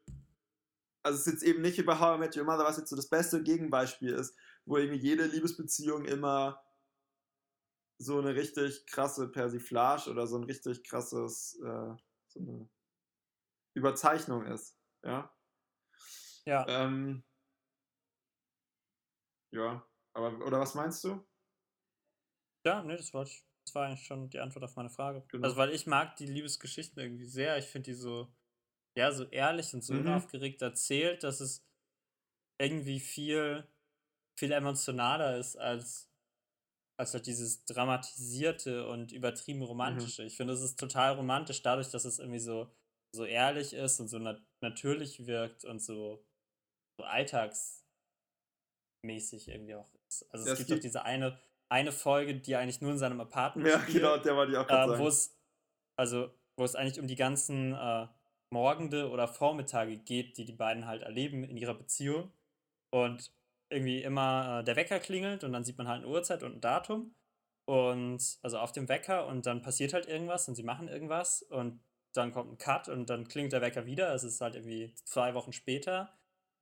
also 1.04 1.18
es 1.18 1.26
ist 1.26 1.34
jetzt 1.34 1.44
eben 1.44 1.62
nicht 1.62 1.86
bei 1.86 1.98
How 1.98 2.18
I 2.18 2.20
Met 2.20 2.36
Your 2.36 2.44
Mother, 2.44 2.66
was 2.66 2.78
jetzt 2.78 2.90
so 2.90 2.98
das 2.98 3.08
beste 3.08 3.42
Gegenbeispiel 3.44 4.12
ist, 4.12 4.36
wo 4.66 4.76
irgendwie 4.76 5.00
jede 5.00 5.26
Liebesbeziehung 5.26 6.04
immer 6.04 6.62
so 8.02 8.20
eine 8.20 8.36
richtig 8.36 8.86
krasse 8.88 9.30
Persiflage 9.30 10.10
oder 10.10 10.28
so 10.28 10.38
ein 10.38 10.44
richtig 10.46 10.84
krasses, 10.84 11.60
äh, 11.64 11.96
so 12.28 12.40
eine 12.40 12.70
Überzeichnung 13.74 14.46
ist. 14.46 14.80
Ja. 15.04 15.36
Ja, 16.46 16.68
Ähm, 16.68 17.24
ja, 19.52 19.88
aber, 20.14 20.46
oder 20.46 20.60
was 20.60 20.76
meinst 20.76 21.04
du? 21.04 21.26
ja, 22.66 22.84
nee, 22.84 22.96
das, 22.98 23.08
ich, 23.14 23.46
das 23.66 23.76
war 23.76 23.88
eigentlich 23.88 24.06
schon 24.06 24.30
die 24.30 24.40
Antwort 24.40 24.64
auf 24.66 24.76
meine 24.76 24.90
Frage. 24.90 25.28
Genau. 25.30 25.42
Also, 25.42 25.58
weil 25.58 25.72
ich 25.72 25.88
mag 25.88 26.16
die 26.18 26.26
Liebesgeschichten 26.28 27.02
irgendwie 27.02 27.26
sehr. 27.26 27.58
Ich 27.58 27.66
finde 27.66 27.92
die 27.92 27.96
so, 27.96 28.34
ja, 28.98 29.12
so 29.14 29.26
ehrlich 29.26 29.74
und 29.74 29.84
so 29.84 29.94
Mhm. 29.94 30.00
unaufgeregt 30.00 30.62
erzählt, 30.64 31.24
dass 31.24 31.42
es 31.42 31.68
irgendwie 32.60 33.00
viel, 33.00 33.68
viel 34.38 34.52
emotionaler 34.54 35.38
ist 35.38 35.58
als, 35.58 36.11
als 37.02 37.14
halt 37.14 37.26
dieses 37.26 37.66
dramatisierte 37.66 38.88
und 38.88 39.12
übertrieben 39.12 39.64
romantische. 39.64 40.24
Ich 40.24 40.38
finde, 40.38 40.54
es 40.54 40.62
ist 40.62 40.80
total 40.80 41.16
romantisch 41.16 41.62
dadurch, 41.64 41.90
dass 41.90 42.06
es 42.06 42.20
irgendwie 42.20 42.40
so, 42.40 42.72
so 43.14 43.26
ehrlich 43.26 43.74
ist 43.74 44.00
und 44.00 44.08
so 44.08 44.20
nat 44.20 44.40
natürlich 44.62 45.26
wirkt 45.26 45.66
und 45.66 45.82
so, 45.82 46.24
so 47.00 47.06
alltagsmäßig 47.06 47.82
irgendwie 49.48 49.76
auch 49.76 49.90
ist. 50.08 50.32
Also 50.32 50.46
Ja, 50.46 50.54
es 50.54 50.60
es 50.60 50.68
gibt 50.68 50.78
doch 50.78 50.82
diese 50.82 51.04
eine, 51.04 51.40
eine 51.70 51.92
Folge, 51.92 52.40
die 52.40 52.56
eigentlich 52.56 52.82
nur 52.82 52.92
in 52.92 53.00
seinem 53.00 53.20
Apartment 53.20 53.68
Ja, 53.68 53.80
spielt 53.80 53.98
genau, 53.98 54.18
der 54.18 54.36
wollte 54.36 54.52
ich 54.52 54.58
auch 54.60 54.70
äh, 54.70 55.00
wo 55.00 55.08
es 55.08 55.36
also 56.00 56.32
wo 56.58 56.64
es 56.64 56.76
eigentlich 56.76 57.00
um 57.00 57.08
die 57.08 57.16
ganzen 57.16 57.74
äh, 57.74 58.08
Morgende 58.54 59.10
oder 59.10 59.28
Vormittage 59.28 59.98
geht, 59.98 60.38
die 60.38 60.46
die 60.46 60.54
beiden 60.54 60.86
halt 60.86 61.02
erleben 61.02 61.44
in 61.44 61.58
ihrer 61.58 61.74
Beziehung 61.74 62.32
und 62.94 63.34
irgendwie 63.72 64.04
immer 64.04 64.60
äh, 64.60 64.64
der 64.64 64.76
Wecker 64.76 65.00
klingelt 65.00 65.44
und 65.44 65.54
dann 65.54 65.64
sieht 65.64 65.78
man 65.78 65.88
halt 65.88 66.04
eine 66.04 66.12
Uhrzeit 66.12 66.44
und 66.44 66.56
ein 66.56 66.62
Datum 66.62 67.16
und 67.66 68.40
also 68.42 68.60
auf 68.60 68.72
dem 68.72 68.90
Wecker 68.90 69.28
und 69.28 69.46
dann 69.46 69.62
passiert 69.62 69.94
halt 69.94 70.08
irgendwas 70.08 70.48
und 70.48 70.56
sie 70.56 70.64
machen 70.64 70.88
irgendwas 70.88 71.42
und 71.44 71.82
dann 72.14 72.34
kommt 72.34 72.52
ein 72.52 72.58
Cut 72.58 72.90
und 72.90 73.10
dann 73.10 73.28
klingt 73.28 73.54
der 73.54 73.62
Wecker 73.62 73.86
wieder. 73.86 74.14
Es 74.14 74.24
ist 74.24 74.42
halt 74.42 74.56
irgendwie 74.56 74.94
zwei 75.06 75.34
Wochen 75.34 75.54
später 75.54 76.14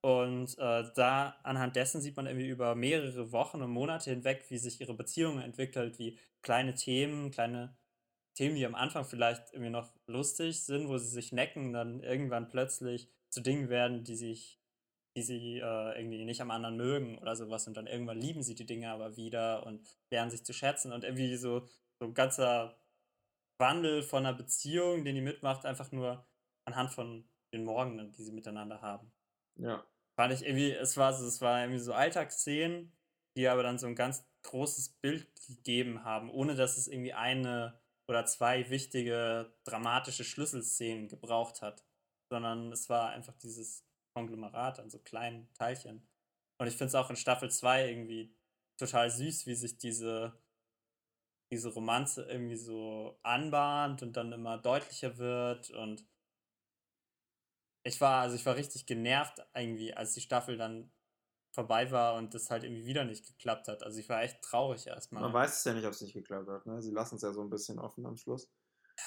und 0.02 0.56
äh, 0.58 0.84
da 0.94 1.36
anhand 1.42 1.76
dessen 1.76 2.00
sieht 2.00 2.16
man 2.16 2.26
irgendwie 2.26 2.48
über 2.48 2.74
mehrere 2.74 3.32
Wochen 3.32 3.60
und 3.60 3.70
Monate 3.70 4.10
hinweg, 4.10 4.44
wie 4.48 4.58
sich 4.58 4.80
ihre 4.80 4.94
Beziehung 4.94 5.40
entwickelt, 5.40 5.98
wie 5.98 6.18
kleine 6.42 6.74
Themen, 6.74 7.30
kleine 7.30 7.76
Themen, 8.34 8.54
die 8.54 8.64
am 8.64 8.74
Anfang 8.74 9.04
vielleicht 9.04 9.52
irgendwie 9.52 9.70
noch 9.70 9.92
lustig 10.06 10.62
sind, 10.62 10.88
wo 10.88 10.96
sie 10.96 11.08
sich 11.08 11.32
necken, 11.32 11.72
dann 11.72 12.00
irgendwann 12.00 12.48
plötzlich 12.48 13.10
zu 13.28 13.42
Dingen 13.42 13.68
werden, 13.68 14.04
die 14.04 14.16
sich, 14.16 14.59
die 15.16 15.22
sie 15.22 15.58
äh, 15.58 15.98
irgendwie 15.98 16.24
nicht 16.24 16.40
am 16.40 16.50
anderen 16.50 16.76
mögen 16.76 17.18
oder 17.18 17.36
sowas 17.36 17.66
und 17.66 17.76
dann 17.76 17.86
irgendwann 17.86 18.20
lieben 18.20 18.42
sie 18.42 18.54
die 18.54 18.66
Dinge 18.66 18.90
aber 18.90 19.16
wieder 19.16 19.66
und 19.66 19.86
lernen 20.10 20.30
sich 20.30 20.44
zu 20.44 20.52
schätzen 20.52 20.92
und 20.92 21.04
irgendwie 21.04 21.36
so, 21.36 21.66
so 22.00 22.06
ein 22.06 22.14
ganzer 22.14 22.80
Wandel 23.60 24.02
von 24.02 24.26
einer 24.26 24.36
Beziehung, 24.36 25.04
den 25.04 25.16
die 25.16 25.20
mitmacht, 25.20 25.66
einfach 25.66 25.92
nur 25.92 26.26
anhand 26.66 26.92
von 26.92 27.28
den 27.52 27.64
Morgenden, 27.64 28.12
die 28.12 28.22
sie 28.24 28.32
miteinander 28.32 28.80
haben 28.82 29.12
Ja. 29.56 29.84
fand 30.16 30.32
ich 30.34 30.44
irgendwie, 30.44 30.72
es 30.72 30.96
war 30.96 31.12
so, 31.14 31.26
es 31.26 31.40
war 31.40 31.60
irgendwie 31.60 31.80
so 31.80 31.92
Alltagsszenen, 31.94 32.92
die 33.36 33.48
aber 33.48 33.62
dann 33.62 33.78
so 33.78 33.86
ein 33.86 33.94
ganz 33.96 34.24
großes 34.42 35.00
Bild 35.00 35.28
gegeben 35.46 36.04
haben, 36.04 36.30
ohne 36.30 36.54
dass 36.56 36.76
es 36.78 36.88
irgendwie 36.88 37.12
eine 37.14 37.80
oder 38.08 38.24
zwei 38.26 38.68
wichtige 38.70 39.54
dramatische 39.64 40.24
Schlüsselszenen 40.24 41.08
gebraucht 41.08 41.62
hat, 41.62 41.84
sondern 42.32 42.72
es 42.72 42.88
war 42.88 43.10
einfach 43.10 43.36
dieses 43.38 43.86
Konglomerat 44.14 44.80
an 44.80 44.90
so 44.90 44.98
kleinen 44.98 45.52
Teilchen. 45.54 46.06
Und 46.58 46.66
ich 46.66 46.76
finde 46.76 46.88
es 46.88 46.94
auch 46.94 47.10
in 47.10 47.16
Staffel 47.16 47.50
2 47.50 47.88
irgendwie 47.88 48.36
total 48.78 49.10
süß, 49.10 49.46
wie 49.46 49.54
sich 49.54 49.78
diese, 49.78 50.38
diese 51.52 51.68
Romanze 51.70 52.24
irgendwie 52.24 52.56
so 52.56 53.18
anbahnt 53.22 54.02
und 54.02 54.16
dann 54.16 54.32
immer 54.32 54.58
deutlicher 54.58 55.18
wird 55.18 55.70
und 55.70 56.04
ich 57.82 58.00
war, 58.00 58.22
also 58.22 58.36
ich 58.36 58.44
war 58.44 58.56
richtig 58.56 58.86
genervt 58.86 59.38
irgendwie, 59.54 59.94
als 59.94 60.12
die 60.12 60.20
Staffel 60.20 60.56
dann 60.56 60.92
vorbei 61.52 61.90
war 61.90 62.14
und 62.14 62.34
das 62.34 62.50
halt 62.50 62.64
irgendwie 62.64 62.86
wieder 62.86 63.04
nicht 63.04 63.26
geklappt 63.26 63.68
hat. 63.68 63.82
Also 63.82 63.98
ich 63.98 64.08
war 64.08 64.22
echt 64.22 64.40
traurig 64.42 64.86
erstmal. 64.86 65.22
Man 65.22 65.32
weiß 65.32 65.58
es 65.58 65.64
ja 65.64 65.72
nicht, 65.72 65.86
ob 65.86 65.92
es 65.92 66.00
nicht 66.00 66.12
geklappt 66.12 66.48
hat. 66.48 66.66
Ne? 66.66 66.80
Sie 66.82 66.92
lassen 66.92 67.16
es 67.16 67.22
ja 67.22 67.32
so 67.32 67.42
ein 67.42 67.50
bisschen 67.50 67.78
offen 67.78 68.06
am 68.06 68.16
Schluss. 68.16 68.50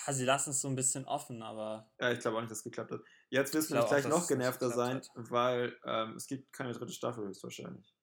Ja, 0.05 0.13
sie 0.13 0.25
lassen 0.25 0.51
es 0.51 0.61
so 0.61 0.67
ein 0.67 0.75
bisschen 0.75 1.05
offen, 1.05 1.41
aber 1.41 1.91
Ja, 1.99 2.11
ich 2.11 2.19
glaube 2.19 2.37
auch 2.37 2.41
nicht, 2.41 2.51
dass 2.51 2.59
es 2.59 2.63
geklappt 2.63 2.91
hat. 2.91 3.01
Jetzt 3.29 3.53
wirst 3.53 3.69
du 3.69 3.75
nämlich 3.75 3.89
gleich 3.89 4.05
auch, 4.05 4.09
noch 4.09 4.17
nicht 4.19 4.27
genervter 4.27 4.69
sein, 4.69 5.01
geklappt 5.01 5.31
weil 5.31 5.77
ähm, 5.85 6.15
es 6.15 6.27
gibt 6.27 6.51
keine 6.53 6.73
dritte 6.73 6.93
Staffel 6.93 7.25
höchstwahrscheinlich. 7.25 7.95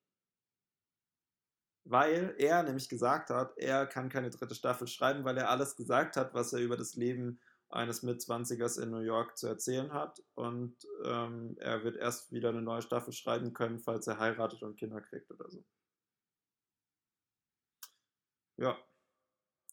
Weil 1.84 2.34
er 2.38 2.62
nämlich 2.62 2.88
gesagt 2.88 3.30
hat, 3.30 3.56
er 3.56 3.86
kann 3.86 4.08
keine 4.08 4.30
dritte 4.30 4.54
Staffel 4.54 4.86
schreiben, 4.86 5.24
weil 5.24 5.36
er 5.38 5.50
alles 5.50 5.76
gesagt 5.76 6.16
hat, 6.16 6.34
was 6.34 6.52
er 6.52 6.60
über 6.60 6.76
das 6.76 6.94
Leben 6.94 7.40
eines 7.70 8.02
Mitzwanzigers 8.02 8.76
in 8.76 8.90
New 8.90 9.00
York 9.00 9.38
zu 9.38 9.46
erzählen 9.46 9.92
hat. 9.92 10.22
Und 10.34 10.76
ähm, 11.04 11.56
er 11.60 11.84
wird 11.84 11.96
erst 11.96 12.32
wieder 12.32 12.50
eine 12.50 12.62
neue 12.62 12.82
Staffel 12.82 13.12
schreiben 13.12 13.52
können, 13.52 13.78
falls 13.78 14.06
er 14.06 14.18
heiratet 14.18 14.62
und 14.62 14.76
Kinder 14.76 15.00
kriegt 15.00 15.30
oder 15.30 15.48
so. 15.50 15.64
Ja. 18.56 18.76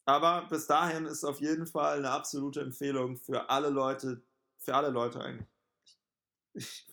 Aber 0.08 0.48
bis 0.48 0.68
dahin 0.68 1.06
ist 1.06 1.26
auf 1.26 1.42
jeden 1.42 1.68
Fall 1.68 1.98
eine 1.98 2.12
absolute 2.12 2.62
Empfehlung 2.62 3.18
für 3.18 3.50
alle 3.50 3.70
Leute, 3.70 4.24
für 4.58 4.74
alle 4.74 4.90
Leute 4.90 5.20
eigentlich. 5.20 6.88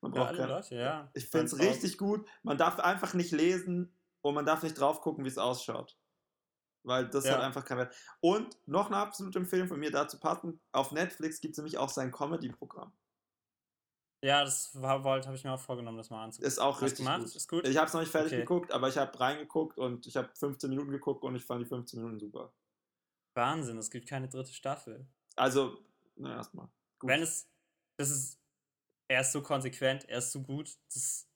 Man 0.00 0.10
braucht 0.10 0.28
alle 0.30 0.38
keine, 0.38 0.52
Leute, 0.54 0.74
ja. 0.74 1.10
ich 1.14 1.28
finde 1.28 1.46
es 1.46 1.58
richtig 1.58 1.98
gut. 1.98 2.28
Man 2.42 2.58
darf 2.58 2.80
einfach 2.80 3.14
nicht 3.14 3.30
lesen 3.30 3.96
und 4.22 4.34
man 4.34 4.44
darf 4.44 4.64
nicht 4.64 4.74
drauf 4.74 5.00
gucken, 5.00 5.24
wie 5.24 5.28
es 5.28 5.38
ausschaut. 5.38 5.96
Weil 6.82 7.08
das 7.08 7.24
Ja. 7.26 7.34
hat 7.34 7.42
einfach 7.42 7.64
keinen 7.64 7.78
Wert. 7.78 7.94
Und 8.20 8.56
noch 8.66 8.86
eine 8.86 8.96
absolute 8.96 9.38
Empfehlung 9.38 9.68
von 9.68 9.78
mir 9.78 9.92
dazu 9.92 10.18
passend: 10.18 10.60
Auf 10.72 10.90
Netflix 10.90 11.40
gibt 11.40 11.52
es 11.52 11.58
nämlich 11.58 11.78
auch 11.78 11.90
sein 11.90 12.10
Comedy-Programm. 12.10 12.92
Ja, 14.24 14.44
das 14.44 14.70
war- 14.80 15.04
wollte, 15.04 15.28
habe 15.28 15.36
ich 15.36 15.44
mir 15.44 15.52
auch 15.52 15.60
vorgenommen, 15.60 15.96
das 15.96 16.10
mal 16.10 16.24
anzugucken. 16.24 16.48
Ist 16.48 16.58
auch 16.58 16.76
Hast 16.76 16.82
richtig 16.82 16.98
gemacht? 17.04 17.22
gut. 17.24 17.36
Ist 17.36 17.48
gut? 17.48 17.68
Ich 17.68 17.76
habe 17.76 17.86
es 17.86 17.92
noch 17.92 18.00
nicht 18.00 18.10
fertig 18.10 18.32
Okay. 18.32 18.40
geguckt, 18.40 18.72
aber 18.72 18.88
ich 18.88 18.96
habe 18.98 19.18
reingeguckt 19.18 19.78
und 19.78 20.06
ich 20.06 20.16
habe 20.16 20.28
15 20.34 20.70
Minuten 20.70 20.90
geguckt 20.90 21.22
und 21.22 21.36
ich 21.36 21.44
fand 21.44 21.62
die 21.64 21.68
15 21.68 22.00
Minuten 22.00 22.18
super. 22.18 22.52
Wahnsinn, 23.36 23.78
es 23.78 23.90
gibt 23.90 24.08
keine 24.08 24.28
dritte 24.28 24.52
Staffel. 24.52 25.06
Also, 25.36 25.78
na 26.16 26.34
erstmal. 26.34 26.68
Wenn 27.02 27.22
es, 27.22 27.48
das 27.96 28.10
ist, 28.10 28.40
er 29.08 29.20
ist 29.20 29.30
so 29.30 29.40
konsequent, 29.42 30.08
er 30.08 30.18
ist 30.18 30.32
so 30.32 30.42
gut. 30.42 30.76
Das, 30.92 31.28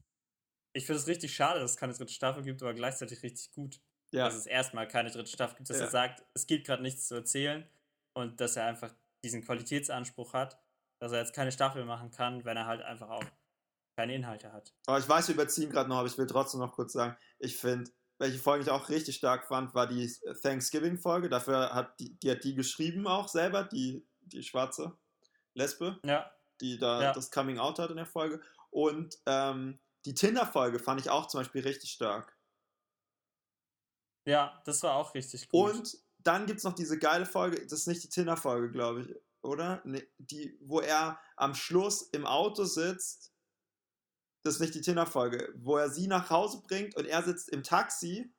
ich 0.72 0.84
finde 0.84 1.00
es 1.00 1.06
richtig 1.06 1.32
schade, 1.32 1.60
dass 1.60 1.72
es 1.72 1.76
keine 1.76 1.92
dritte 1.92 2.12
Staffel 2.12 2.42
gibt, 2.42 2.62
aber 2.62 2.74
gleichzeitig 2.74 3.22
richtig 3.22 3.52
gut. 3.52 3.80
ja, 4.10 4.24
Dass 4.26 4.34
es 4.34 4.46
erstmal 4.46 4.88
keine 4.88 5.10
dritte 5.10 5.30
Staffel 5.30 5.56
gibt, 5.58 5.70
dass 5.70 5.78
Ja. 5.78 5.84
er 5.84 5.90
sagt, 5.90 6.24
es 6.34 6.46
gibt 6.48 6.66
gerade 6.66 6.82
nichts 6.82 7.06
zu 7.06 7.14
erzählen 7.14 7.66
und 8.14 8.40
dass 8.40 8.56
er 8.56 8.66
einfach 8.66 8.92
diesen 9.24 9.42
Qualitätsanspruch 9.44 10.32
hat, 10.34 10.60
dass 11.02 11.10
er 11.10 11.18
jetzt 11.18 11.34
keine 11.34 11.50
Staffel 11.50 11.84
machen 11.84 12.12
kann, 12.12 12.44
wenn 12.44 12.56
er 12.56 12.66
halt 12.66 12.80
einfach 12.80 13.10
auch 13.10 13.24
keine 13.96 14.14
Inhalte 14.14 14.52
hat. 14.52 14.72
aber 14.86 15.00
ich 15.00 15.08
weiß, 15.08 15.26
wir 15.26 15.34
überziehen 15.34 15.68
gerade 15.68 15.88
noch, 15.88 15.96
aber 15.96 16.06
ich 16.06 16.16
will 16.16 16.28
trotzdem 16.28 16.60
noch 16.60 16.72
kurz 16.72 16.92
sagen, 16.92 17.16
ich 17.40 17.56
finde, 17.56 17.90
welche 18.18 18.38
Folge 18.38 18.62
ich 18.62 18.70
auch 18.70 18.88
richtig 18.88 19.16
stark 19.16 19.48
fand, 19.48 19.74
war 19.74 19.88
die 19.88 20.08
Thanksgiving-Folge. 20.42 21.28
Dafür 21.28 21.74
hat 21.74 21.98
die, 21.98 22.14
die 22.20 22.30
hat 22.30 22.44
die 22.44 22.54
geschrieben 22.54 23.08
auch 23.08 23.26
selber, 23.26 23.64
die, 23.64 24.06
die 24.20 24.44
schwarze 24.44 24.96
Lesbe. 25.54 25.98
Ja, 26.06 26.30
die 26.60 26.78
da 26.78 27.02
Ja. 27.02 27.12
das 27.12 27.32
Coming 27.32 27.58
Out 27.58 27.80
hat 27.80 27.90
in 27.90 27.96
der 27.96 28.06
Folge. 28.06 28.40
Und 28.70 29.18
ähm, 29.26 29.80
die 30.04 30.14
Tinder-Folge 30.14 30.78
fand 30.78 31.00
ich 31.00 31.10
auch 31.10 31.26
zum 31.26 31.40
Beispiel 31.40 31.62
richtig 31.62 31.90
stark. 31.90 32.38
ja, 34.24 34.62
das 34.64 34.84
war 34.84 34.94
auch 34.94 35.14
richtig 35.14 35.48
gut. 35.48 35.74
Und 35.74 35.98
dann 36.18 36.46
gibt 36.46 36.58
es 36.58 36.64
noch 36.64 36.74
diese 36.74 36.96
geile 36.96 37.26
Folge, 37.26 37.60
das 37.60 37.72
ist 37.72 37.88
nicht 37.88 38.04
die 38.04 38.08
Tinder-Folge, 38.08 38.70
glaube 38.70 39.00
ich. 39.02 39.16
Oder? 39.42 39.82
Nee, 39.84 40.06
die, 40.18 40.56
wo 40.60 40.80
er 40.80 41.20
am 41.36 41.54
Schluss 41.54 42.02
im 42.12 42.26
Auto 42.26 42.64
sitzt. 42.64 43.32
Das 44.44 44.54
ist 44.54 44.60
nicht 44.60 44.74
die 44.74 44.80
Tinder-Folge, 44.80 45.52
wo 45.56 45.76
er 45.76 45.88
sie 45.88 46.08
nach 46.08 46.30
Hause 46.30 46.62
bringt 46.66 46.96
und 46.96 47.06
er 47.06 47.22
sitzt 47.22 47.48
im 47.50 47.62
Taxi 47.62 48.32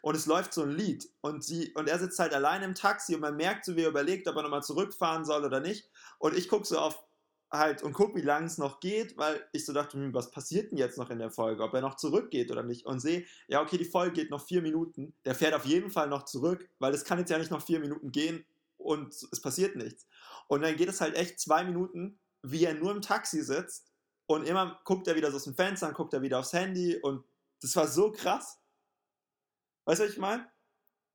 und 0.00 0.16
es 0.16 0.26
läuft 0.26 0.52
so 0.52 0.62
ein 0.62 0.70
Lied 0.70 1.08
und 1.20 1.44
sie 1.44 1.72
und 1.74 1.88
er 1.88 1.98
sitzt 1.98 2.18
halt 2.18 2.34
allein 2.34 2.62
im 2.62 2.74
Taxi 2.74 3.14
und 3.14 3.20
man 3.20 3.36
merkt 3.36 3.64
so, 3.64 3.76
wie 3.76 3.82
er 3.82 3.90
überlegt, 3.90 4.26
ob 4.26 4.36
er 4.36 4.42
nochmal 4.42 4.64
zurückfahren 4.64 5.24
soll 5.24 5.44
oder 5.44 5.60
nicht. 5.60 5.88
Und 6.18 6.36
ich 6.36 6.48
gucke 6.48 6.66
so 6.66 6.78
auf 6.78 7.04
halt 7.52 7.82
und 7.82 7.92
gucke, 7.92 8.16
wie 8.16 8.24
lange 8.24 8.46
es 8.46 8.56
noch 8.56 8.80
geht, 8.80 9.16
weil 9.18 9.46
ich 9.52 9.66
so 9.66 9.72
dachte, 9.72 9.98
hm, 9.98 10.14
was 10.14 10.30
passiert 10.30 10.70
denn 10.70 10.78
jetzt 10.78 10.96
noch 10.96 11.10
in 11.10 11.18
der 11.18 11.30
Folge, 11.30 11.62
ob 11.62 11.74
er 11.74 11.82
noch 11.82 11.96
zurückgeht 11.96 12.50
oder 12.50 12.62
nicht. 12.62 12.86
Und 12.86 13.00
sehe, 13.00 13.26
ja, 13.46 13.60
okay, 13.60 13.76
die 13.76 13.84
Folge 13.84 14.14
geht 14.14 14.30
noch 14.30 14.44
vier 14.44 14.62
Minuten. 14.62 15.14
Der 15.26 15.34
fährt 15.34 15.54
auf 15.54 15.66
jeden 15.66 15.90
Fall 15.90 16.08
noch 16.08 16.24
zurück, 16.24 16.68
weil 16.78 16.94
es 16.94 17.04
kann 17.04 17.18
jetzt 17.18 17.30
ja 17.30 17.38
nicht 17.38 17.50
noch 17.50 17.62
vier 17.62 17.78
Minuten 17.78 18.10
gehen 18.10 18.44
und 18.82 19.14
es 19.14 19.40
passiert 19.40 19.76
nichts. 19.76 20.06
Und 20.48 20.62
dann 20.62 20.76
geht 20.76 20.88
es 20.88 21.00
halt 21.00 21.16
echt 21.16 21.40
zwei 21.40 21.64
Minuten, 21.64 22.20
wie 22.42 22.64
er 22.64 22.74
nur 22.74 22.90
im 22.90 23.00
Taxi 23.00 23.42
sitzt 23.42 23.92
und 24.26 24.46
immer 24.46 24.80
guckt 24.84 25.06
er 25.08 25.16
wieder 25.16 25.30
so 25.30 25.36
aus 25.36 25.44
dem 25.44 25.54
Fenster, 25.54 25.86
dann 25.86 25.94
guckt 25.94 26.12
er 26.14 26.22
wieder 26.22 26.38
aufs 26.38 26.52
Handy 26.52 26.96
und 26.96 27.24
das 27.60 27.76
war 27.76 27.86
so 27.86 28.10
krass. 28.10 28.60
Weißt 29.84 30.00
du, 30.00 30.04
was 30.04 30.12
ich 30.12 30.18
meine? 30.18 30.50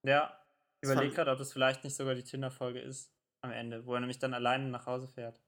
Ja, 0.04 0.38
ich 0.82 0.90
überlege 0.90 1.14
gerade, 1.14 1.32
ob 1.32 1.38
das 1.38 1.52
vielleicht 1.52 1.84
nicht 1.84 1.96
sogar 1.96 2.16
die 2.16 2.24
Tinder-Folge 2.24 2.80
ist 2.80 3.12
am 3.42 3.52
Ende, 3.52 3.86
wo 3.86 3.94
er 3.94 4.00
nämlich 4.00 4.20
dann 4.20 4.34
alleine 4.34 4.68
nach 4.70 4.86
Hause 4.86 5.08
fährt. 5.08 5.42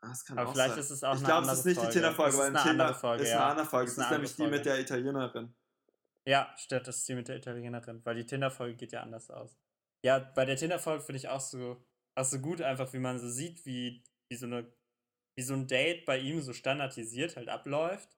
Ah, 0.00 0.08
das 0.08 0.24
kann 0.24 0.38
Aber 0.38 0.48
auch 0.48 0.52
vielleicht 0.52 0.70
sein. 0.70 0.80
ist 0.80 0.90
es 0.90 1.04
auch 1.04 1.16
ich 1.16 1.24
glaube, 1.24 1.46
es 1.46 1.58
ist 1.58 1.64
nicht 1.64 1.76
Folge. 1.76 1.90
die 1.90 1.94
Tinder-Folge, 1.94 2.38
weil 2.38 2.54
Tinder 2.54 2.94
Folge, 2.94 3.22
ist 3.24 3.30
ja. 3.30 3.36
eine 3.36 3.46
andere 3.50 3.66
Folge. 3.66 3.86
Das 3.86 3.98
ist 3.98 4.04
ist 4.04 4.10
nämlich 4.10 4.36
die 4.36 4.46
mit 4.46 4.64
der 4.64 4.80
Italienerin. 4.80 5.54
Ja, 6.24 6.54
stimmt, 6.56 6.86
das 6.86 6.98
ist 6.98 7.08
die 7.08 7.14
mit 7.14 7.28
der 7.28 7.36
Italienerin, 7.36 8.04
weil 8.04 8.14
die 8.14 8.26
Tinder-Folge 8.26 8.76
geht 8.76 8.92
ja 8.92 9.02
anders 9.02 9.30
aus. 9.30 9.58
Ja, 10.04 10.18
bei 10.18 10.44
der 10.44 10.56
Tinder-Folge 10.56 11.02
finde 11.02 11.18
ich 11.18 11.28
auch 11.28 11.40
so, 11.40 11.82
auch 12.14 12.24
so 12.24 12.38
gut, 12.38 12.62
einfach 12.62 12.92
wie 12.92 12.98
man 12.98 13.18
so 13.18 13.28
sieht, 13.28 13.64
wie, 13.66 14.02
wie, 14.30 14.36
so 14.36 14.46
eine, 14.46 14.72
wie 15.36 15.42
so 15.42 15.54
ein 15.54 15.66
Date 15.66 16.04
bei 16.04 16.18
ihm 16.18 16.40
so 16.40 16.52
standardisiert 16.52 17.36
halt 17.36 17.48
abläuft. 17.48 18.16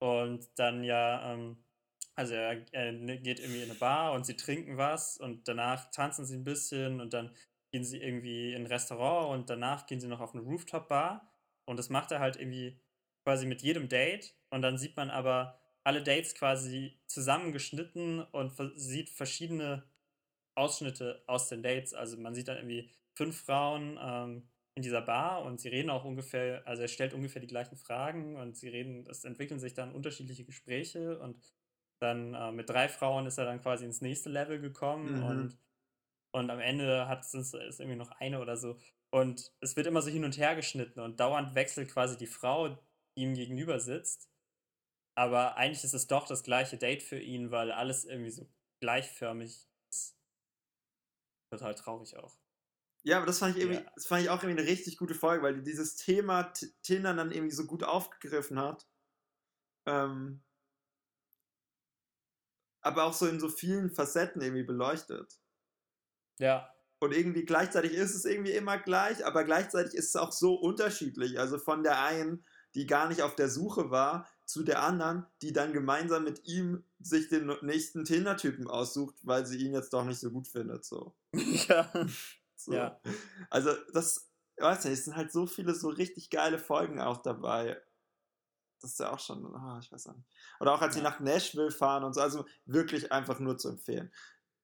Und 0.00 0.48
dann 0.58 0.84
ja, 0.84 1.32
ähm, 1.32 1.64
also 2.16 2.34
er, 2.34 2.64
er 2.72 2.92
ne, 2.92 3.18
geht 3.20 3.40
irgendwie 3.40 3.62
in 3.62 3.70
eine 3.70 3.78
Bar 3.78 4.12
und 4.12 4.26
sie 4.26 4.36
trinken 4.36 4.76
was 4.76 5.18
und 5.18 5.48
danach 5.48 5.90
tanzen 5.90 6.26
sie 6.26 6.36
ein 6.36 6.44
bisschen 6.44 7.00
und 7.00 7.12
dann 7.12 7.34
gehen 7.72 7.84
sie 7.84 8.00
irgendwie 8.00 8.54
in 8.54 8.62
ein 8.62 8.66
Restaurant 8.66 9.34
und 9.34 9.50
danach 9.50 9.86
gehen 9.86 10.00
sie 10.00 10.08
noch 10.08 10.20
auf 10.20 10.34
eine 10.34 10.42
Rooftop-Bar. 10.42 11.30
Und 11.66 11.78
das 11.78 11.90
macht 11.90 12.12
er 12.12 12.20
halt 12.20 12.36
irgendwie 12.36 12.80
quasi 13.24 13.46
mit 13.46 13.62
jedem 13.62 13.88
Date. 13.88 14.34
Und 14.50 14.62
dann 14.62 14.78
sieht 14.78 14.96
man 14.96 15.10
aber 15.10 15.58
alle 15.84 16.02
Dates 16.02 16.34
quasi 16.34 16.98
zusammengeschnitten 17.06 18.22
und 18.22 18.52
sieht 18.76 19.10
verschiedene 19.10 19.84
Ausschnitte 20.56 21.22
aus 21.26 21.48
den 21.48 21.62
Dates. 21.62 21.94
Also 21.94 22.16
man 22.18 22.34
sieht 22.34 22.48
dann 22.48 22.56
irgendwie 22.56 22.90
fünf 23.14 23.40
Frauen 23.44 23.98
ähm, 24.00 24.48
in 24.74 24.82
dieser 24.82 25.02
Bar 25.02 25.44
und 25.44 25.60
sie 25.60 25.68
reden 25.68 25.90
auch 25.90 26.04
ungefähr, 26.04 26.66
also 26.66 26.82
er 26.82 26.88
stellt 26.88 27.14
ungefähr 27.14 27.40
die 27.40 27.48
gleichen 27.48 27.76
Fragen 27.76 28.36
und 28.36 28.56
sie 28.56 28.68
reden, 28.68 29.06
es 29.08 29.24
entwickeln 29.24 29.60
sich 29.60 29.74
dann 29.74 29.92
unterschiedliche 29.94 30.44
Gespräche 30.44 31.18
und 31.18 31.42
dann 32.00 32.34
äh, 32.34 32.52
mit 32.52 32.68
drei 32.68 32.88
Frauen 32.88 33.26
ist 33.26 33.38
er 33.38 33.46
dann 33.46 33.62
quasi 33.62 33.86
ins 33.86 34.02
nächste 34.02 34.28
Level 34.28 34.60
gekommen 34.60 35.16
Mhm. 35.16 35.22
und, 35.22 35.58
und 36.32 36.50
am 36.50 36.60
Ende 36.60 37.08
hat 37.08 37.20
es 37.24 37.34
ist 37.34 37.54
irgendwie 37.80 37.96
noch 37.96 38.10
eine 38.12 38.40
oder 38.40 38.56
so. 38.56 38.78
Und 39.10 39.52
es 39.60 39.76
wird 39.76 39.86
immer 39.86 40.02
so 40.02 40.10
hin 40.10 40.24
und 40.24 40.36
her 40.36 40.56
geschnitten 40.56 41.00
und 41.00 41.20
dauernd 41.20 41.54
wechselt 41.54 41.90
quasi 41.90 42.18
die 42.18 42.26
Frau, 42.26 42.68
die 43.16 43.22
ihm 43.22 43.34
gegenüber 43.34 43.80
sitzt. 43.80 44.28
Aber 45.16 45.56
eigentlich 45.56 45.84
ist 45.84 45.94
es 45.94 46.06
doch 46.06 46.26
das 46.26 46.42
gleiche 46.42 46.76
Date 46.76 47.02
für 47.02 47.18
ihn, 47.18 47.50
weil 47.50 47.72
alles 47.72 48.04
irgendwie 48.04 48.30
so 48.30 48.46
gleichförmig. 48.80 49.66
Total 51.50 51.74
traurig 51.74 52.16
auch. 52.16 52.38
Ja, 53.04 53.18
aber 53.18 53.26
das 53.26 53.38
fand 53.38 53.56
ich 53.56 53.62
irgendwie, 53.62 53.84
Ja. 53.84 53.92
das 53.94 54.06
fand 54.06 54.22
ich 54.22 54.30
auch 54.30 54.42
irgendwie 54.42 54.60
eine 54.60 54.68
richtig 54.70 54.96
gute 54.98 55.14
Folge, 55.14 55.42
weil 55.42 55.54
die 55.54 55.62
dieses 55.62 55.96
Thema 55.96 56.52
Tinder 56.82 57.14
dann 57.14 57.30
irgendwie 57.30 57.54
so 57.54 57.64
gut 57.66 57.84
aufgegriffen 57.84 58.58
hat. 58.58 58.86
Ähm, 59.86 60.42
aber 62.80 63.04
auch 63.04 63.12
so 63.12 63.26
in 63.26 63.38
so 63.38 63.50
vielen 63.50 63.90
Facetten 63.90 64.40
irgendwie 64.40 64.62
beleuchtet. 64.64 65.42
Ja, 66.38 66.74
Und 66.98 67.12
irgendwie 67.12 67.44
gleichzeitig 67.44 67.92
ist 67.92 68.14
es 68.14 68.24
irgendwie 68.24 68.52
immer 68.52 68.78
gleich, 68.78 69.24
aber 69.24 69.44
gleichzeitig 69.44 69.94
ist 69.94 70.08
es 70.08 70.16
auch 70.16 70.32
so 70.32 70.54
unterschiedlich. 70.54 71.38
Also 71.38 71.58
von 71.58 71.82
der 71.82 72.02
einen, 72.02 72.46
die 72.74 72.86
gar 72.86 73.08
nicht 73.08 73.22
auf 73.22 73.34
der 73.36 73.48
Suche 73.50 73.90
war, 73.90 74.28
zu 74.46 74.62
der 74.62 74.82
anderen, 74.82 75.26
die 75.42 75.52
dann 75.52 75.72
gemeinsam 75.72 76.24
mit 76.24 76.46
ihm 76.46 76.84
sich 77.00 77.28
den 77.28 77.52
nächsten 77.62 78.04
Tinder-Typen 78.04 78.68
aussucht, 78.68 79.16
weil 79.22 79.44
sie 79.44 79.58
ihn 79.58 79.74
jetzt 79.74 79.92
doch 79.92 80.04
nicht 80.04 80.20
so 80.20 80.30
gut 80.30 80.46
findet. 80.46 80.84
So. 80.84 81.14
ja. 81.34 81.90
So. 82.54 82.72
Ja. 82.72 83.00
Also 83.50 83.74
das, 83.92 84.30
weiß 84.56 84.84
nicht, 84.84 84.94
es 84.94 85.04
sind 85.04 85.16
halt 85.16 85.32
so 85.32 85.46
viele 85.46 85.74
so 85.74 85.88
richtig 85.88 86.30
geile 86.30 86.58
Folgen 86.58 87.00
auch 87.00 87.18
dabei. 87.18 87.82
Das 88.80 88.92
ist 88.92 89.00
ja 89.00 89.12
auch 89.12 89.18
schon, 89.18 89.44
ah, 89.56 89.80
ich 89.82 89.90
weiß 89.90 90.06
auch 90.06 90.14
nicht. 90.14 90.28
Oder 90.60 90.74
auch 90.74 90.80
als 90.80 90.94
sie 90.94 91.00
Ja. 91.00 91.10
nach 91.10 91.18
Nashville 91.20 91.72
fahren 91.72 92.04
und 92.04 92.14
so, 92.14 92.20
also 92.20 92.46
wirklich 92.66 93.10
einfach 93.10 93.40
nur 93.40 93.58
zu 93.58 93.70
empfehlen. 93.70 94.12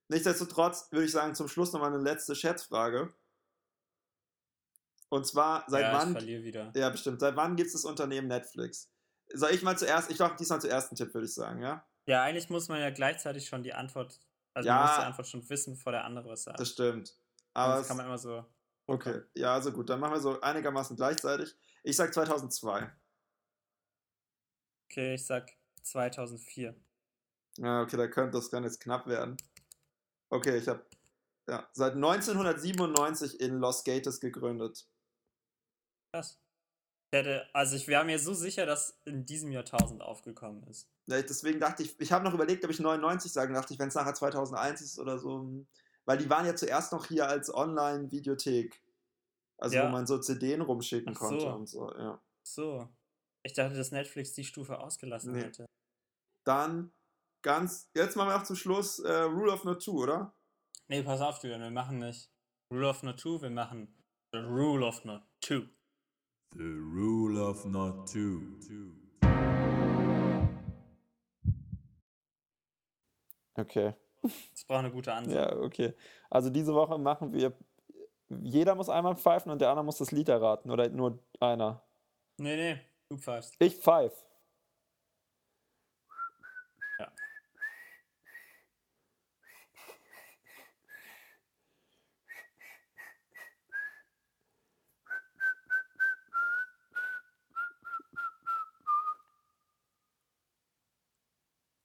Nichtsdestotrotz 0.08 0.92
würde 0.92 1.06
ich 1.06 1.12
sagen, 1.12 1.34
zum 1.34 1.48
Schluss 1.48 1.72
nochmal 1.72 1.92
eine 1.92 2.02
letzte 2.02 2.36
Schätzfrage. 2.36 3.12
Und 5.08 5.26
zwar, 5.26 5.64
seit 5.68 5.82
ja, 5.82 5.92
wann, 5.92 6.72
ja 6.74 6.88
bestimmt, 6.90 7.20
seit 7.20 7.36
wann 7.36 7.56
gibt 7.56 7.66
es 7.66 7.72
das 7.72 7.84
Unternehmen 7.84 8.28
Netflix? 8.28 8.91
Soll 9.34 9.50
ich 9.52 9.62
mal 9.62 9.76
zuerst, 9.78 10.10
ich 10.10 10.18
mache 10.18 10.36
diesmal 10.36 10.60
zuerst 10.60 10.90
einen 10.90 10.96
Tipp, 10.96 11.14
würde 11.14 11.26
ich 11.26 11.34
sagen, 11.34 11.62
ja? 11.62 11.86
Ja, 12.06 12.22
eigentlich 12.22 12.50
muss 12.50 12.68
man 12.68 12.80
ja 12.80 12.90
gleichzeitig 12.90 13.46
schon 13.48 13.62
die 13.62 13.72
Antwort, 13.72 14.20
also 14.54 14.66
Ja. 14.68 14.74
man 14.76 14.86
muss 14.86 14.96
die 14.96 15.02
Antwort 15.04 15.26
schon 15.28 15.48
wissen, 15.48 15.74
bevor 15.74 15.92
der 15.92 16.04
andere 16.04 16.28
was 16.28 16.42
sagt. 16.44 16.60
Das 16.60 16.68
stimmt. 16.70 17.16
Aber 17.54 17.80
es, 17.80 17.88
kann 17.88 17.96
man 17.96 18.06
immer 18.06 18.18
so. 18.18 18.44
okay, 18.86 19.22
ja, 19.34 19.54
also 19.54 19.72
gut, 19.72 19.88
dann 19.90 20.00
machen 20.00 20.14
wir 20.14 20.20
so 20.20 20.40
einigermaßen 20.40 20.96
gleichzeitig. 20.96 21.54
Ich 21.82 21.96
sag 21.96 22.12
2002. 22.14 22.90
Okay, 24.90 25.14
ich 25.14 25.24
sag 25.26 25.52
2004. 25.82 26.74
Ja, 27.58 27.82
okay, 27.82 27.96
da 27.96 28.06
könnte 28.08 28.36
das 28.38 28.50
kann 28.50 28.64
jetzt 28.64 28.80
knapp 28.80 29.06
werden. 29.06 29.36
Okay, 30.30 30.56
ich 30.56 30.68
habe 30.68 30.84
ja, 31.48 31.68
seit 31.72 31.94
1997 31.94 33.40
in 33.40 33.58
Los 33.58 33.84
Gatos 33.84 34.20
gegründet. 34.20 34.86
Krass. 36.12 36.41
Ich 37.14 37.18
hätte, 37.18 37.46
also 37.52 37.76
ich 37.76 37.86
wäre 37.88 38.04
mir 38.06 38.18
so 38.18 38.32
sicher, 38.32 38.64
dass 38.64 38.98
in 39.04 39.26
diesem 39.26 39.52
Jahrtausend 39.52 40.00
aufgekommen 40.00 40.62
ist. 40.68 40.88
Deswegen 41.06 41.60
dachte 41.60 41.82
ich, 41.82 42.00
ich 42.00 42.10
habe 42.10 42.24
noch 42.24 42.32
überlegt, 42.32 42.64
ob 42.64 42.70
ich 42.70 42.80
99 42.80 43.30
sagen, 43.30 43.52
dachte 43.52 43.74
ich, 43.74 43.78
wenn 43.78 43.88
es 43.88 43.94
nachher 43.94 44.14
2001 44.14 44.80
ist 44.80 44.98
oder 44.98 45.18
so. 45.18 45.66
Weil 46.06 46.16
die 46.16 46.30
waren 46.30 46.46
ja 46.46 46.56
zuerst 46.56 46.90
noch 46.90 47.04
hier 47.04 47.28
als 47.28 47.52
Online-Videothek. 47.54 48.82
Also 49.58 49.76
Ja. 49.76 49.84
wo 49.86 49.90
man 49.90 50.06
so 50.06 50.18
CDs 50.18 50.58
rumschicken 50.66 51.12
Ach 51.14 51.20
so. 51.20 51.26
konnte 51.28 51.54
und 51.54 51.66
so, 51.68 51.92
ja. 51.94 52.18
So. 52.44 52.88
Ich 53.42 53.52
dachte, 53.52 53.76
dass 53.76 53.90
Netflix 53.90 54.32
die 54.32 54.44
Stufe 54.44 54.78
ausgelassen 54.78 55.32
Nee. 55.32 55.42
hätte. 55.42 55.66
Dann 56.46 56.92
ganz, 57.44 57.90
jetzt 57.94 58.16
machen 58.16 58.28
wir 58.30 58.36
auch 58.36 58.42
zum 58.44 58.56
Schluss 58.56 59.00
äh, 59.00 59.12
Rule 59.12 59.52
of 59.52 59.64
Not 59.64 59.82
2, 59.82 59.92
oder? 59.92 60.34
Nee, 60.88 61.02
pass 61.02 61.20
auf, 61.20 61.42
Julian, 61.42 61.60
wir 61.60 61.70
machen 61.70 61.98
nicht 61.98 62.30
Rule 62.72 62.88
of 62.88 63.02
Not 63.02 63.20
2, 63.20 63.42
wir 63.42 63.50
machen 63.50 63.94
The 64.32 64.38
Rule 64.40 64.86
of 64.86 65.04
Not 65.04 65.22
2. 65.44 65.68
The 66.54 66.64
rule 66.64 67.38
of 67.38 67.64
not 67.64 68.06
two. 68.12 68.42
Okay. 73.54 73.94
Das 74.22 74.64
braucht 74.66 74.80
eine 74.80 74.90
gute 74.90 75.12
Ansage. 75.12 75.36
Ja, 75.36 75.56
okay. 75.56 75.94
Also 76.30 76.50
diese 76.50 76.74
Woche 76.74 76.98
machen 76.98 77.32
wir, 77.32 77.52
jeder 78.28 78.74
muss 78.74 78.88
einmal 78.88 79.16
pfeifen 79.16 79.50
und 79.50 79.60
der 79.60 79.70
andere 79.70 79.84
muss 79.84 79.98
das 79.98 80.12
Lied 80.12 80.28
erraten 80.28 80.70
oder 80.70 80.88
nur 80.90 81.18
einer. 81.40 81.82
Nee, 82.36 82.56
nee, 82.56 82.80
du 83.08 83.16
pfeifst. 83.16 83.56
Ich 83.58 83.76
pfeif. 83.76 84.12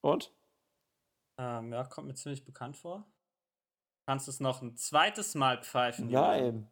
Und? 0.08 0.34
Ähm, 1.38 1.74
ja, 1.74 1.84
kommt 1.84 2.08
mir 2.08 2.16
ziemlich 2.16 2.46
bekannt 2.46 2.78
vor. 2.78 3.06
Kannst 4.08 4.28
du 4.28 4.32
es 4.32 4.40
noch 4.40 4.62
ein 4.62 4.78
zweites 4.78 5.36
Mal 5.36 5.62
pfeifen? 5.62 6.10
Nein. 6.10 6.72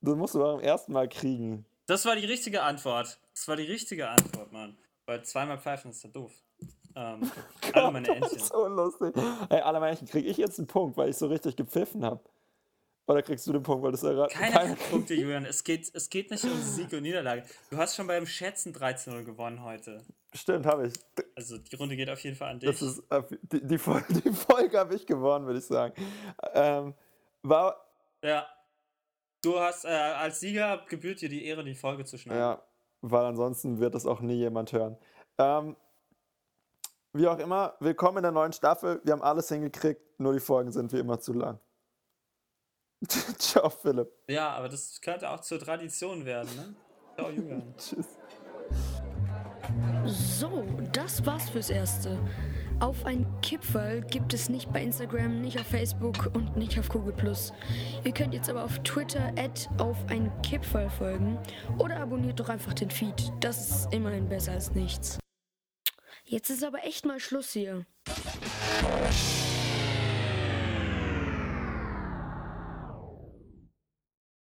Das 0.00 0.16
musst 0.16 0.34
du 0.34 0.38
beim 0.38 0.60
ersten 0.60 0.92
Mal 0.92 1.06
kriegen. 1.06 1.66
Das 1.84 2.06
war 2.06 2.16
die 2.16 2.24
richtige 2.24 2.62
Antwort. 2.62 3.20
Das 3.34 3.46
war 3.46 3.56
die 3.56 3.64
richtige 3.64 4.08
Antwort, 4.08 4.52
Mann. 4.52 4.78
Weil 5.04 5.22
zweimal 5.24 5.58
pfeifen 5.58 5.90
ist 5.90 6.02
ja 6.02 6.08
doof. 6.08 6.32
Ähm, 6.94 7.30
alle 7.74 7.90
meine 7.90 8.06
Das 8.06 8.16
Entchen. 8.16 8.38
ist 8.38 8.48
so 8.48 8.66
lustig. 8.66 9.14
Ey, 9.50 9.60
alle 9.60 9.78
Männchen, 9.78 10.08
krieg 10.08 10.24
ich 10.24 10.38
jetzt 10.38 10.58
einen 10.58 10.66
Punkt, 10.66 10.96
weil 10.96 11.10
ich 11.10 11.16
so 11.16 11.26
richtig 11.26 11.56
gepfiffen 11.56 12.04
habe? 12.06 12.24
Oder 13.06 13.22
kriegst 13.22 13.46
du 13.46 13.52
den 13.52 13.62
Punkt, 13.62 13.84
weil 13.84 13.92
du 13.92 13.96
es 13.98 14.02
erraten 14.02 14.32
Keine 14.32 14.76
Punkte, 14.76 15.14
Julian. 15.14 15.44
Es 15.44 15.62
geht, 15.62 15.94
es 15.94 16.08
geht 16.08 16.30
nicht 16.30 16.42
um 16.44 16.60
Sieg 16.60 16.90
und 16.94 17.02
Niederlage. 17.02 17.44
Du 17.70 17.76
hast 17.76 17.94
schon 17.94 18.06
beim 18.06 18.26
Schätzen 18.26 18.74
13-0 18.74 19.24
gewonnen 19.24 19.62
heute. 19.62 20.02
Stimmt, 20.36 20.66
habe 20.66 20.88
ich. 20.88 20.94
Also 21.34 21.58
die 21.58 21.76
Runde 21.76 21.96
geht 21.96 22.10
auf 22.10 22.20
jeden 22.20 22.36
Fall 22.36 22.50
an 22.50 22.60
dich. 22.60 22.70
Das 22.70 22.82
ist, 22.82 23.02
äh, 23.10 23.22
die, 23.42 23.66
die, 23.66 23.78
Folge, 23.78 24.06
die 24.24 24.32
Folge 24.32 24.78
habe 24.78 24.94
ich 24.94 25.06
gewonnen, 25.06 25.46
würde 25.46 25.58
ich 25.58 25.64
sagen. 25.64 25.94
Ähm, 26.52 26.94
war, 27.42 27.76
ja. 28.22 28.46
Du 29.42 29.58
hast 29.58 29.84
äh, 29.84 29.88
als 29.88 30.40
Sieger 30.40 30.84
gebührt 30.88 31.20
dir 31.20 31.28
die 31.28 31.44
Ehre, 31.44 31.62
die 31.62 31.74
Folge 31.74 32.04
zu 32.04 32.18
schneiden. 32.18 32.40
Ja, 32.40 32.62
weil 33.00 33.24
ansonsten 33.24 33.78
wird 33.78 33.94
das 33.94 34.06
auch 34.06 34.20
nie 34.20 34.34
jemand 34.34 34.72
hören. 34.72 34.96
Ähm, 35.38 35.76
wie 37.12 37.28
auch 37.28 37.38
immer, 37.38 37.74
willkommen 37.80 38.18
in 38.18 38.22
der 38.24 38.32
neuen 38.32 38.52
Staffel. 38.52 39.00
Wir 39.04 39.12
haben 39.12 39.22
alles 39.22 39.48
hingekriegt, 39.48 40.18
nur 40.18 40.32
die 40.32 40.40
Folgen 40.40 40.72
sind 40.72 40.92
wie 40.92 40.98
immer 40.98 41.20
zu 41.20 41.32
lang. 41.32 41.60
Ciao, 43.38 43.70
Philipp. 43.70 44.10
Ja, 44.28 44.50
aber 44.50 44.68
das 44.68 45.00
könnte 45.00 45.30
auch 45.30 45.40
zur 45.40 45.58
Tradition 45.58 46.24
werden, 46.24 46.54
ne? 46.56 46.74
Ciao, 47.14 47.30
Julian. 47.30 47.74
Tschüss. 47.78 48.06
So, 50.04 50.64
das 50.92 51.24
war's 51.26 51.50
fürs 51.50 51.70
Erste. 51.70 52.18
Auf 52.78 53.06
ein 53.06 53.26
Kipferl 53.40 54.02
gibt 54.02 54.34
es 54.34 54.50
nicht 54.50 54.70
bei 54.70 54.82
Instagram, 54.82 55.40
nicht 55.40 55.58
auf 55.58 55.66
Facebook 55.66 56.30
und 56.34 56.56
nicht 56.56 56.78
auf 56.78 56.90
Google+. 56.90 57.14
Ihr 58.04 58.12
könnt 58.12 58.34
jetzt 58.34 58.50
aber 58.50 58.64
auf 58.64 58.78
Twitter 58.80 59.32
auf 59.78 59.96
ein 60.08 60.30
Kipferl 60.42 60.90
folgen 60.90 61.38
oder 61.78 61.96
abonniert 61.98 62.38
doch 62.38 62.50
einfach 62.50 62.74
den 62.74 62.90
Feed. 62.90 63.32
Das 63.40 63.70
ist 63.70 63.94
immerhin 63.94 64.28
besser 64.28 64.52
als 64.52 64.72
nichts. 64.72 65.18
Jetzt 66.24 66.50
ist 66.50 66.64
aber 66.64 66.84
echt 66.84 67.06
mal 67.06 67.18
Schluss 67.18 67.52
hier. 67.52 67.86